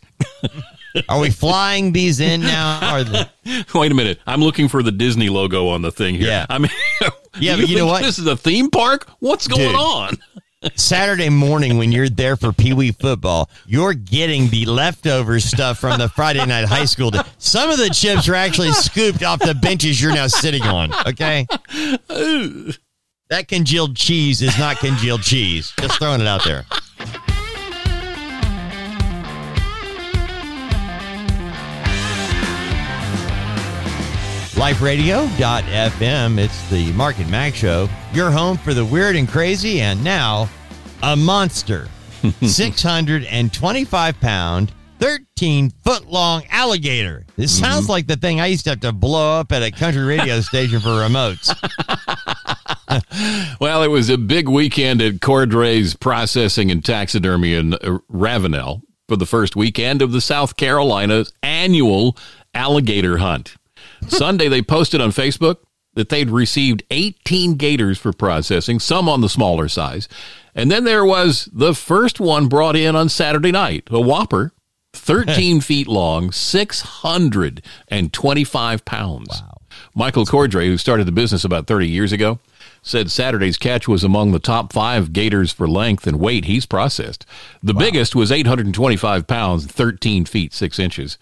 are 1.08 1.18
we 1.20 1.30
flying 1.30 1.92
these 1.92 2.20
in 2.20 2.42
now? 2.42 2.96
Or 2.96 3.04
the, 3.04 3.28
Wait 3.74 3.90
a 3.92 3.94
minute. 3.94 4.20
I'm 4.26 4.42
looking 4.42 4.68
for 4.68 4.82
the 4.82 4.92
Disney 4.92 5.30
logo 5.30 5.68
on 5.68 5.80
the 5.82 5.90
thing 5.90 6.16
here. 6.16 6.26
Yeah. 6.26 6.46
I 6.50 6.58
mean 6.58 6.70
Yeah, 7.38 7.56
but 7.56 7.68
you 7.68 7.76
know 7.76 7.86
what? 7.86 8.02
This 8.02 8.18
is 8.18 8.26
a 8.26 8.36
theme 8.36 8.70
park? 8.70 9.08
What's 9.20 9.46
going 9.46 9.68
Dude. 9.68 9.74
on? 9.74 10.16
Saturday 10.74 11.30
morning 11.30 11.78
when 11.78 11.90
you're 11.90 12.10
there 12.10 12.36
for 12.36 12.52
Pee 12.52 12.74
Wee 12.74 12.92
football, 12.92 13.48
you're 13.66 13.94
getting 13.94 14.48
the 14.50 14.66
leftover 14.66 15.40
stuff 15.40 15.78
from 15.78 15.98
the 15.98 16.08
Friday 16.08 16.44
night 16.44 16.66
high 16.66 16.84
school. 16.84 17.10
day. 17.10 17.20
Some 17.38 17.70
of 17.70 17.78
the 17.78 17.88
chips 17.88 18.28
are 18.28 18.34
actually 18.34 18.72
scooped 18.72 19.22
off 19.22 19.38
the 19.38 19.54
benches 19.54 20.02
you're 20.02 20.12
now 20.12 20.26
sitting 20.26 20.62
on. 20.62 20.92
Okay, 21.06 21.46
that 22.10 23.48
congealed 23.48 23.96
cheese 23.96 24.42
is 24.42 24.58
not 24.58 24.76
congealed 24.78 25.22
cheese. 25.22 25.72
Just 25.80 25.98
throwing 25.98 26.20
it 26.20 26.26
out 26.26 26.44
there. 26.44 26.66
LifeRadio.fm. 34.60 36.36
It's 36.36 36.68
the 36.68 36.92
Mark 36.92 37.18
and 37.18 37.30
Mack 37.30 37.54
Show. 37.54 37.88
Your 38.12 38.30
home 38.30 38.58
for 38.58 38.74
the 38.74 38.84
weird 38.84 39.16
and 39.16 39.26
crazy, 39.26 39.80
and 39.80 40.04
now 40.04 40.50
a 41.02 41.16
monster. 41.16 41.88
625 42.42 44.20
pound, 44.20 44.72
13 44.98 45.70
foot 45.70 46.08
long 46.08 46.44
alligator. 46.50 47.24
This 47.36 47.58
sounds 47.58 47.88
like 47.88 48.06
the 48.06 48.16
thing 48.16 48.38
I 48.38 48.48
used 48.48 48.64
to 48.64 48.70
have 48.70 48.80
to 48.80 48.92
blow 48.92 49.40
up 49.40 49.50
at 49.50 49.62
a 49.62 49.70
country 49.70 50.02
radio 50.02 50.40
station 50.42 50.80
for 50.80 50.88
remotes. 50.88 51.56
Well, 53.60 53.84
it 53.84 53.88
was 53.88 54.10
a 54.10 54.18
big 54.18 54.48
weekend 54.48 55.00
at 55.00 55.20
Cordray's 55.20 55.94
Processing 55.94 56.72
and 56.72 56.84
Taxidermy 56.84 57.54
in 57.54 57.74
uh, 57.74 57.98
Ravenel 58.08 58.82
for 59.08 59.16
the 59.16 59.26
first 59.26 59.54
weekend 59.54 60.02
of 60.02 60.10
the 60.10 60.20
South 60.20 60.56
Carolina's 60.56 61.32
annual 61.42 62.16
alligator 62.52 63.18
hunt. 63.18 63.54
Sunday, 64.08 64.48
they 64.48 64.62
posted 64.62 65.00
on 65.00 65.10
Facebook 65.10 65.58
that 65.94 66.08
they'd 66.08 66.30
received 66.30 66.84
18 66.90 67.54
gators 67.54 67.98
for 67.98 68.12
processing, 68.12 68.78
some 68.78 69.08
on 69.08 69.20
the 69.20 69.28
smaller 69.28 69.68
size. 69.68 70.08
And 70.54 70.70
then 70.70 70.84
there 70.84 71.04
was 71.04 71.48
the 71.52 71.74
first 71.74 72.20
one 72.20 72.46
brought 72.48 72.76
in 72.76 72.94
on 72.96 73.08
Saturday 73.08 73.52
night, 73.52 73.88
a 73.90 74.00
whopper, 74.00 74.52
13 74.92 75.60
feet 75.62 75.88
long, 75.88 76.32
625 76.32 78.84
pounds. 78.84 79.28
Wow. 79.30 79.56
Michael 79.94 80.26
Cordray, 80.26 80.66
who 80.66 80.76
started 80.78 81.06
the 81.06 81.12
business 81.12 81.44
about 81.44 81.66
30 81.66 81.88
years 81.88 82.12
ago, 82.12 82.38
said 82.82 83.10
Saturday's 83.10 83.58
catch 83.58 83.86
was 83.86 84.02
among 84.04 84.32
the 84.32 84.38
top 84.38 84.72
five 84.72 85.12
gators 85.12 85.52
for 85.52 85.68
length 85.68 86.06
and 86.06 86.18
weight 86.18 86.46
he's 86.46 86.64
processed. 86.66 87.26
The 87.62 87.74
biggest 87.74 88.14
was 88.14 88.32
825 88.32 89.26
pounds, 89.26 89.66
13 89.66 90.24
feet, 90.24 90.54
6 90.54 90.78
inches. 90.78 91.18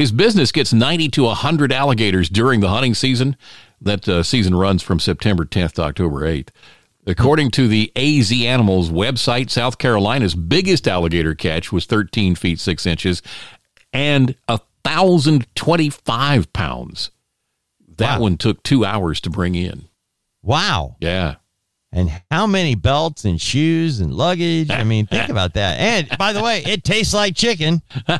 His 0.00 0.12
business 0.12 0.50
gets 0.50 0.72
90 0.72 1.10
to 1.10 1.24
100 1.24 1.74
alligators 1.74 2.30
during 2.30 2.60
the 2.60 2.70
hunting 2.70 2.94
season. 2.94 3.36
That 3.82 4.08
uh, 4.08 4.22
season 4.22 4.54
runs 4.54 4.82
from 4.82 4.98
September 4.98 5.44
10th 5.44 5.72
to 5.72 5.82
October 5.82 6.20
8th. 6.22 6.48
According 7.06 7.50
to 7.50 7.68
the 7.68 7.92
AZ 7.94 8.32
Animals 8.32 8.88
website, 8.88 9.50
South 9.50 9.76
Carolina's 9.76 10.34
biggest 10.34 10.88
alligator 10.88 11.34
catch 11.34 11.70
was 11.70 11.84
13 11.84 12.34
feet 12.34 12.58
6 12.58 12.86
inches 12.86 13.20
and 13.92 14.34
1,025 14.48 16.50
pounds. 16.54 17.10
That 17.98 18.16
Wow. 18.16 18.22
one 18.22 18.38
took 18.38 18.62
two 18.62 18.86
hours 18.86 19.20
to 19.20 19.28
bring 19.28 19.54
in. 19.54 19.84
Wow. 20.42 20.96
Yeah. 21.00 21.34
And 21.92 22.10
how 22.30 22.46
many 22.46 22.74
belts 22.74 23.26
and 23.26 23.38
shoes 23.38 24.00
and 24.00 24.14
luggage? 24.14 24.70
I 24.70 24.82
mean, 24.82 25.06
think 25.06 25.28
about 25.28 25.52
that. 25.54 25.78
And 25.78 26.18
by 26.18 26.32
the 26.32 26.42
way, 26.42 26.62
it 26.64 26.84
tastes 26.84 27.12
like 27.12 27.36
chicken. 27.36 27.82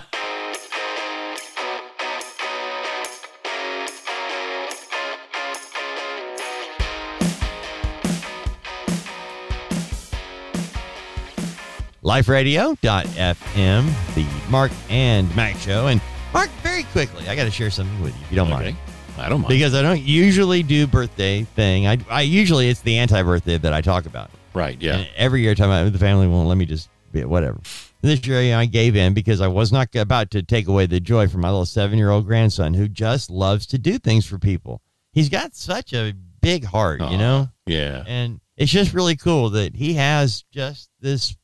LifeRadio.fm, 12.02 14.14
the 14.14 14.50
Mark 14.50 14.72
and 14.88 15.34
Mack 15.36 15.56
show. 15.56 15.88
And 15.88 16.00
Mark, 16.32 16.48
very 16.62 16.84
quickly, 16.84 17.28
I 17.28 17.36
got 17.36 17.44
to 17.44 17.50
share 17.50 17.70
something 17.70 18.00
with 18.02 18.16
you 18.16 18.22
if 18.22 18.32
you 18.32 18.36
don't 18.36 18.50
mind. 18.50 18.76
I 19.18 19.28
don't 19.28 19.42
mind. 19.42 19.50
because 19.50 19.74
I 19.74 19.82
don't 19.82 20.00
usually 20.00 20.62
do 20.62 20.86
birthday 20.86 21.44
thing. 21.44 21.86
I, 21.86 21.98
I 22.08 22.22
usually 22.22 22.70
it's 22.70 22.80
the 22.80 22.98
anti 22.98 23.22
birthday 23.22 23.58
that 23.58 23.72
I 23.72 23.80
talk 23.80 24.06
about. 24.06 24.30
Right. 24.54 24.80
Yeah. 24.80 24.96
And 24.96 25.08
every 25.16 25.42
year, 25.42 25.54
time 25.54 25.92
the 25.92 25.98
family 25.98 26.26
won't 26.26 26.48
let 26.48 26.56
me 26.56 26.64
just 26.64 26.88
be 27.12 27.24
whatever. 27.24 27.60
This 28.02 28.26
year, 28.26 28.56
I 28.56 28.64
gave 28.64 28.96
in 28.96 29.12
because 29.12 29.42
I 29.42 29.48
was 29.48 29.72
not 29.72 29.94
about 29.94 30.30
to 30.30 30.42
take 30.42 30.68
away 30.68 30.86
the 30.86 31.00
joy 31.00 31.28
from 31.28 31.42
my 31.42 31.50
little 31.50 31.66
seven 31.66 31.98
year 31.98 32.10
old 32.10 32.26
grandson 32.26 32.72
who 32.72 32.88
just 32.88 33.30
loves 33.30 33.66
to 33.66 33.78
do 33.78 33.98
things 33.98 34.24
for 34.24 34.38
people. 34.38 34.80
He's 35.12 35.28
got 35.28 35.54
such 35.54 35.92
a 35.92 36.14
big 36.40 36.64
heart, 36.64 37.02
you 37.02 37.18
know? 37.18 37.50
Yeah. 37.66 38.04
And 38.06 38.40
it's 38.56 38.72
just 38.72 38.94
really 38.94 39.16
cool 39.16 39.50
that 39.50 39.74
he 39.74 39.94
has 39.94 40.44
just 40.50 40.88
this 41.00 41.36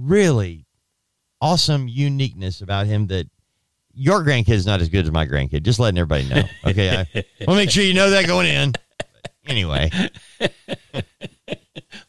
really 0.00 0.66
awesome 1.40 1.88
uniqueness 1.88 2.60
about 2.60 2.86
him 2.86 3.06
that 3.08 3.26
your 3.92 4.22
grandkid 4.24 4.50
is 4.50 4.66
not 4.66 4.80
as 4.80 4.88
good 4.88 5.04
as 5.04 5.10
my 5.10 5.26
grandkid. 5.26 5.62
Just 5.62 5.78
letting 5.80 5.98
everybody 5.98 6.28
know. 6.28 6.42
Okay. 6.66 6.90
I 6.90 7.04
want 7.14 7.24
to 7.48 7.54
make 7.56 7.70
sure 7.70 7.82
you 7.82 7.94
know 7.94 8.10
that 8.10 8.26
going 8.26 8.46
in. 8.46 8.72
Anyway. 9.46 9.90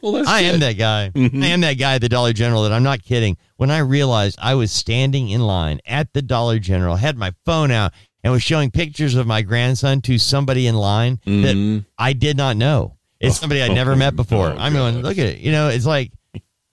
Well, 0.01 0.13
that's 0.13 0.27
I 0.27 0.41
am 0.41 0.59
that 0.61 0.73
guy. 0.77 1.11
Mhm. 1.13 1.43
I 1.43 1.47
am 1.47 1.61
that 1.61 1.73
guy 1.73 1.95
at 1.95 2.01
the 2.01 2.09
Dollar 2.09 2.33
General 2.33 2.63
that 2.63 2.71
I'm 2.73 2.83
not 2.83 3.03
kidding. 3.03 3.37
When 3.57 3.69
I 3.71 3.79
realized 3.79 4.37
I 4.41 4.55
was 4.55 4.71
standing 4.71 5.29
in 5.29 5.41
line 5.41 5.79
at 5.85 6.11
the 6.13 6.21
Dollar 6.21 6.59
General, 6.59 6.95
had 6.95 7.17
my 7.17 7.33
phone 7.45 7.71
out, 7.71 7.93
and 8.23 8.31
was 8.33 8.41
showing 8.43 8.69
pictures 8.71 9.15
of 9.15 9.25
my 9.27 9.41
grandson 9.43 10.01
to 10.01 10.17
somebody 10.17 10.67
in 10.67 10.75
line 10.75 11.19
that 11.25 11.55
Mhm. 11.55 11.85
I 11.97 12.13
did 12.13 12.37
not 12.37 12.57
know. 12.57 12.97
It's 13.19 13.39
somebody 13.39 13.61
I'd 13.61 13.71
never 13.75 13.95
met 13.95 14.15
before. 14.15 14.49
Oh, 14.49 14.57
I'm 14.57 14.73
going, 14.73 14.95
gosh. 14.95 15.03
look 15.03 15.17
at 15.19 15.25
it. 15.27 15.39
You 15.39 15.51
know, 15.51 15.69
it's 15.69 15.85
like 15.85 16.11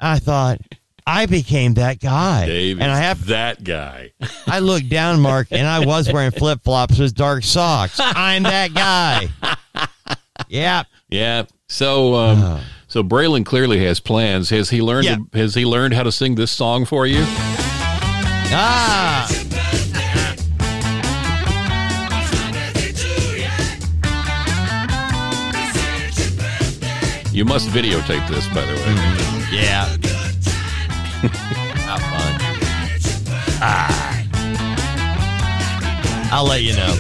I 0.00 0.18
thought 0.18 0.60
I 1.08 1.24
became 1.24 1.74
that 1.74 2.00
guy. 2.00 2.44
Dave 2.44 2.80
and 2.80 2.92
I 2.92 2.98
have 2.98 3.26
that 3.26 3.64
guy. 3.64 4.12
I 4.46 4.58
looked 4.58 4.90
down, 4.90 5.20
Mark, 5.20 5.48
and 5.50 5.66
I 5.66 5.84
was 5.86 6.12
wearing 6.12 6.32
flip 6.32 6.62
flops 6.62 6.98
with 6.98 7.14
dark 7.14 7.44
socks. 7.44 7.98
I'm 7.98 8.42
that 8.44 8.74
guy. 8.74 9.28
Yeah. 10.46 10.84
Yeah. 11.10 11.44
So, 11.66 12.14
um, 12.14 12.60
so 12.86 13.02
Braylon 13.02 13.44
clearly 13.44 13.84
has 13.84 14.00
plans. 14.00 14.48
Has 14.50 14.70
he 14.70 14.80
learned? 14.80 15.28
Has 15.34 15.54
he 15.54 15.66
learned 15.66 15.92
how 15.92 16.04
to 16.04 16.12
sing 16.12 16.36
this 16.36 16.50
song 16.50 16.86
for 16.86 17.06
you? 17.06 17.22
Ah. 18.50 19.28
You 27.30 27.44
must 27.44 27.68
videotape 27.68 28.26
this, 28.28 28.48
by 28.48 28.64
the 28.64 28.74
way. 28.74 29.56
Yeah. 29.60 30.07
How 31.22 31.98
fun. 31.98 32.40
Ah. 33.60 34.08
I'll 36.30 36.44
let 36.44 36.62
you 36.62 36.76
know. 36.76 36.94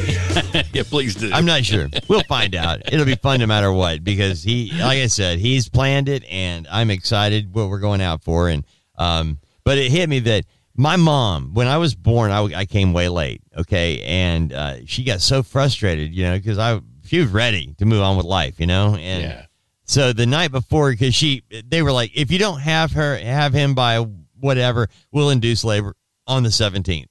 yeah, 0.72 0.82
please 0.84 1.14
do. 1.14 1.30
I'm 1.32 1.44
not 1.44 1.64
sure. 1.64 1.88
We'll 2.08 2.22
find 2.22 2.54
out. 2.54 2.92
It'll 2.92 3.04
be 3.04 3.14
fun 3.14 3.40
no 3.40 3.46
matter 3.46 3.70
what 3.72 4.02
because 4.02 4.42
he, 4.42 4.72
like 4.72 4.98
I 4.98 5.06
said, 5.06 5.38
he's 5.38 5.68
planned 5.68 6.08
it, 6.08 6.24
and 6.24 6.66
I'm 6.70 6.90
excited 6.90 7.54
what 7.54 7.68
we're 7.68 7.78
going 7.78 8.00
out 8.00 8.24
for. 8.24 8.48
And 8.48 8.64
um, 8.96 9.38
but 9.64 9.78
it 9.78 9.92
hit 9.92 10.08
me 10.08 10.18
that 10.20 10.46
my 10.74 10.96
mom, 10.96 11.52
when 11.54 11.66
I 11.68 11.76
was 11.76 11.94
born, 11.94 12.30
I, 12.30 12.42
I 12.42 12.64
came 12.64 12.92
way 12.92 13.08
late. 13.08 13.42
Okay, 13.56 14.00
and 14.02 14.52
uh, 14.52 14.86
she 14.86 15.04
got 15.04 15.20
so 15.20 15.42
frustrated, 15.42 16.14
you 16.14 16.24
know, 16.24 16.36
because 16.38 16.58
I 16.58 16.80
she 17.04 17.20
was 17.20 17.28
ready 17.28 17.74
to 17.78 17.84
move 17.84 18.02
on 18.02 18.16
with 18.16 18.26
life, 18.26 18.58
you 18.58 18.66
know, 18.66 18.96
and. 18.96 19.22
yeah. 19.22 19.44
So 19.88 20.12
the 20.12 20.26
night 20.26 20.52
before, 20.52 20.90
because 20.90 21.14
she, 21.14 21.42
they 21.66 21.82
were 21.82 21.92
like, 21.92 22.12
if 22.14 22.30
you 22.30 22.38
don't 22.38 22.60
have 22.60 22.92
her, 22.92 23.16
have 23.16 23.54
him 23.54 23.74
by 23.74 24.06
whatever, 24.38 24.88
we'll 25.12 25.30
induce 25.30 25.64
labor 25.64 25.96
on 26.26 26.42
the 26.42 26.50
17th. 26.50 27.08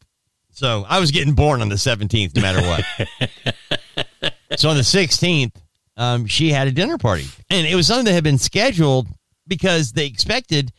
So 0.51 0.85
I 0.87 0.99
was 0.99 1.11
getting 1.11 1.33
born 1.33 1.61
on 1.61 1.69
the 1.69 1.75
17th, 1.75 2.35
no 2.35 2.41
matter 2.41 2.61
what. 2.61 4.31
so 4.59 4.69
on 4.69 4.75
the 4.75 4.83
16th, 4.83 5.55
um, 5.97 6.27
she 6.27 6.51
had 6.51 6.67
a 6.67 6.71
dinner 6.71 6.97
party, 6.99 7.25
and 7.49 7.65
it 7.65 7.73
was 7.75 7.87
something 7.87 8.05
that 8.05 8.13
had 8.13 8.23
been 8.23 8.37
scheduled 8.37 9.07
because 9.47 9.91
they 9.93 10.05
expected 10.05 10.71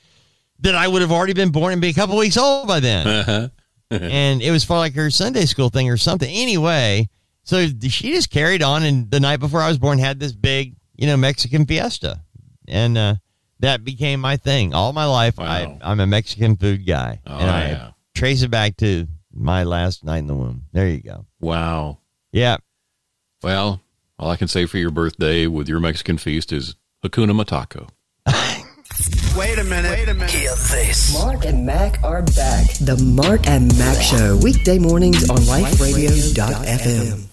that 0.60 0.74
I 0.76 0.86
would 0.86 1.02
have 1.02 1.10
already 1.12 1.32
been 1.32 1.50
born 1.50 1.72
and 1.72 1.82
be 1.82 1.88
a 1.88 1.92
couple 1.92 2.16
weeks 2.16 2.36
old 2.36 2.68
by 2.68 2.80
then 2.80 3.06
Uh-huh. 3.06 3.48
and 3.90 4.42
it 4.42 4.50
was 4.50 4.64
for 4.64 4.76
like 4.76 4.94
her 4.94 5.10
Sunday 5.10 5.46
school 5.46 5.68
thing 5.70 5.88
or 5.90 5.96
something. 5.96 6.28
Anyway, 6.30 7.08
so 7.42 7.66
she 7.88 8.12
just 8.12 8.30
carried 8.30 8.62
on, 8.62 8.82
and 8.84 9.10
the 9.10 9.18
night 9.18 9.38
before 9.40 9.60
I 9.60 9.68
was 9.68 9.78
born, 9.78 9.98
had 9.98 10.20
this 10.20 10.32
big, 10.32 10.76
you 10.98 11.06
know, 11.06 11.16
Mexican 11.16 11.64
fiesta, 11.64 12.20
and 12.66 12.98
uh, 12.98 13.14
that 13.60 13.84
became 13.84 14.20
my 14.20 14.36
thing 14.36 14.74
all 14.74 14.92
my 14.92 15.06
life. 15.06 15.38
Wow. 15.38 15.46
I, 15.46 15.78
I'm 15.82 16.00
a 16.00 16.06
Mexican 16.06 16.56
food 16.56 16.86
guy, 16.86 17.20
Oh, 17.26 17.38
and 17.38 17.50
I 17.50 17.68
yeah. 17.68 17.90
trace 18.14 18.42
it 18.42 18.50
back 18.50 18.76
to 18.78 19.06
my 19.32 19.62
last 19.64 20.04
night 20.04 20.18
in 20.18 20.26
the 20.26 20.34
womb. 20.34 20.64
There 20.72 20.88
you 20.88 21.00
go. 21.00 21.24
Wow. 21.40 21.98
Yeah, 22.32 22.58
Well, 23.42 23.80
all 24.18 24.30
I 24.30 24.36
can 24.36 24.48
say 24.48 24.66
for 24.66 24.76
your 24.76 24.90
birthday 24.90 25.46
with 25.46 25.68
your 25.68 25.80
Mexican 25.80 26.18
feast 26.18 26.52
is 26.52 26.74
Hakuna 27.02 27.32
Matako. 27.32 27.88
Wait 29.36 29.56
a 29.58 29.64
minute. 29.64 29.90
Wait 29.92 30.08
a 30.08 30.14
minute. 30.14 30.30
Hear 30.30 30.50
this. 30.50 31.14
Mark 31.14 31.44
and 31.46 31.64
Mack 31.64 32.02
are 32.02 32.22
back. 32.22 32.66
The 32.80 32.96
Mark 33.14 33.46
and 33.46 33.76
Mack 33.78 34.02
Show. 34.02 34.36
Weekday 34.42 34.78
mornings 34.78 35.30
on 35.30 35.36
liferadio.fm. 35.38 37.26